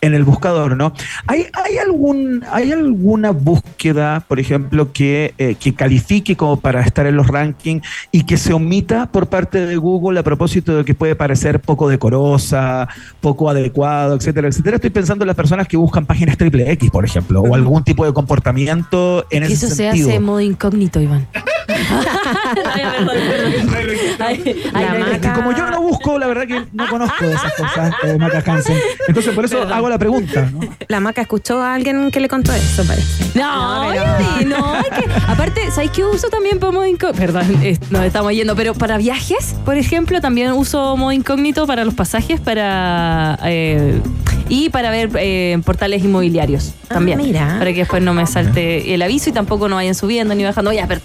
en 0.00 0.14
el 0.14 0.24
buscador, 0.24 0.76
¿no? 0.76 0.92
¿Hay, 1.26 1.46
alguna 1.78 3.30
búsqueda, 3.30 4.24
por 4.26 4.40
ejemplo, 4.40 4.92
que, 4.92 5.34
eh, 5.38 5.56
que 5.58 5.74
califique 5.74 6.36
como 6.36 6.60
para 6.60 6.80
estar 6.82 7.06
en 7.06 7.16
los 7.16 7.26
rankings 7.26 7.86
y 8.12 8.24
que 8.24 8.36
se 8.36 8.52
omita 8.52 9.06
por 9.06 9.28
parte 9.28 9.66
de 9.66 9.76
Google 9.76 10.20
a 10.20 10.22
propósito 10.22 10.76
de 10.76 10.84
que 10.84 10.94
puede 10.94 11.14
parecer 11.14 11.60
poco 11.60 11.88
decorosa, 11.88 12.88
poco 13.20 13.50
adecuado, 13.50 14.16
etcétera, 14.16 14.48
etcétera? 14.48 14.76
Estoy 14.76 14.90
pensando 14.90 15.24
en 15.24 15.28
las 15.28 15.36
personas 15.36 15.68
que 15.68 15.76
buscan 15.76 16.06
páginas 16.06 16.36
triple 16.36 16.70
X, 16.72 16.90
por 16.90 17.04
ejemplo, 17.04 17.42
o 17.42 17.54
algún 17.54 17.84
tipo 17.84 18.04
de 18.06 18.13
comportamiento 18.14 19.26
en 19.30 19.40
Que 19.46 19.52
ese 19.52 19.66
eso 19.66 19.74
sentido. 19.74 19.94
se 19.96 20.02
hace 20.10 20.14
en 20.16 20.22
modo 20.24 20.40
incógnito, 20.40 21.00
Iván. 21.00 21.26
Ay, 24.18 24.62
ay, 24.74 24.86
no, 24.98 25.06
Es 25.06 25.18
que 25.20 25.32
como 25.32 25.52
yo 25.52 25.70
no 25.70 25.80
busco, 25.82 26.18
la 26.18 26.26
verdad 26.26 26.46
que 26.46 26.64
no 26.72 26.88
conozco 26.88 27.26
de 27.26 27.34
esas 27.34 27.52
cosas, 27.54 27.94
eh, 28.04 28.16
Maca 28.18 28.42
Hansen. 28.46 28.76
Entonces, 29.08 29.34
por 29.34 29.44
eso 29.44 29.62
hago 29.62 29.88
la 29.88 29.98
pregunta. 29.98 30.48
¿no? 30.52 30.60
La 30.88 31.00
maca 31.00 31.22
escuchó 31.22 31.60
a 31.62 31.74
alguien 31.74 32.10
que 32.10 32.20
le 32.20 32.28
contó 32.28 32.52
eso, 32.52 32.84
parece. 32.84 33.24
No, 33.38 33.86
pero- 33.90 34.04
oye, 34.36 34.44
no, 34.46 34.76
es 34.76 34.88
que, 34.90 35.04
aparte, 35.26 35.70
¿sabes 35.70 35.90
qué 35.90 36.04
uso 36.04 36.28
también 36.28 36.58
para 36.58 36.72
modo 36.72 36.86
incógnito? 36.86 37.18
Perdón, 37.18 37.58
eh, 37.62 37.78
nos 37.90 38.04
estamos 38.04 38.32
yendo, 38.32 38.54
pero 38.56 38.74
para 38.74 38.96
viajes, 38.98 39.54
por 39.64 39.76
ejemplo, 39.76 40.20
también 40.20 40.52
uso 40.52 40.96
modo 40.96 41.12
incógnito 41.12 41.66
para 41.66 41.84
los 41.84 41.94
pasajes 41.94 42.40
para 42.40 43.38
eh, 43.44 44.00
y 44.48 44.68
para 44.70 44.90
ver 44.90 45.10
eh, 45.16 45.58
portales 45.64 46.04
inmobiliarios 46.04 46.74
también. 46.88 47.18
mira. 47.18 47.56
Para 47.58 47.72
que 47.72 47.80
después 47.80 48.02
no 48.04 48.14
me 48.14 48.26
salte 48.26 48.94
el 48.94 49.02
aviso 49.02 49.30
y 49.30 49.32
tampoco 49.32 49.68
no 49.68 49.76
vayan 49.76 49.94
subiendo 49.94 50.34
ni 50.34 50.44
bajando. 50.44 50.72
Ya, 50.72 50.86
pero 50.86 51.00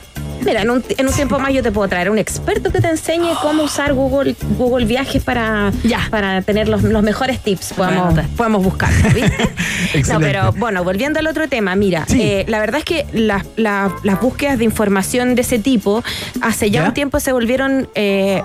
Mira, 0.45 0.61
en 0.61 0.69
un, 0.69 0.83
en 0.97 1.07
un 1.07 1.13
tiempo 1.13 1.39
más 1.39 1.53
yo 1.53 1.61
te 1.63 1.71
puedo 1.71 1.87
traer 1.87 2.09
un 2.09 2.17
experto 2.17 2.71
que 2.71 2.81
te 2.81 2.87
enseñe 2.89 3.33
cómo 3.41 3.63
usar 3.63 3.93
Google, 3.93 4.35
Google 4.57 4.85
Viajes 4.85 5.23
para, 5.23 5.71
para 6.09 6.41
tener 6.41 6.67
los, 6.67 6.83
los 6.83 7.03
mejores 7.03 7.39
tips. 7.39 7.73
Podemos, 7.73 8.13
podemos 8.37 8.63
buscar, 8.63 8.89
no, 10.09 10.19
pero 10.19 10.51
bueno, 10.53 10.83
volviendo 10.83 11.19
al 11.19 11.27
otro 11.27 11.47
tema, 11.47 11.75
mira, 11.75 12.05
eh, 12.13 12.45
la 12.47 12.59
verdad 12.59 12.79
es 12.79 12.85
que 12.85 13.05
las, 13.13 13.45
las- 13.55 13.91
las 14.03 14.21
búsquedas 14.21 14.57
de 14.57 14.65
información 14.65 15.35
de 15.35 15.41
ese 15.41 15.59
tipo 15.59 16.03
hace 16.41 16.69
ya, 16.71 16.81
¿Ya? 16.81 16.87
un 16.89 16.93
tiempo 16.93 17.19
se 17.19 17.31
volvieron 17.31 17.87
eh, 17.95 18.41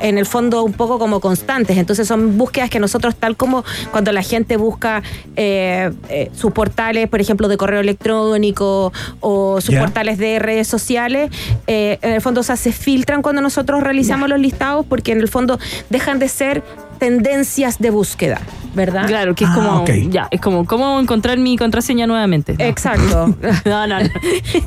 en 0.00 0.18
el 0.18 0.26
fondo 0.26 0.62
un 0.64 0.72
poco 0.72 0.98
como 0.98 1.20
constantes. 1.20 1.76
Entonces 1.76 2.06
son 2.08 2.36
búsquedas 2.38 2.70
que 2.70 2.78
nosotros, 2.80 3.14
tal 3.16 3.36
como 3.36 3.64
cuando 3.90 4.12
la 4.12 4.22
gente 4.22 4.56
busca 4.56 5.02
eh, 5.36 5.90
eh, 6.08 6.30
sus 6.34 6.52
portales, 6.52 7.08
por 7.08 7.20
ejemplo, 7.20 7.48
de 7.48 7.56
correo 7.56 7.80
electrónico 7.80 8.92
o 9.20 9.60
sus 9.60 9.74
¿Ya? 9.74 9.80
portales 9.80 10.18
de 10.18 10.38
redes 10.38 10.66
sociales, 10.68 11.30
eh, 11.66 11.98
en 12.02 12.12
el 12.12 12.20
fondo 12.20 12.40
o 12.40 12.44
sea, 12.44 12.56
se 12.56 12.72
filtran 12.72 13.22
cuando 13.22 13.42
nosotros 13.42 13.82
realizamos 13.82 14.28
los 14.28 14.38
listados 14.38 14.84
porque 14.86 15.12
en 15.12 15.20
el 15.20 15.28
fondo 15.28 15.58
dejan 15.90 16.18
de 16.18 16.28
ser 16.28 16.62
tendencias 16.98 17.78
de 17.78 17.90
búsqueda, 17.90 18.40
¿verdad? 18.74 19.06
Claro, 19.06 19.34
que 19.34 19.44
es 19.44 19.50
como, 19.50 19.84
ya, 20.10 20.28
es 20.30 20.40
como 20.40 20.64
cómo 20.64 20.98
encontrar 20.98 21.36
mi 21.38 21.58
contraseña 21.58 22.06
nuevamente. 22.06 22.54
No. 22.58 22.64
Exacto. 22.64 23.34
no, 23.66 23.86
no, 23.86 24.00
no. 24.00 24.08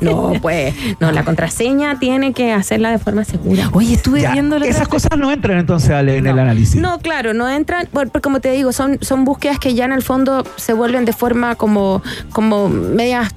No, 0.00 0.32
pues, 0.40 0.72
no, 1.00 1.10
la 1.12 1.24
contraseña 1.24 1.98
tiene 1.98 2.32
que 2.32 2.52
hacerla 2.52 2.92
de 2.92 2.98
forma 2.98 3.24
segura. 3.24 3.68
Oye, 3.72 3.94
estuve 3.94 4.22
Ya, 4.22 4.32
viendo 4.32 4.56
Esas 4.58 4.86
cosas 4.88 5.18
no 5.18 5.30
entran 5.32 5.58
entonces 5.58 5.90
Ale, 5.90 6.18
en 6.18 6.26
el 6.28 6.38
análisis. 6.38 6.80
No, 6.80 6.98
claro, 7.00 7.34
no 7.34 7.48
entran, 7.48 7.88
por- 7.92 8.10
por- 8.10 8.20
como 8.20 8.40
te 8.40 8.52
digo, 8.52 8.72
son, 8.72 8.98
son 9.00 9.24
búsquedas 9.24 9.58
que 9.58 9.74
ya 9.74 9.84
en 9.84 9.92
el 9.92 10.02
fondo 10.02 10.44
se 10.56 10.72
vuelven 10.72 11.04
de 11.04 11.12
forma 11.12 11.56
como, 11.56 12.00
como 12.32 12.68
medias 12.68 13.34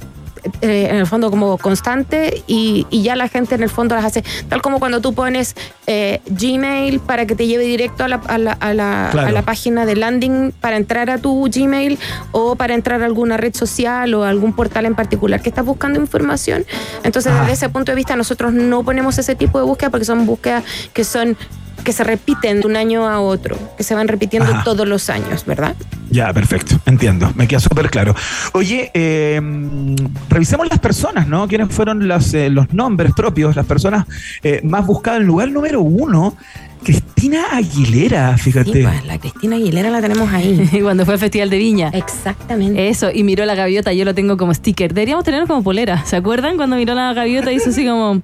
eh, 0.62 0.88
en 0.90 0.98
el 0.98 1.08
fondo 1.08 1.30
como 1.32 1.58
constante 1.58 2.44
y, 2.48 2.86
y 2.90 3.04
ya 3.04 3.16
la 3.16 3.28
gente 3.28 3.56
en 3.56 3.64
el 3.64 3.70
fondo 3.70 3.96
las 3.96 4.06
hace, 4.06 4.24
tal 4.50 4.62
como 4.62 4.80
cuando 4.80 5.02
tú 5.02 5.14
pones 5.14 5.56
eh, 5.88 6.22
Gmail 6.28 7.00
para 7.00 7.26
que 7.26 7.36
te 7.36 7.48
lleve 7.48 7.64
directo 7.66 8.04
a 8.04 8.08
la, 8.08 8.16
a, 8.28 8.38
la, 8.38 8.52
a, 8.54 8.74
la, 8.74 9.10
Claro. 9.12 9.28
a 9.28 9.32
la 9.32 9.42
página 9.42 9.86
de 9.86 9.96
landing 9.96 10.52
para 10.60 10.78
entrar 10.78 11.10
a 11.10 11.18
tu 11.18 11.50
Gmail 11.54 11.98
o 12.32 12.56
para 12.56 12.74
entrar 12.74 13.02
a 13.02 13.06
alguna 13.06 13.38
red 13.38 13.54
social 13.56 14.14
o 14.14 14.24
algún 14.24 14.54
portal 14.54 14.86
en 14.86 14.96
particular 14.96 15.42
que 15.42 15.50
estás 15.50 15.66
buscando 15.66 16.00
información. 16.00 16.66
Entonces, 17.04 17.32
Ah. 17.34 17.42
desde 17.42 17.54
ese 17.54 17.70
punto 17.70 17.92
de 17.92 17.96
vista, 17.96 18.16
nosotros 18.16 18.54
no 18.54 18.84
ponemos 18.84 19.18
ese 19.18 19.36
tipo 19.36 19.58
de 19.60 19.66
búsqueda 19.66 19.90
porque 19.90 20.06
son 20.06 20.26
búsquedas 20.26 20.64
que 20.94 21.04
son 21.04 21.38
que 21.84 21.94
se 21.94 22.04
repiten 22.04 22.62
de 22.62 22.68
un 22.68 22.76
año 22.76 23.08
a 23.08 23.20
otro, 23.20 23.58
que 23.78 23.84
se 23.84 23.96
van 23.96 24.08
repitiendo 24.08 24.52
Ajá. 24.52 24.64
todos 24.64 24.88
los 24.88 25.10
años, 25.10 25.46
¿verdad? 25.46 25.76
Ya, 26.10 26.32
perfecto, 26.34 26.80
entiendo, 26.86 27.32
me 27.36 27.48
queda 27.48 27.60
súper 27.60 27.90
claro. 27.90 28.16
Oye, 28.54 28.92
eh, 28.94 29.42
revisemos 30.30 30.68
las 30.70 30.80
personas, 30.80 31.28
¿no? 31.28 31.48
¿Quiénes 31.48 31.70
fueron 31.70 32.08
las, 32.08 32.34
eh, 32.34 32.50
los 32.50 32.74
nombres 32.74 33.14
propios, 33.16 33.56
las 33.56 33.66
personas 33.66 34.06
eh, 34.44 34.62
más 34.64 34.86
buscadas? 34.86 35.22
En 35.22 35.28
lugar 35.28 35.50
número 35.52 35.82
uno, 35.82 36.36
Cristina 36.84 37.46
Aguilera, 37.52 38.38
fíjate. 38.38 38.74
Sí, 38.74 38.84
pues, 38.84 39.06
la 39.06 39.18
Cristina 39.18 39.56
Aguilera 39.56 39.90
la 39.90 40.02
tenemos 40.02 40.32
ahí. 40.32 40.70
Cuando 40.82 41.06
fue 41.06 41.16
al 41.16 41.20
Festival 41.20 41.50
de 41.50 41.58
Viña. 41.58 41.90
Exactamente. 41.94 42.90
Eso, 42.90 43.10
y 43.12 43.24
miró 43.24 43.46
la 43.46 43.56
gaviota, 43.56 43.94
yo 43.94 44.06
lo 44.06 44.14
tengo 44.14 44.38
como 44.38 44.54
sticker. 44.54 44.94
Deberíamos 44.94 45.24
tenerlo 45.24 45.48
como 45.48 45.64
polera. 45.64 46.04
¿Se 46.06 46.16
acuerdan 46.16 46.58
cuando 46.58 46.76
miró 46.76 46.94
la 46.94 47.14
gaviota 47.14 47.52
y 47.52 47.56
hizo 47.56 47.70
así 47.70 47.86
como. 47.86 48.22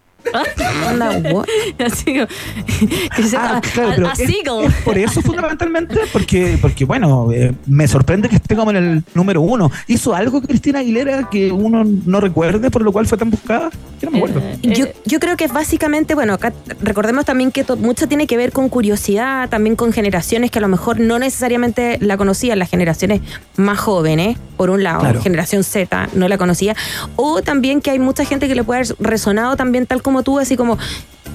Por 4.84 4.98
eso 4.98 5.22
fundamentalmente, 5.22 5.96
porque, 6.12 6.58
porque 6.62 6.86
bueno, 6.86 7.32
eh, 7.32 7.54
me 7.66 7.88
sorprende 7.88 8.30
que 8.30 8.36
esté 8.36 8.56
como 8.56 8.72
en 8.72 8.78
el 8.78 9.04
número 9.14 9.42
uno. 9.42 9.72
¿Hizo 9.88 10.14
algo 10.14 10.42
Cristina 10.42 10.80
Aguilera 10.80 11.30
que 11.30 11.52
uno 11.52 11.84
no 11.84 12.22
recuerde, 12.22 12.70
por 12.70 12.82
lo 12.82 12.92
cual 12.92 13.08
fue 13.08 13.18
tan 13.18 13.30
buscada? 13.30 13.70
Yo 14.02 14.10
no 14.10 14.12
me 14.12 14.18
acuerdo. 14.18 14.42
Yo, 14.62 14.86
yo 15.06 15.20
creo 15.20 15.36
que 15.38 15.46
es 15.46 15.54
básicamente, 15.54 16.16
bueno, 16.16 16.34
acá 16.34 16.54
recordemos 16.80 17.26
también 17.26 17.52
que 17.52 17.66
mucho 17.78 18.08
tiene 18.08 18.28
que 18.28 18.38
ver 18.38 18.52
con 18.52 18.70
curiosidad, 18.70 19.50
también 19.50 19.76
con 19.76 19.92
generaciones 19.94 20.52
que 20.52 20.60
a 20.60 20.62
lo 20.62 20.68
mejor 20.68 21.00
no 21.00 21.20
necesariamente 21.20 21.98
la 22.02 22.18
conocían, 22.18 22.60
las 22.60 22.70
generaciones 22.70 23.22
más 23.58 23.80
jóvenes, 23.80 24.38
por 24.58 24.70
un 24.70 24.84
lado, 24.84 25.00
Claro. 25.02 25.22
generación 25.22 25.64
Z 25.64 26.10
no 26.14 26.28
la 26.28 26.38
conocía, 26.38 26.76
o 27.16 27.42
también 27.42 27.82
que 27.82 27.92
hay 27.92 28.00
mucha 28.00 28.26
gente 28.26 28.48
que 28.48 28.56
le 28.56 28.64
puede 28.64 28.82
haber 28.82 28.96
resonado 29.00 29.56
también 29.56 29.86
tal 29.86 30.02
como 30.02 30.24
tú, 30.24 30.40
así 30.40 30.56
como... 30.56 30.78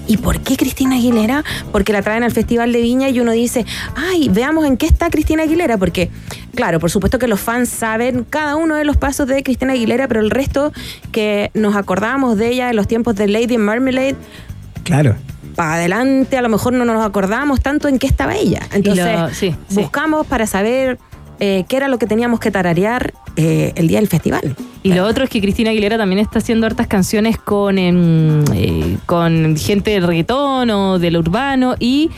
¿Y 0.06 0.18
por 0.18 0.40
qué 0.40 0.58
Cristina 0.58 0.96
Aguilera? 0.96 1.44
Porque 1.72 1.94
la 1.94 2.02
traen 2.02 2.24
al 2.24 2.30
Festival 2.30 2.72
de 2.74 2.82
Viña 2.82 3.08
y 3.08 3.20
uno 3.20 3.32
dice, 3.32 3.64
ay, 3.96 4.28
veamos 4.28 4.66
en 4.66 4.76
qué 4.76 4.84
está 4.84 5.08
Cristina 5.08 5.44
Aguilera, 5.44 5.78
porque, 5.78 6.10
claro, 6.54 6.80
por 6.80 6.90
supuesto 6.90 7.18
que 7.18 7.28
los 7.28 7.40
fans 7.40 7.68
saben 7.68 8.24
cada 8.28 8.56
uno 8.56 8.74
de 8.76 8.84
los 8.84 8.96
pasos 8.96 9.26
de 9.26 9.42
Cristina 9.42 9.72
Aguilera, 9.72 10.08
pero 10.08 10.20
el 10.20 10.30
resto 10.30 10.72
que 11.12 11.50
nos 11.54 11.76
acordamos 11.76 12.36
de 12.36 12.48
ella 12.48 12.70
en 12.70 12.76
los 12.76 12.88
tiempos 12.88 13.16
de 13.16 13.28
Lady 13.28 13.58
Marmalade, 13.58 14.16
Claro. 14.82 15.16
para 15.56 15.74
adelante 15.74 16.36
a 16.36 16.42
lo 16.42 16.48
mejor 16.48 16.72
no 16.72 16.84
nos 16.84 17.04
acordamos 17.04 17.60
tanto 17.60 17.88
en 17.88 17.98
qué 17.98 18.06
estaba 18.06 18.34
ella. 18.34 18.60
Entonces, 18.72 19.04
lo- 19.18 19.28
sí, 19.30 19.54
sí. 19.68 19.76
buscamos 19.80 20.26
para 20.26 20.46
saber 20.46 20.98
eh, 21.40 21.64
qué 21.68 21.76
era 21.76 21.88
lo 21.88 21.98
que 21.98 22.06
teníamos 22.06 22.38
que 22.38 22.50
tararear 22.52 23.12
eh, 23.36 23.72
el 23.74 23.88
día 23.88 23.98
del 23.98 24.08
festival. 24.08 24.54
Y 24.84 24.92
lo 24.92 25.04
otro 25.04 25.24
es 25.24 25.30
que 25.30 25.40
Cristina 25.40 25.70
Aguilera 25.70 25.96
también 25.98 26.20
está 26.20 26.38
haciendo 26.38 26.66
hartas 26.66 26.86
canciones 26.86 27.38
con, 27.38 27.76
em, 27.78 28.44
eh, 28.54 28.98
con 29.06 29.56
gente 29.56 29.90
del 29.90 30.06
reggaetón 30.06 30.70
o 30.70 30.98
del 31.00 31.16
urbano. 31.16 31.74
Y 31.80 32.10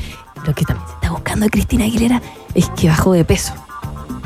lo 0.46 0.54
que 0.54 0.64
también 0.66 0.86
se 0.86 0.94
está 0.94 1.10
buscando 1.10 1.44
de 1.46 1.50
Cristina 1.50 1.84
Aguilera 1.84 2.20
es 2.54 2.68
que 2.70 2.88
bajó 2.88 3.12
de 3.14 3.24
peso. 3.24 3.54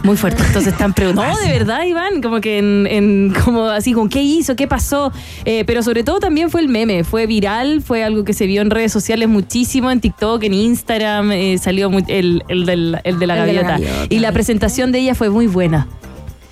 Muy 0.02 0.16
fuerte. 0.16 0.42
Entonces 0.46 0.72
están 0.72 0.92
preguntando. 0.94 1.32
No, 1.38 1.44
de 1.46 1.52
verdad, 1.52 1.84
Iván. 1.84 2.22
Como 2.22 2.40
que 2.40 2.58
en, 2.58 2.86
en- 2.88 3.34
como 3.44 3.66
así, 3.66 3.92
con 3.92 4.08
qué 4.08 4.22
hizo, 4.22 4.56
qué 4.56 4.66
pasó. 4.66 5.12
Eh, 5.44 5.64
pero 5.66 5.82
sobre 5.82 6.04
todo 6.04 6.20
también 6.20 6.50
fue 6.50 6.60
el 6.62 6.68
meme. 6.68 7.04
Fue 7.04 7.26
viral, 7.26 7.82
fue 7.82 8.02
algo 8.02 8.24
que 8.24 8.32
se 8.32 8.46
vio 8.46 8.62
en 8.62 8.70
redes 8.70 8.92
sociales 8.92 9.28
muchísimo, 9.28 9.90
en 9.90 10.00
TikTok, 10.00 10.42
en 10.44 10.54
Instagram. 10.54 11.32
eh, 11.32 11.58
salió 11.58 11.90
muy- 11.90 12.04
el, 12.08 12.42
el 12.48 12.66
del- 12.66 12.98
el 13.04 13.18
de 13.18 13.26
la 13.26 13.34
El 13.40 13.46
de 13.46 13.52
la 13.52 13.62
gaviota. 13.62 13.68
gaviota. 13.78 14.06
Y 14.14 14.18
la 14.20 14.32
presentación 14.32 14.90
de 14.92 15.00
ella 15.00 15.14
fue 15.14 15.28
muy 15.30 15.46
buena. 15.46 15.86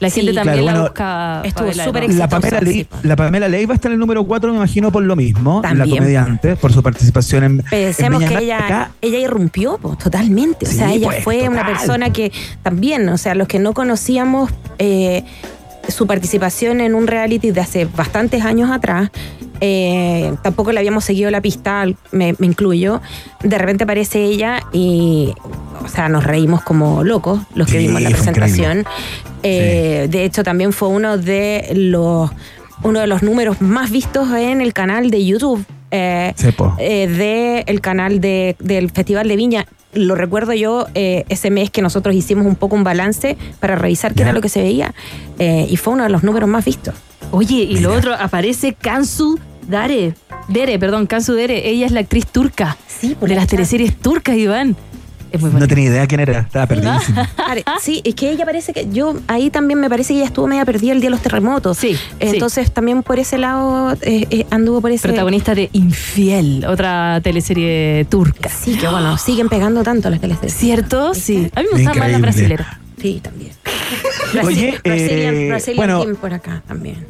La 0.01 0.11
Sí, 0.11 0.21
gente 0.21 0.33
también 0.35 0.65
claro, 0.65 0.67
la 0.67 0.73
bueno, 0.73 0.83
busca. 0.83 1.43
estuvo 1.45 1.73
súper 1.73 2.05
nuevo. 2.07 2.19
La 2.19 2.29
Pamela, 2.29 2.61
Ley- 2.61 2.87
la 3.03 3.17
Pamela 3.17 3.49
Leiva 3.49 3.75
está 3.75 3.89
en 3.89 3.95
el 3.95 3.99
número 4.01 4.25
4, 4.25 4.51
me 4.53 4.57
imagino, 4.59 4.93
por 4.93 5.03
lo 5.03 5.17
mismo. 5.17 5.61
También. 5.61 5.89
La 5.91 5.97
comediante, 5.97 6.57
por 6.57 6.73
su 6.73 6.83
participación 6.83 7.45
en. 7.45 7.63
Pensemos 7.69 8.23
en 8.23 8.29
que 8.29 8.39
ella, 8.45 8.65
Acá, 8.65 8.91
ella 9.01 9.19
irrumpió 9.19 9.79
po, 9.79 9.97
totalmente. 9.97 10.67
O 10.67 10.69
Sí, 10.71 10.77
sea, 10.77 10.93
ella 10.93 11.07
pues, 11.09 11.25
fue 11.25 11.49
una 11.49 11.67
persona 11.67 12.11
que 12.13 12.31
también, 12.63 13.09
o 13.09 13.19
sea, 13.19 13.35
los 13.35 13.49
que 13.49 13.59
no 13.59 13.73
conocíamos 13.75 14.51
eh, 14.79 15.25
su 15.89 16.07
participación 16.07 16.81
en 16.81 16.95
un 16.95 17.07
reality 17.07 17.51
de 17.51 17.61
hace 17.61 17.87
bastantes 17.87 18.45
años 18.45 18.71
atrás, 18.71 19.11
eh, 19.61 20.35
tampoco 20.43 20.73
le 20.73 20.79
habíamos 20.81 21.05
seguido 21.05 21.31
la 21.31 21.41
pista, 21.41 21.85
me, 22.13 22.35
me 22.39 22.47
incluyo. 22.47 23.01
De 23.43 23.59
repente 23.59 23.85
aparece 23.85 24.23
ella 24.25 24.61
y, 24.73 25.33
o 25.85 25.89
sea, 25.89 26.09
nos 26.09 26.25
reímos 26.25 26.63
como 26.63 27.05
locos 27.05 27.41
los 27.55 27.67
que 27.67 27.79
Sí, 27.81 27.87
vimos 27.87 28.01
la 28.03 28.11
presentación. 28.11 28.85
Eh, 29.43 30.07
De 30.11 30.25
hecho, 30.25 30.43
también 30.43 30.73
fue 30.73 30.89
uno 30.89 31.19
de 31.19 31.71
los 31.75 32.31
uno 32.85 33.01
de 33.01 33.09
los 33.09 33.25
números 33.25 33.61
más 33.61 33.91
vistos 33.91 34.31
en 34.33 34.61
el 34.61 34.73
canal 34.73 35.11
de 35.11 35.25
YouTube. 35.25 35.65
eh, 35.91 36.35
eh, 36.79 37.07
de 37.09 37.65
el 37.67 37.81
canal 37.81 38.21
de- 38.21 38.55
del 38.61 38.91
Festival 38.91 39.27
de 39.27 39.37
Viña. 39.37 39.67
Lo 39.95 40.15
recuerdo 40.15 40.53
yo 40.53 40.87
eh, 40.95 41.25
ese 41.31 41.51
mes 41.51 41.71
que 41.71 41.81
nosotros 41.81 42.15
hicimos 42.15 42.45
un 42.47 42.57
poco 42.57 42.77
un 42.77 42.85
balance 42.85 43.39
para 43.59 43.75
revisar 43.75 44.13
qué 44.15 44.21
era 44.23 44.33
lo 44.35 44.43
que 44.43 44.51
se 44.51 44.61
veía 44.63 44.95
eh, 45.39 45.67
y 45.69 45.77
fue 45.79 45.95
uno 45.95 46.03
de 46.05 46.11
los 46.11 46.23
números 46.23 46.47
más 46.49 46.65
vistos. 46.67 46.95
Oye, 47.31 47.55
y 47.57 47.79
lo 47.81 47.95
otro, 47.95 48.15
aparece 48.15 48.75
Kansu 48.75 49.39
Dare. 49.69 50.15
Dere, 50.49 50.79
perdón, 50.79 51.07
Kansu 51.07 51.35
Dere. 51.35 51.69
Ella 51.69 51.87
es 51.87 51.93
la 51.93 52.01
actriz 52.01 52.27
turca. 52.27 52.77
Sí, 52.87 53.17
de 53.21 53.35
las 53.35 53.47
teleseries 53.47 53.97
turcas, 53.97 54.37
Iván. 54.37 54.77
Es 55.31 55.43
muy 55.43 55.51
no 55.51 55.69
tenía 55.69 55.85
idea 55.91 56.07
quién 56.07 56.21
era, 56.21 56.39
estaba. 56.41 56.67
Pare- 57.37 57.63
Sí, 57.83 58.01
es 58.03 58.15
que 58.15 58.31
ella 58.31 58.47
parece 58.47 58.73
que 58.73 58.89
yo 58.91 59.15
ahí 59.27 59.51
también 59.51 59.79
me 59.79 59.91
parece 59.91 60.15
que 60.15 60.21
ella 60.21 60.27
estuvo 60.29 60.47
media 60.47 60.65
perdida 60.65 60.93
el 60.93 61.01
día 61.03 61.09
de 61.09 61.11
los 61.11 61.21
terremotos. 61.21 61.77
Sí. 61.77 61.97
Entonces 62.19 62.73
también 62.73 63.03
por 63.03 63.19
ese 63.19 63.37
lado 63.37 63.93
eh, 64.01 64.27
eh, 64.31 64.47
anduvo 64.51 64.81
por 64.81 64.91
ese 64.91 65.07
Protagonista 65.07 65.55
de 65.55 65.69
Infiel, 65.75 66.65
otra 66.67 67.21
teleserie 67.23 68.07
turca. 68.09 68.49
Sí, 68.49 68.77
que 68.79 68.89
bueno, 68.89 69.19
siguen 69.19 69.51
pegando 69.51 69.83
tanto 69.83 70.09
las 70.09 70.19
teleseries. 70.21 70.55
¿Cierto? 70.55 71.13
Sí. 71.15 71.51
A 71.55 71.61
mí 71.61 71.67
me 71.75 71.83
gustan 71.83 71.99
más 71.99 72.11
las 72.11 72.19
Increíble. 72.19 72.21
brasileras. 72.23 72.67
Sí, 72.99 73.21
también. 73.23 73.53
Oye, 74.45 74.79
Brazilian, 74.83 75.35
eh, 75.35 75.49
Brazilian 75.49 75.77
bueno, 75.77 76.01
team 76.05 76.17
por 76.17 76.33
acá 76.33 76.63
también. 76.67 77.07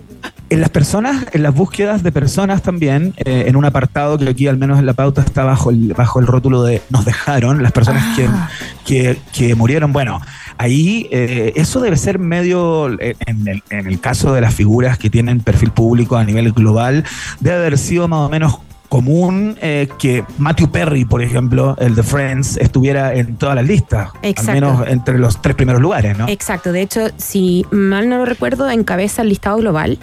En 0.51 0.61
las 0.61 0.71
personas, 0.71 1.27
en 1.33 1.43
las 1.43 1.55
búsquedas 1.55 2.03
de 2.03 2.11
personas 2.11 2.63
también, 2.63 3.13
eh, 3.19 3.45
en 3.47 3.57
un 3.57 3.65
apartado 3.67 4.17
que 4.17 4.29
aquí 4.29 4.47
al 4.47 4.57
menos 4.57 4.79
en 4.79 4.87
la 4.87 4.95
pauta 4.95 5.21
está 5.21 5.45
bajo 5.45 5.71
el, 5.71 5.93
bajo 5.93 6.21
el 6.21 6.27
rótulo 6.27 6.63
de 6.63 6.81
nos 6.89 7.05
dejaron, 7.05 7.63
las 7.63 7.73
personas 7.73 7.99
Ah. 8.09 8.49
que, 8.85 9.15
que, 9.15 9.19
que 9.33 9.55
murieron, 9.55 9.93
bueno, 9.93 10.21
ahí 10.57 11.09
eh, 11.11 11.53
eso 11.57 11.81
debe 11.81 11.97
ser 11.97 12.19
medio, 12.19 12.89
eh, 13.01 13.15
en 13.27 13.47
el, 13.47 13.63
en 13.71 13.87
el 13.87 14.01
caso 14.01 14.33
de 14.33 14.41
las 14.41 14.55
figuras 14.55 14.99
que 14.99 15.11
tienen 15.11 15.41
perfil 15.41 15.71
público 15.71 16.17
a 16.17 16.25
nivel 16.25 16.53
global, 16.53 17.05
debe 17.41 17.57
haber 17.57 17.79
sido 17.79 18.09
más 18.09 18.21
o 18.21 18.29
menos 18.29 18.59
común 18.89 19.57
eh, 19.61 19.89
que 19.99 20.25
Matthew 20.39 20.71
Perry, 20.71 21.05
por 21.05 21.23
ejemplo, 21.23 21.77
el 21.79 21.95
de 21.95 22.03
Friends, 22.03 22.57
estuviera 22.57 23.15
en 23.15 23.37
todas 23.37 23.55
las 23.55 23.67
listas, 23.67 24.11
Exacto. 24.23 24.51
al 24.51 24.55
menos 24.55 24.89
entre 24.89 25.19
los 25.19 25.41
tres 25.43 25.57
primeros 25.57 25.81
lugares, 25.81 26.17
¿no? 26.17 26.29
Exacto, 26.29 26.73
de 26.73 26.83
hecho, 26.83 27.09
si 27.17 27.67
mal 27.71 28.09
no 28.09 28.19
lo 28.19 28.25
recuerdo, 28.25 28.69
encabeza 28.71 29.23
el 29.23 29.29
listado 29.29 29.59
global. 29.59 29.99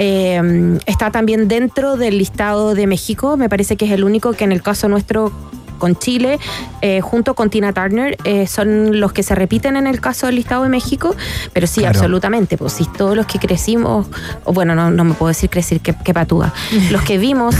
Eh, 0.00 0.78
está 0.86 1.10
también 1.10 1.48
dentro 1.48 1.96
del 1.96 2.18
listado 2.18 2.74
de 2.74 2.86
México, 2.86 3.36
me 3.36 3.48
parece 3.48 3.76
que 3.76 3.86
es 3.86 3.92
el 3.92 4.04
único 4.04 4.32
que 4.32 4.44
en 4.44 4.52
el 4.52 4.62
caso 4.62 4.88
nuestro 4.88 5.32
con 5.78 5.96
Chile, 5.96 6.38
eh, 6.82 7.00
junto 7.00 7.34
con 7.34 7.50
Tina 7.50 7.72
Turner, 7.72 8.16
eh, 8.24 8.46
son 8.46 9.00
los 9.00 9.12
que 9.12 9.22
se 9.22 9.34
repiten 9.34 9.76
en 9.76 9.86
el 9.86 10.00
caso 10.00 10.26
del 10.26 10.34
listado 10.36 10.62
de 10.64 10.68
México, 10.68 11.14
pero 11.52 11.66
sí, 11.66 11.80
Claro. 11.80 11.98
absolutamente, 11.98 12.56
pues 12.58 12.72
si 12.74 12.84
todos 12.86 13.16
los 13.16 13.26
que 13.26 13.38
crecimos, 13.38 14.06
o 14.44 14.52
bueno, 14.52 14.74
no, 14.74 14.90
no 14.90 15.04
me 15.04 15.14
puedo 15.14 15.28
decir 15.28 15.48
crecer, 15.50 15.80
que, 15.80 15.94
que 15.94 16.12
patúa, 16.14 16.52
los 16.90 17.02
que 17.02 17.18
vimos, 17.18 17.54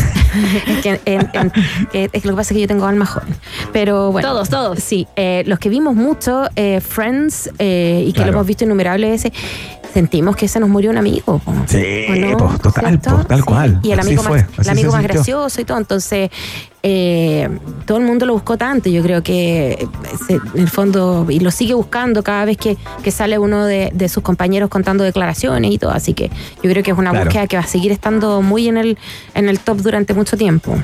que, 0.83 1.01
en- 1.05 1.31
en- 1.33 1.53
que- 1.93 2.11
es 2.13 2.25
lo 2.25 2.33
que 2.33 2.37
pasa 2.37 2.53
es 2.53 2.57
que 2.57 2.61
yo 2.63 2.69
tengo 2.69 2.87
alma 2.87 3.07
joven, 3.07 3.35
pero 3.73 4.13
bueno. 4.13 4.29
Todos, 4.29 4.49
todos. 4.49 4.79
Sí, 4.83 5.07
eh, 5.17 5.43
los 5.47 5.59
que 5.59 5.69
vimos 5.69 5.95
mucho, 5.95 6.45
eh, 6.57 6.81
Friends, 6.81 7.51
eh, 7.59 8.03
y 8.05 8.09
que 8.13 8.17
Claro. 8.19 8.33
lo 8.33 8.37
hemos 8.39 8.47
visto 8.47 8.65
innumerables 8.65 9.11
veces, 9.23 9.33
sentimos 9.95 10.37
que 10.37 10.49
se 10.49 10.61
nos 10.61 10.69
murió 10.69 10.91
un 10.91 10.99
amigo. 10.99 11.41
Sí, 11.67 11.83
pues, 12.09 12.61
total, 12.61 12.99
pues, 13.01 13.27
tal 13.27 13.39
Sí. 13.39 13.43
cual. 13.45 13.81
Y 13.83 13.93
el 13.93 14.01
amigo, 14.01 14.23
más, 14.23 14.45
el 14.59 14.69
amigo 14.69 14.93
más 14.93 15.03
gracioso 15.03 15.61
y 15.61 15.65
todo. 15.65 15.79
Entonces, 15.79 16.31
eh, 16.83 17.49
todo 17.87 17.99
el 17.99 18.05
mundo 18.05 18.25
lo 18.27 18.33
buscó 18.35 18.57
tanto. 18.57 18.89
Yo 18.89 19.03
creo 19.03 19.23
que 19.23 19.89
se- 20.27 20.35
en 20.35 20.61
el 20.63 20.69
fondo, 20.69 21.27
y 21.29 21.41
lo 21.41 21.51
sigue 21.51 21.75
buscando 21.75 22.23
cada 22.23 22.45
vez 22.45 22.57
que, 22.57 22.77
que 23.03 23.11
sale 23.11 23.39
uno 23.39 23.65
de, 23.67 23.91
de 23.95 24.09
sus 24.09 24.23
compañeros 24.23 24.69
contando 24.71 25.05
declaraciones 25.05 25.71
y 25.73 25.79
todo. 25.79 25.91
Así 25.91 26.15
que 26.15 26.31
yo 26.63 26.71
creo 26.71 26.83
que 26.83 26.91
es 26.93 26.99
una 26.99 27.11
Claro. 27.11 27.25
búsqueda 27.27 27.47
que 27.47 27.57
va 27.57 27.63
a 27.63 27.67
seguir 27.67 27.91
estando 27.93 28.43
muy 28.43 28.69
en 28.69 28.77
el, 28.77 28.99
en 29.35 29.49
el 29.49 29.59
top 29.59 29.79
durante 29.79 30.15
mucho 30.15 30.37
tiempo. 30.37 30.75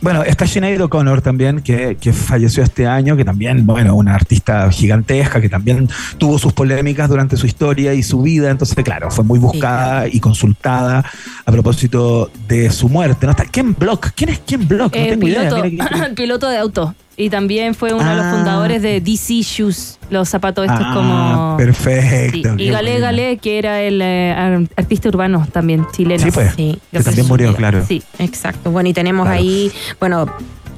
Bueno, 0.00 0.22
está 0.22 0.46
Sinead 0.46 0.80
O'Connor 0.80 1.20
también, 1.20 1.60
que, 1.60 1.96
que 2.00 2.12
falleció 2.12 2.62
este 2.62 2.86
año, 2.86 3.16
que 3.16 3.24
también, 3.24 3.66
bueno, 3.66 3.94
una 3.94 4.14
artista 4.14 4.70
gigantesca, 4.70 5.40
que 5.40 5.48
también 5.50 5.88
tuvo 6.16 6.38
sus 6.38 6.52
polémicas 6.54 7.08
durante 7.08 7.36
su 7.36 7.46
historia 7.46 7.92
y 7.92 8.02
su 8.02 8.22
vida, 8.22 8.50
entonces, 8.50 8.82
claro, 8.82 9.10
fue 9.10 9.24
muy 9.24 9.38
buscada 9.38 10.08
y 10.08 10.18
consultada 10.20 11.04
a 11.44 11.52
propósito 11.52 12.30
de 12.48 12.70
su 12.70 12.88
muerte. 12.88 13.26
¿no? 13.26 13.32
Está 13.32 13.44
Ken 13.44 13.74
Block. 13.78 14.10
¿Quién 14.14 14.30
es 14.30 14.38
Ken 14.40 14.66
Block? 14.66 14.94
No 14.94 15.00
Eh, 15.02 15.10
tengo 15.10 15.28
idea. 15.28 15.40
piloto, 15.50 15.64
mira 15.64 15.88
que- 16.08 16.14
piloto 16.16 16.48
de 16.48 16.56
auto. 16.58 16.94
Y 17.20 17.28
también 17.28 17.74
fue 17.74 17.92
uno 17.92 18.08
de 18.08 18.16
los 18.16 18.24
Ah. 18.24 18.32
fundadores 18.34 18.80
de 18.82 19.00
DC 19.00 19.42
Shoes, 19.42 19.98
los 20.08 20.28
zapatos 20.28 20.64
estos 20.66 20.80
Ah, 20.82 20.92
como... 20.94 21.56
perfecto, 21.58 22.54
Sí. 22.56 22.62
Y 22.64 22.70
Galé 22.70 22.92
bueno. 22.92 23.06
Galé, 23.06 23.36
que 23.36 23.58
era 23.58 23.82
el 23.82 24.00
eh, 24.00 24.32
ar- 24.32 24.66
artista 24.76 25.08
urbano 25.08 25.46
también, 25.52 25.86
chileno. 25.92 26.22
Sí, 26.24 26.30
pues, 26.30 26.54
que 26.54 26.78
también 27.02 27.28
murió, 27.28 27.54
claro. 27.54 27.84
Sí. 27.86 28.02
Exacto. 28.18 28.70
Bueno, 28.70 28.88
y 28.88 28.92
tenemos 28.94 29.26
Claro. 29.26 29.38
ahí, 29.38 29.70
bueno, 29.98 30.26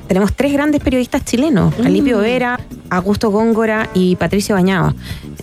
tenemos 0.09 0.32
tres 0.34 0.53
grandes 0.53 0.82
periodistas 0.82 1.24
chilenos: 1.24 1.78
Mm. 1.78 1.86
Alipio 1.86 2.18
Vera, 2.18 2.59
Augusto 2.90 3.30
Góngora 3.30 3.88
y 3.95 4.16
Patricio 4.16 4.55
Bañado. 4.57 4.95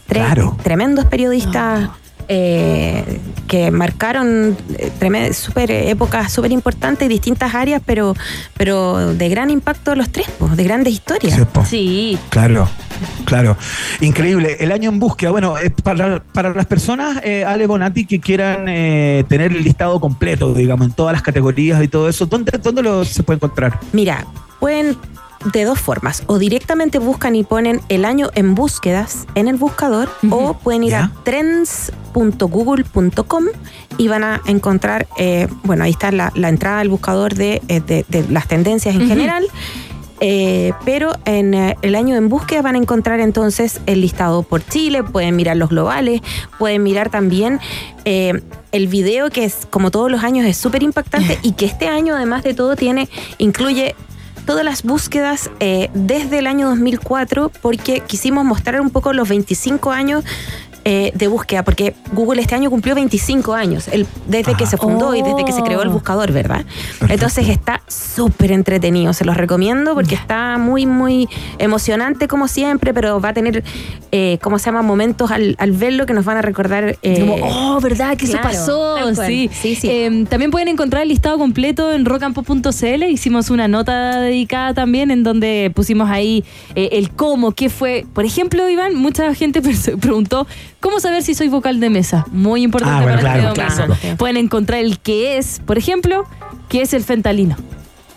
Tres 0.06 0.26
Claro. 0.26 0.58
tremendos 0.64 1.06
periodistas. 1.06 1.90
Eh, 2.30 3.04
que 3.48 3.72
marcaron 3.72 4.56
eh, 4.78 5.34
super, 5.34 5.72
épocas 5.72 6.32
súper 6.32 6.52
importantes 6.52 7.08
y 7.08 7.10
distintas 7.10 7.56
áreas, 7.56 7.82
pero, 7.84 8.16
pero 8.56 9.14
de 9.16 9.30
gran 9.30 9.50
impacto 9.50 9.96
los 9.96 10.12
tres, 10.12 10.28
de 10.56 10.64
grandes 10.64 10.94
historias. 10.94 11.38
Sí. 11.68 12.18
Claro. 12.30 12.70
Claro, 13.24 13.56
increíble. 14.02 14.58
El 14.60 14.74
año 14.74 14.90
en 14.90 15.00
búsqueda, 15.00 15.32
bueno, 15.32 15.58
es 15.58 15.72
para, 15.72 16.22
para 16.22 16.54
las 16.54 16.66
personas, 16.66 17.22
eh, 17.24 17.46
Ale 17.46 17.66
Bonati, 17.66 18.06
que 18.06 18.20
quieran 18.20 18.66
eh, 18.68 19.24
tener 19.30 19.54
el 19.54 19.64
listado 19.64 20.02
completo, 20.02 20.54
digamos, 20.54 20.88
en 20.88 20.94
todas 20.94 21.14
las 21.14 21.22
categorías 21.22 21.82
y 21.82 21.88
todo 21.88 22.10
eso, 22.10 22.26
¿dónde, 22.26 22.58
dónde 22.62 22.82
lo 22.82 23.06
se 23.06 23.24
puede 23.24 23.38
encontrar? 23.38 23.80
Mira, 23.94 24.26
pueden 24.60 24.98
de 25.54 25.64
dos 25.64 25.80
formas. 25.80 26.24
O 26.28 26.38
directamente 26.40 27.00
buscan 27.00 27.36
y 27.36 27.44
ponen 27.44 27.82
el 27.90 28.06
año 28.06 28.30
en 28.36 28.56
búsquedas 28.56 29.26
en 29.36 29.48
el 29.48 29.56
buscador, 29.56 30.10
o 30.32 30.54
pueden 30.56 30.84
ir 30.84 30.96
a 30.96 31.12
trends.google.com 31.24 33.46
y 33.98 34.08
van 34.08 34.24
a 34.24 34.42
encontrar, 34.46 35.08
eh, 35.18 35.48
bueno, 35.64 35.84
ahí 35.84 35.92
está 35.92 36.12
la, 36.12 36.32
la 36.36 36.50
entrada 36.50 36.80
al 36.80 36.90
buscador 36.90 37.36
de, 37.36 37.62
eh, 37.68 37.80
de- 37.82 38.06
de 38.08 38.26
las 38.30 38.48
tendencias 38.48 38.96
en 38.96 39.08
general. 39.08 39.46
Eh, 40.22 40.74
pero 40.84 41.14
en 41.24 41.54
eh, 41.54 41.78
el 41.82 41.96
año 41.96 42.18
en 42.18 42.28
búsqueda 42.28 42.62
van 42.62 42.76
a 42.76 42.78
encontrar 42.78 43.22
entonces 43.22 43.80
el 43.86 44.02
listado 44.02 44.44
por 44.44 44.62
Chile, 44.66 45.02
pueden 45.02 45.38
mirar 45.38 45.56
los 45.56 45.70
globales, 45.70 46.20
pueden 46.58 46.84
mirar 46.84 47.10
también 47.10 47.62
eh, 48.04 48.34
el 48.74 48.88
video 48.90 49.30
que 49.30 49.46
es 49.46 49.66
como 49.70 49.92
todos 49.92 50.12
los 50.12 50.22
años 50.26 50.46
es 50.46 50.58
súper 50.58 50.84
impactante 50.84 51.40
y 51.42 51.54
que 51.54 51.66
este 51.66 51.88
año 51.88 52.16
además 52.18 52.44
de 52.44 52.54
todo 52.54 52.76
tiene, 52.76 53.08
incluye 53.38 53.96
todas 54.50 54.66
las 54.66 54.82
búsquedas 54.82 55.52
eh, 55.60 55.92
desde 55.94 56.40
el 56.40 56.48
año 56.48 56.70
2004 56.70 57.52
porque 57.62 58.00
quisimos 58.00 58.44
mostrar 58.46 58.82
un 58.82 58.90
poco 58.90 59.14
los 59.14 59.30
25 59.30 59.92
años 59.92 60.24
eh, 60.92 61.12
de 61.14 61.28
búsqueda, 61.28 61.62
porque 61.64 61.94
Google 62.14 62.42
este 62.42 62.56
año 62.56 62.72
cumplió 62.72 62.96
25 62.96 63.54
años, 63.54 63.88
el- 63.90 64.08
desde 64.28 64.56
que 64.56 64.66
se 64.66 64.76
fundó 64.76 65.14
y 65.14 65.22
desde 65.22 65.46
que 65.46 65.52
se 65.52 65.62
creó 65.62 65.84
el 65.84 65.90
Oh. 65.90 65.92
buscador, 65.92 66.32
¿verdad? 66.32 66.66
Entonces 67.10 67.48
está 67.48 67.82
súper 67.88 68.52
entretenido, 68.52 69.14
se 69.14 69.24
los 69.24 69.38
recomiendo 69.38 69.94
porque 69.94 70.16
está 70.16 70.58
muy, 70.58 70.88
muy 70.88 71.30
emocionante 71.60 72.28
como 72.28 72.48
siempre, 72.48 72.92
pero 72.92 73.22
va 73.22 73.30
a 73.30 73.34
tener, 73.34 73.64
eh, 74.12 74.40
¿cómo 74.42 74.58
se 74.58 74.66
llama? 74.66 74.82
Momentos 74.82 75.30
al, 75.30 75.56
al 75.60 75.74
verlo 75.74 76.08
que 76.08 76.14
nos 76.14 76.26
van 76.26 76.38
a 76.38 76.42
recordar. 76.42 76.98
eh, 77.04 77.20
Como, 77.20 77.36
oh, 77.44 77.80
¿verdad? 77.82 78.18
Que 78.18 78.26
claro, 78.26 78.50
eso 78.50 78.58
pasó. 78.66 79.16
Sí, 79.28 79.50
Sí, 79.54 79.76
sí. 79.76 79.88
Eh, 79.92 80.26
también 80.28 80.50
pueden 80.50 80.70
encontrar 80.70 81.04
el 81.04 81.10
listado 81.10 81.38
completo 81.38 81.92
en 81.94 82.06
rockandpop.cl. 82.06 83.04
Hicimos 83.10 83.52
una 83.52 83.68
nota 83.68 84.22
dedicada 84.22 84.74
también 84.74 85.12
en 85.12 85.22
donde 85.24 85.72
pusimos 85.76 86.10
ahí 86.10 86.44
el 86.74 87.12
cómo, 87.12 87.52
qué 87.52 87.70
fue. 87.70 88.06
Por 88.14 88.26
ejemplo, 88.26 88.68
Iván, 88.68 88.96
mucha 88.96 89.34
gente 89.36 89.62
preguntó 90.02 90.48
cómo 90.80 91.00
saber 91.00 91.24
si 91.24 91.36
soy 91.36 91.48
vocal 91.50 91.80
de 91.80 91.90
mesa. 91.90 92.26
Muy 92.32 92.64
importante 92.64 92.96
Ah, 93.00 93.02
bueno, 93.04 93.22
para 93.22 93.34
claro, 93.34 93.48
este 93.50 93.62
clásico. 93.62 93.88
momento. 93.90 94.18
Pueden 94.18 94.38
encontrar 94.38 94.80
el 94.80 95.00
qué 95.00 95.38
es, 95.38 95.60
por 95.66 95.78
ejemplo, 95.78 96.26
qué 96.70 96.82
es 96.82 96.94
el 96.94 97.04
fentalino. 97.04 97.56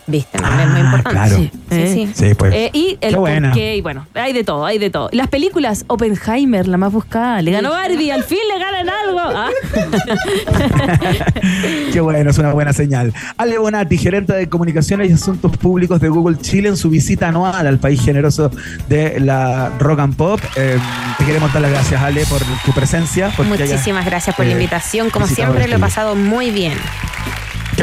Viste, 0.05 0.37
también 0.37 0.71
muy 0.71 0.81
importante. 0.81 1.09
claro. 1.11 1.37
Sí, 1.37 1.51
sí, 1.69 1.87
sí. 1.87 2.11
Sí, 2.13 2.33
pues. 2.35 2.53
Eh, 2.53 2.69
y 2.73 2.97
el 2.99 3.13
Qué 3.13 3.19
buena. 3.19 3.49
por 3.49 3.57
qué, 3.57 3.77
y 3.77 3.81
bueno, 3.81 4.05
hay 4.13 4.33
de 4.33 4.43
todo, 4.43 4.65
hay 4.65 4.77
de 4.77 4.89
todo. 4.89 5.09
Las 5.13 5.27
películas, 5.27 5.85
Oppenheimer, 5.87 6.67
la 6.67 6.77
más 6.77 6.91
buscada, 6.91 7.41
le 7.41 7.51
ganó 7.51 7.69
Barbie, 7.69 8.11
al 8.11 8.23
fin 8.23 8.39
le 8.51 8.59
ganan 8.59 8.89
algo. 8.89 9.19
Ah. 9.19 9.49
Qué 11.93 12.01
bueno, 12.01 12.29
es 12.29 12.37
una 12.37 12.53
buena 12.53 12.73
señal. 12.73 13.13
Ale 13.37 13.57
Bonati, 13.57 13.97
gerente 13.97 14.33
de 14.33 14.49
comunicaciones 14.49 15.09
y 15.09 15.13
asuntos 15.13 15.55
públicos 15.57 15.99
de 16.01 16.09
Google 16.09 16.37
Chile, 16.37 16.69
en 16.69 16.77
su 16.77 16.89
visita 16.89 17.29
anual 17.29 17.65
al 17.65 17.79
país 17.79 18.03
generoso 18.03 18.51
de 18.89 19.19
la 19.19 19.71
Rock 19.79 19.99
and 19.99 20.15
Pop. 20.15 20.39
Eh, 20.57 20.77
te 21.17 21.25
queremos 21.25 21.51
dar 21.53 21.61
las 21.61 21.71
gracias, 21.71 22.01
Ale, 22.01 22.25
por 22.25 22.41
tu 22.65 22.71
presencia. 22.73 23.27
hayas, 23.27 23.47
Muchísimas 23.47 24.05
gracias 24.05 24.35
por 24.35 24.45
la 24.45 24.51
eh, 24.51 24.55
invitación. 24.55 25.09
Como 25.09 25.27
siempre, 25.27 25.67
lo 25.67 25.77
he 25.77 25.79
pasado 25.79 26.15
muy 26.15 26.51
bien. 26.51 26.73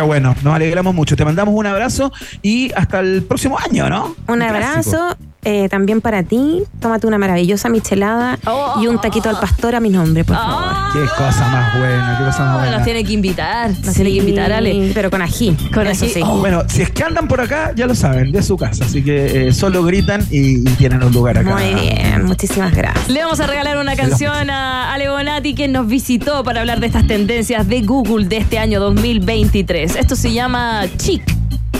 Qué 0.00 0.06
bueno, 0.06 0.34
nos 0.42 0.54
alegramos 0.54 0.94
mucho. 0.94 1.14
Te 1.14 1.26
mandamos 1.26 1.54
un 1.54 1.66
abrazo 1.66 2.10
y 2.40 2.72
hasta 2.72 3.00
el 3.00 3.22
próximo 3.22 3.58
año, 3.58 3.90
¿no? 3.90 4.16
Un 4.28 4.40
abrazo 4.40 5.14
eh, 5.44 5.68
también 5.68 6.00
para 6.00 6.22
ti. 6.22 6.62
Tómate 6.80 7.06
una 7.06 7.18
maravillosa 7.18 7.68
michelada 7.68 8.38
y 8.80 8.86
un 8.86 9.00
taquito 9.00 9.28
al 9.28 9.38
pastor 9.40 9.74
a 9.74 9.80
mi 9.80 9.88
nombre, 9.88 10.24
por 10.24 10.36
favor. 10.36 10.72
Qué 10.92 11.00
cosa 11.16 11.48
más 11.48 11.78
buena, 11.78 12.16
qué 12.18 12.24
cosa 12.24 12.44
más 12.44 12.58
buena. 12.58 12.76
Nos 12.76 12.84
tiene 12.84 13.04
que 13.04 13.12
invitar, 13.12 13.70
nos 13.84 13.94
tiene 13.94 14.10
que 14.10 14.16
invitar, 14.18 14.52
Ale. 14.52 14.90
Pero 14.94 15.10
con 15.10 15.22
ají. 15.22 15.56
Con 15.72 15.86
eso 15.86 16.04
ají. 16.04 16.14
sí. 16.14 16.20
Oh, 16.24 16.38
Bueno, 16.38 16.62
si 16.68 16.82
es 16.82 16.90
que 16.90 17.04
andan 17.04 17.28
por 17.28 17.40
acá, 17.40 17.72
ya 17.74 17.86
lo 17.86 17.94
saben, 17.94 18.32
de 18.32 18.42
su 18.42 18.56
casa. 18.56 18.84
Así 18.84 19.02
que 19.02 19.48
eh, 19.48 19.52
solo 19.52 19.82
gritan 19.84 20.26
y, 20.30 20.60
y 20.60 20.74
tienen 20.74 21.02
un 21.02 21.12
lugar 21.12 21.38
acá. 21.38 21.54
Muy 21.54 21.74
bien, 21.74 22.24
muchísimas 22.24 22.74
gracias. 22.74 23.08
Le 23.08 23.22
vamos 23.22 23.40
a 23.40 23.46
regalar 23.46 23.78
una 23.78 23.96
canción 23.96 24.50
a 24.50 24.92
Ale 24.92 25.08
Bonati 25.08 25.54
que 25.54 25.68
nos 25.68 25.86
visitó 25.86 26.44
para 26.44 26.60
hablar 26.60 26.80
de 26.80 26.86
estas 26.86 27.06
tendencias 27.06 27.66
de 27.68 27.82
Google 27.82 28.26
de 28.26 28.38
este 28.38 28.58
año 28.58 28.80
2023. 28.80 29.96
Esto 29.96 30.16
se 30.16 30.32
llama 30.32 30.82
Chic 30.98 31.22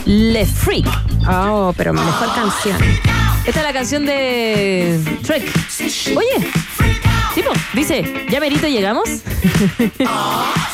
Le 0.06 0.46
Freak. 0.46 0.86
Oh, 1.28 1.72
pero 1.76 1.92
mejor 1.92 2.28
canción. 2.34 2.76
Esta 3.47 3.61
es 3.61 3.66
la 3.66 3.72
canción 3.72 4.07
de 4.07 5.01
Trek. 5.22 5.43
Oye, 6.16 6.51
tipo, 7.34 7.51
dice, 7.74 8.05
¿ya 8.28 8.38
merito 8.41 8.68
llegamos? 8.68 9.09